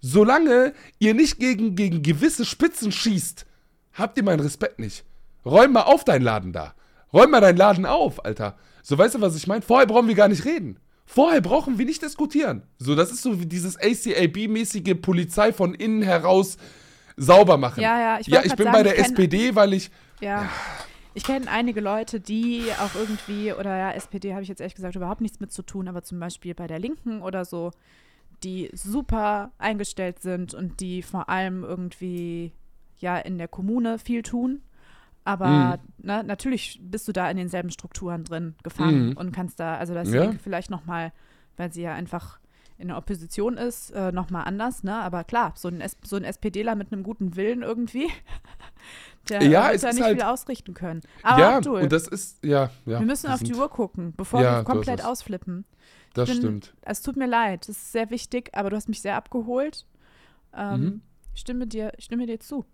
solange 0.00 0.74
ihr 0.98 1.14
nicht 1.14 1.38
gegen, 1.38 1.76
gegen 1.76 2.02
gewisse 2.02 2.44
Spitzen 2.44 2.92
schießt, 2.92 3.46
habt 3.94 4.18
ihr 4.18 4.24
meinen 4.24 4.40
Respekt 4.40 4.78
nicht. 4.80 5.04
Räum 5.46 5.72
mal 5.72 5.82
auf 5.82 6.04
deinen 6.04 6.22
Laden 6.22 6.52
da. 6.52 6.74
Räum 7.12 7.30
mal 7.30 7.40
deinen 7.40 7.56
Laden 7.56 7.86
auf, 7.86 8.22
Alter. 8.24 8.58
So, 8.82 8.98
weißt 8.98 9.14
du, 9.14 9.20
was 9.22 9.36
ich 9.36 9.46
meine? 9.46 9.62
Vorher 9.62 9.86
brauchen 9.86 10.08
wir 10.08 10.14
gar 10.14 10.28
nicht 10.28 10.44
reden. 10.44 10.78
Vorher 11.12 11.40
brauchen 11.40 11.76
wir 11.76 11.86
nicht 11.86 12.02
diskutieren. 12.02 12.62
So, 12.78 12.94
das 12.94 13.10
ist 13.10 13.22
so 13.22 13.40
wie 13.40 13.46
dieses 13.46 13.76
ACAB-mäßige 13.76 14.94
Polizei 14.94 15.52
von 15.52 15.74
innen 15.74 16.02
heraus 16.02 16.56
sauber 17.16 17.56
machen. 17.56 17.80
Ja, 17.80 17.98
ja, 17.98 18.20
ich 18.20 18.28
Ja, 18.28 18.42
ich 18.44 18.54
bin 18.54 18.66
sagen, 18.66 18.76
bei 18.76 18.84
der 18.84 18.96
SPD, 18.96 19.56
weil 19.56 19.72
ich. 19.72 19.90
Ja. 20.20 20.48
Ich 21.12 21.24
kenne 21.24 21.50
einige 21.50 21.80
Leute, 21.80 22.20
die 22.20 22.66
auch 22.78 22.94
irgendwie, 22.94 23.52
oder 23.52 23.76
ja, 23.76 23.90
SPD 23.90 24.34
habe 24.34 24.44
ich 24.44 24.48
jetzt 24.48 24.60
ehrlich 24.60 24.76
gesagt 24.76 24.94
überhaupt 24.94 25.20
nichts 25.20 25.40
mit 25.40 25.50
zu 25.50 25.62
tun, 25.62 25.88
aber 25.88 26.04
zum 26.04 26.20
Beispiel 26.20 26.54
bei 26.54 26.68
der 26.68 26.78
Linken 26.78 27.22
oder 27.22 27.44
so, 27.44 27.72
die 28.44 28.70
super 28.72 29.50
eingestellt 29.58 30.20
sind 30.20 30.54
und 30.54 30.78
die 30.78 31.02
vor 31.02 31.28
allem 31.28 31.64
irgendwie 31.64 32.52
ja 32.98 33.18
in 33.18 33.36
der 33.36 33.48
Kommune 33.48 33.98
viel 33.98 34.22
tun. 34.22 34.62
Aber 35.24 35.78
ne, 35.98 36.24
natürlich 36.24 36.80
bist 36.82 37.06
du 37.06 37.12
da 37.12 37.30
in 37.30 37.36
denselben 37.36 37.70
Strukturen 37.70 38.24
drin 38.24 38.54
gefangen 38.62 39.10
Mhm. 39.10 39.16
und 39.16 39.32
kannst 39.32 39.60
da, 39.60 39.76
also 39.76 39.94
das 39.94 40.10
Ja. 40.10 40.32
Vielleicht 40.42 40.70
nochmal, 40.70 41.12
weil 41.56 41.72
sie 41.72 41.82
ja 41.82 41.94
einfach 41.94 42.40
in 42.78 42.88
der 42.88 42.96
Opposition 42.96 43.58
ist, 43.58 43.90
äh, 43.90 44.10
nochmal 44.10 44.44
anders, 44.46 44.82
ne? 44.82 44.94
Aber 44.96 45.22
klar, 45.24 45.52
so 45.54 45.68
ein, 45.68 45.82
so 46.02 46.16
ein 46.16 46.24
SPDler 46.24 46.74
mit 46.74 46.90
einem 46.92 47.02
guten 47.02 47.36
Willen 47.36 47.60
irgendwie, 47.62 48.08
der 49.28 49.42
Ja, 49.42 49.64
wird 49.70 49.74
ist 49.82 49.84
nicht 49.94 50.02
halt- 50.02 50.16
viel 50.16 50.26
ausrichten 50.26 50.72
können. 50.72 51.02
Aber 51.22 51.40
ja, 51.40 51.56
Abdul, 51.58 51.82
und 51.82 51.92
das 51.92 52.08
ist. 52.08 52.42
Ja, 52.42 52.70
ja. 52.86 52.98
wir 53.00 53.06
müssen 53.06 53.30
auf 53.30 53.40
die 53.42 53.54
Uhr 53.54 53.68
gucken, 53.68 54.14
bevor 54.16 54.40
Ja, 54.40 54.60
wir 54.60 54.64
komplett 54.64 55.04
ausflippen. 55.04 55.66
Das 56.14 56.28
bin- 56.30 56.38
stimmt. 56.38 56.74
Es 56.80 57.02
tut 57.02 57.16
mir 57.16 57.26
leid, 57.26 57.68
das 57.68 57.76
ist 57.76 57.92
sehr 57.92 58.08
wichtig, 58.10 58.50
aber 58.54 58.70
du 58.70 58.76
hast 58.76 58.88
mich 58.88 59.02
sehr 59.02 59.16
abgeholt. 59.16 59.86
Ähm, 60.56 60.80
Mhm. 60.80 61.00
stimme 61.34 61.66
dir, 61.66 61.92
ich 61.98 62.06
stimme 62.06 62.24
dir 62.26 62.40
zu. 62.40 62.64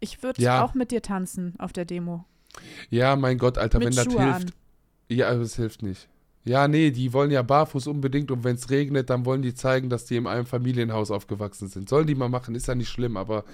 Ich 0.00 0.22
würde 0.22 0.40
Ja. 0.42 0.64
auch 0.64 0.74
mit 0.74 0.90
dir 0.90 1.02
tanzen 1.02 1.54
auf 1.58 1.72
der 1.72 1.84
Demo. 1.84 2.24
Ja, 2.90 3.16
mein 3.16 3.38
Gott, 3.38 3.58
Alter, 3.58 3.78
mit 3.78 3.88
wenn 3.88 3.96
das 3.96 4.04
Schuhe 4.04 4.22
hilft. 4.22 4.46
an. 4.48 4.52
Ja, 5.08 5.28
aber 5.30 5.40
es 5.42 5.56
hilft 5.56 5.82
nicht. 5.82 6.08
Ja, 6.44 6.68
nee, 6.68 6.90
die 6.90 7.12
wollen 7.12 7.30
ja 7.32 7.42
barfuß 7.42 7.86
unbedingt 7.88 8.30
und 8.30 8.44
wenn 8.44 8.54
es 8.54 8.70
regnet, 8.70 9.10
dann 9.10 9.24
wollen 9.24 9.42
die 9.42 9.54
zeigen, 9.54 9.90
dass 9.90 10.04
die 10.04 10.16
in 10.16 10.26
einem 10.26 10.46
Familienhaus 10.46 11.10
aufgewachsen 11.10 11.68
sind. 11.68 11.88
Sollen 11.88 12.06
die 12.06 12.14
mal 12.14 12.28
machen, 12.28 12.54
ist 12.54 12.68
ja 12.68 12.74
nicht 12.76 12.88
schlimm, 12.88 13.16
aber 13.16 13.44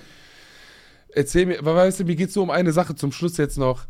erzähl 1.14 1.46
mir, 1.46 1.64
weißt 1.64 2.00
du, 2.00 2.04
mir 2.04 2.16
geht 2.16 2.28
es 2.30 2.34
nur 2.36 2.44
um 2.44 2.50
eine 2.50 2.72
Sache 2.72 2.94
zum 2.94 3.12
Schluss 3.12 3.36
jetzt 3.36 3.58
noch. 3.58 3.86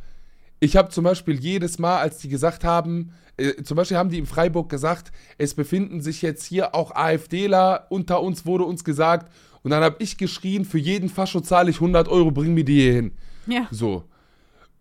ich 0.61 0.76
habe 0.76 0.90
zum 0.90 1.03
Beispiel 1.03 1.40
jedes 1.40 1.80
Mal, 1.80 1.98
als 1.98 2.18
die 2.18 2.28
gesagt 2.28 2.62
haben, 2.62 3.12
äh, 3.36 3.64
zum 3.64 3.76
Beispiel 3.76 3.96
haben 3.96 4.11
die 4.11 4.18
in 4.18 4.26
Freiburg 4.26 4.68
gesagt, 4.68 5.11
es 5.36 5.55
befinden 5.55 6.00
sich 6.00 6.22
jetzt 6.22 6.44
hier 6.44 6.72
auch 6.76 6.94
AfDler 6.94 7.86
unter 7.90 8.22
uns, 8.22 8.46
wurde 8.46 8.62
uns 8.64 8.84
gesagt. 8.84 9.32
Und 9.62 9.70
dann 9.70 9.82
habe 9.82 9.96
ich 10.00 10.16
geschrien, 10.16 10.64
für 10.64 10.78
jeden 10.78 11.08
Fascho 11.08 11.40
zahle 11.40 11.70
ich 11.70 11.76
100 11.76 12.08
Euro, 12.08 12.30
bring 12.30 12.54
mir 12.54 12.64
die 12.64 12.80
hier 12.80 12.92
hin. 12.94 13.12
Ja. 13.46 13.68
So. 13.70 14.04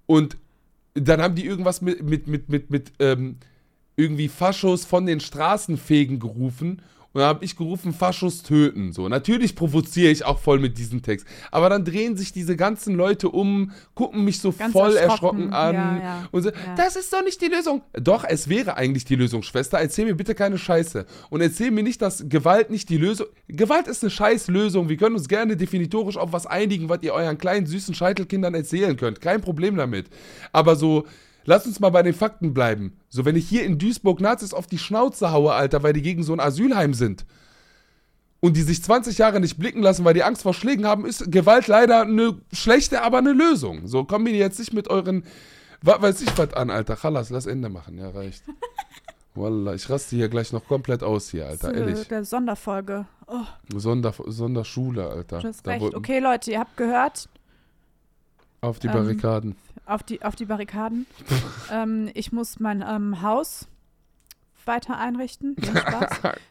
Und 0.05 0.38
dann 0.93 1.21
haben 1.21 1.36
die 1.36 1.45
irgendwas 1.45 1.82
mit, 1.82 2.03
mit, 2.03 2.27
mit, 2.27 2.49
mit, 2.49 2.69
mit 2.69 2.91
ähm, 2.99 3.38
irgendwie 3.95 4.27
Faschos 4.27 4.86
von 4.86 5.05
den 5.05 5.19
Straßenfegen 5.19 6.19
gerufen. 6.19 6.82
Und 7.14 7.20
dann 7.20 7.28
habe 7.28 7.43
ich 7.43 7.57
gerufen, 7.57 7.93
Faschos 7.93 8.41
töten. 8.41 8.93
So, 8.93 9.09
natürlich 9.09 9.55
provoziere 9.55 10.12
ich 10.12 10.24
auch 10.24 10.39
voll 10.39 10.59
mit 10.59 10.78
diesem 10.78 11.01
Text. 11.01 11.28
Aber 11.51 11.70
dann 11.70 11.84
drehen 11.84 12.16
sich 12.16 12.32
diese 12.32 12.55
ganzen 12.55 12.95
Leute 12.95 13.30
um, 13.30 13.72
gucken 13.95 14.24
mich 14.24 14.39
so 14.39 14.51
Ganz 14.53 14.72
voll 14.72 14.95
erschrocken. 14.95 15.49
erschrocken, 15.49 15.53
an 15.53 15.76
Ja, 15.76 15.97
ja. 15.97 16.28
und 16.32 16.43
so, 16.43 16.49
Ja. 16.49 16.55
das 16.78 16.95
ist 16.95 17.12
doch 17.12 17.24
nicht 17.24 17.41
die 17.41 17.47
Lösung. 17.47 17.82
Doch, 17.93 18.24
es 18.28 18.47
wäre 18.47 18.78
eigentlich 18.78 19.03
die 19.03 19.16
Lösung, 19.16 19.43
Schwester. 19.43 19.78
Erzähl 19.80 20.05
mir 20.05 20.16
bitte 20.16 20.36
keine 20.36 20.57
Scheiße. 20.57 21.05
Und 21.30 21.41
erzähl 21.41 21.72
mir 21.72 21.84
nicht, 21.84 22.01
dass 22.01 22.24
Gewalt 22.30 22.70
nicht 22.70 22.88
die 22.89 22.97
Lösung. 22.97 23.28
Gewalt 23.49 23.88
ist 23.88 24.03
eine 24.03 24.09
Scheißlösung. 24.09 24.88
Wir 24.88 24.95
können 24.97 25.16
uns 25.16 25.28
gerne 25.28 25.57
definitorisch 25.57 26.16
auf 26.18 26.32
was 26.32 26.45
einigen, 26.47 26.88
was 26.88 27.03
ihr 27.03 27.14
euren 27.14 27.38
kleinen 27.38 27.66
süßen 27.66 27.93
Scheitelkindern 27.93 28.53
erzählen 28.55 28.95
könnt. 28.95 29.20
Kein 29.20 29.41
Problem 29.41 29.76
damit. 29.76 30.07
Aber 30.53 30.76
so, 30.78 31.05
lasst 31.45 31.67
uns 31.67 31.79
mal 31.79 31.89
bei 31.89 32.03
den 32.03 32.13
Fakten 32.13 32.53
bleiben. 32.53 32.97
So, 33.09 33.25
wenn 33.25 33.35
ich 33.35 33.47
hier 33.47 33.63
in 33.63 33.77
Duisburg 33.77 34.21
Nazis 34.21 34.53
auf 34.53 34.67
die 34.67 34.77
Schnauze 34.77 35.31
haue, 35.31 35.53
Alter, 35.53 35.83
weil 35.83 35.93
die 35.93 36.01
gegen 36.01 36.23
so 36.23 36.33
ein 36.33 36.39
Asylheim 36.39 36.93
sind. 36.93 37.25
Und 38.39 38.57
die 38.57 38.63
sich 38.63 38.81
20 38.81 39.19
Jahre 39.19 39.39
nicht 39.39 39.59
blicken 39.59 39.83
lassen, 39.83 40.03
weil 40.03 40.15
die 40.15 40.23
Angst 40.23 40.41
vor 40.41 40.55
Schlägen 40.55 40.87
haben, 40.87 41.05
ist 41.05 41.31
Gewalt 41.31 41.67
leider 41.67 42.01
eine 42.01 42.39
schlechte, 42.51 43.03
aber 43.03 43.19
eine 43.19 43.33
Lösung. 43.33 43.87
So, 43.87 44.03
kommen 44.03 44.25
wir 44.25 44.33
jetzt 44.33 44.57
nicht 44.57 44.73
mit 44.73 44.89
euren, 44.89 45.23
was 45.83 46.01
weiß 46.01 46.21
ich 46.21 46.37
was 46.37 46.53
an, 46.53 46.71
Alter. 46.71 46.95
Chalas, 46.95 47.29
lass 47.29 47.45
Ende 47.45 47.69
machen, 47.69 47.99
ja, 47.99 48.09
reicht. 48.09 48.43
Wallah, 49.35 49.75
ich 49.75 49.89
raste 49.89 50.15
hier 50.15 50.27
gleich 50.27 50.51
noch 50.51 50.65
komplett 50.65 51.03
aus 51.03 51.29
hier, 51.29 51.47
Alter, 51.47 51.73
ehrlich. 51.73 52.07
der 52.07 52.25
Sonderfolge. 52.25 53.05
Oh, 53.27 53.45
Sonder, 53.77 54.13
Sonderschule, 54.25 55.07
Alter. 55.07 55.39
du 55.39 55.47
hast 55.47 55.65
recht. 55.65 55.95
Okay, 55.95 56.19
Leute, 56.19 56.51
ihr 56.51 56.59
habt 56.59 56.75
gehört. 56.75 57.29
Auf 58.62 58.78
die 58.80 58.88
Ähm, 58.88 58.93
Barrikaden. 58.93 59.55
Auf 59.88 60.03
die, 60.03 60.22
auf 60.22 60.36
die 60.36 60.45
Barrikaden. 60.45 61.07
ähm, 61.72 62.09
ich 62.14 62.32
muss 62.32 62.59
mein 62.59 62.84
ähm, 62.88 63.22
Haus 63.24 63.68
weiter 64.66 64.97
einrichten. 64.99 65.55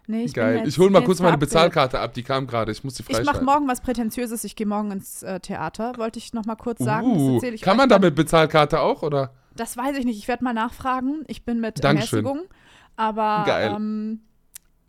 Nee, 0.08 0.24
ich 0.24 0.34
Geil. 0.34 0.56
jetzt- 0.58 0.68
Ich 0.68 0.78
hole 0.78 0.90
mal 0.90 1.04
kurz 1.04 1.20
meine. 1.20 1.38
Bezahlkarte 1.38 2.00
ab, 2.00 2.12
die 2.14 2.24
kam 2.24 2.48
gerade. 2.48 2.72
Ich 2.72 2.82
muss 2.82 2.94
die 2.94 3.02
Ich 3.02 3.08
mache 3.10 3.18
freischalten. 3.22 3.46
morgen 3.46 3.68
was 3.68 3.80
Prätentiöses. 3.80 4.42
Ich 4.42 4.56
gehe 4.56 4.66
morgen 4.66 4.90
ins 4.90 5.22
äh, 5.22 5.38
Theater. 5.38 5.96
Wollte 5.98 6.18
ich 6.18 6.32
noch 6.34 6.44
mal 6.44 6.56
kurz 6.56 6.80
sagen. 6.80 7.06
Uh, 7.06 7.40
kann 7.60 7.76
man 7.76 7.88
damit 7.88 8.16
Bezahlkarte 8.16 8.80
auch, 8.80 9.02
oder? 9.04 9.32
Das 9.54 9.76
weiß 9.76 9.96
ich 9.96 10.04
nicht. 10.04 10.18
Ich 10.18 10.26
werde 10.26 10.42
mal 10.42 10.52
nachfragen. 10.52 11.22
Ich 11.28 11.44
bin 11.44 11.60
mit 11.60 11.84
Dankeschön. 11.84 12.24
Ermäßigung. 12.26 12.48
Aber. 12.96 13.44
Ähm, 13.48 14.20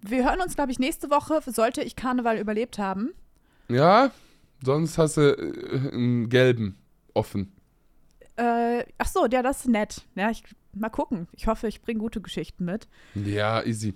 wir 0.02 0.26
hören 0.28 0.42
uns, 0.42 0.56
glaube 0.56 0.72
ich, 0.72 0.80
nächste 0.80 1.12
Woche. 1.12 1.40
Sollte 1.46 1.84
ich 1.84 1.96
Karneval 1.96 2.40
überlebt 2.40 2.80
haben. 2.80 3.12
Ja, 3.70 4.10
sonst 4.66 4.98
hast 4.98 5.18
du 5.18 5.22
äh, 5.38 5.94
einen 5.94 6.30
gelben 6.30 6.81
offen. 7.14 7.52
Äh, 8.38 8.86
ach 8.98 9.08
so, 9.08 9.26
ja, 9.28 9.42
das 9.44 9.62
ist 9.62 9.68
nett. 9.68 10.02
Ja, 10.16 10.30
ich, 10.32 10.44
mal 10.74 10.90
gucken. 10.90 11.28
Ich 11.34 11.48
hoffe, 11.48 11.68
ich 11.68 11.82
bringe 11.82 12.00
gute 12.00 12.22
Geschichten 12.22 12.66
mit. 12.66 12.88
Ja, 13.16 13.64
easy. 13.64 13.94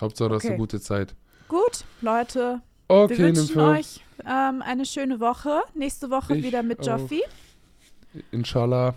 Hauptsache, 0.00 0.28
du 0.28 0.34
hast 0.36 0.44
eine 0.44 0.52
Okay. 0.54 0.60
gute 0.60 0.80
Zeit. 0.80 1.14
Gut, 1.48 1.84
Leute. 2.00 2.60
Okay, 2.88 3.18
wir 3.18 3.24
wünschen 3.36 3.60
euch 3.60 4.04
ähm, 4.26 4.62
eine 4.62 4.84
schöne 4.84 5.20
Woche. 5.20 5.62
Nächste 5.74 6.10
Woche 6.10 6.36
Ich 6.36 6.44
wieder 6.44 6.62
mit. 6.62 6.84
Joffi. 6.84 7.22
Inshallah. 8.30 8.94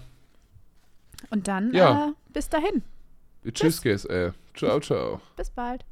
Und 1.30 1.47
dann 1.47 1.74
Ja. 1.74 2.10
äh, 2.10 2.14
bis 2.34 2.49
dahin. 2.49 2.84
Tschüss, 3.51 3.82
GSL. 3.82 4.34
Ciao, 4.56 4.80
ciao. 4.80 5.22
Bis 5.38 5.49
bald. 5.49 5.86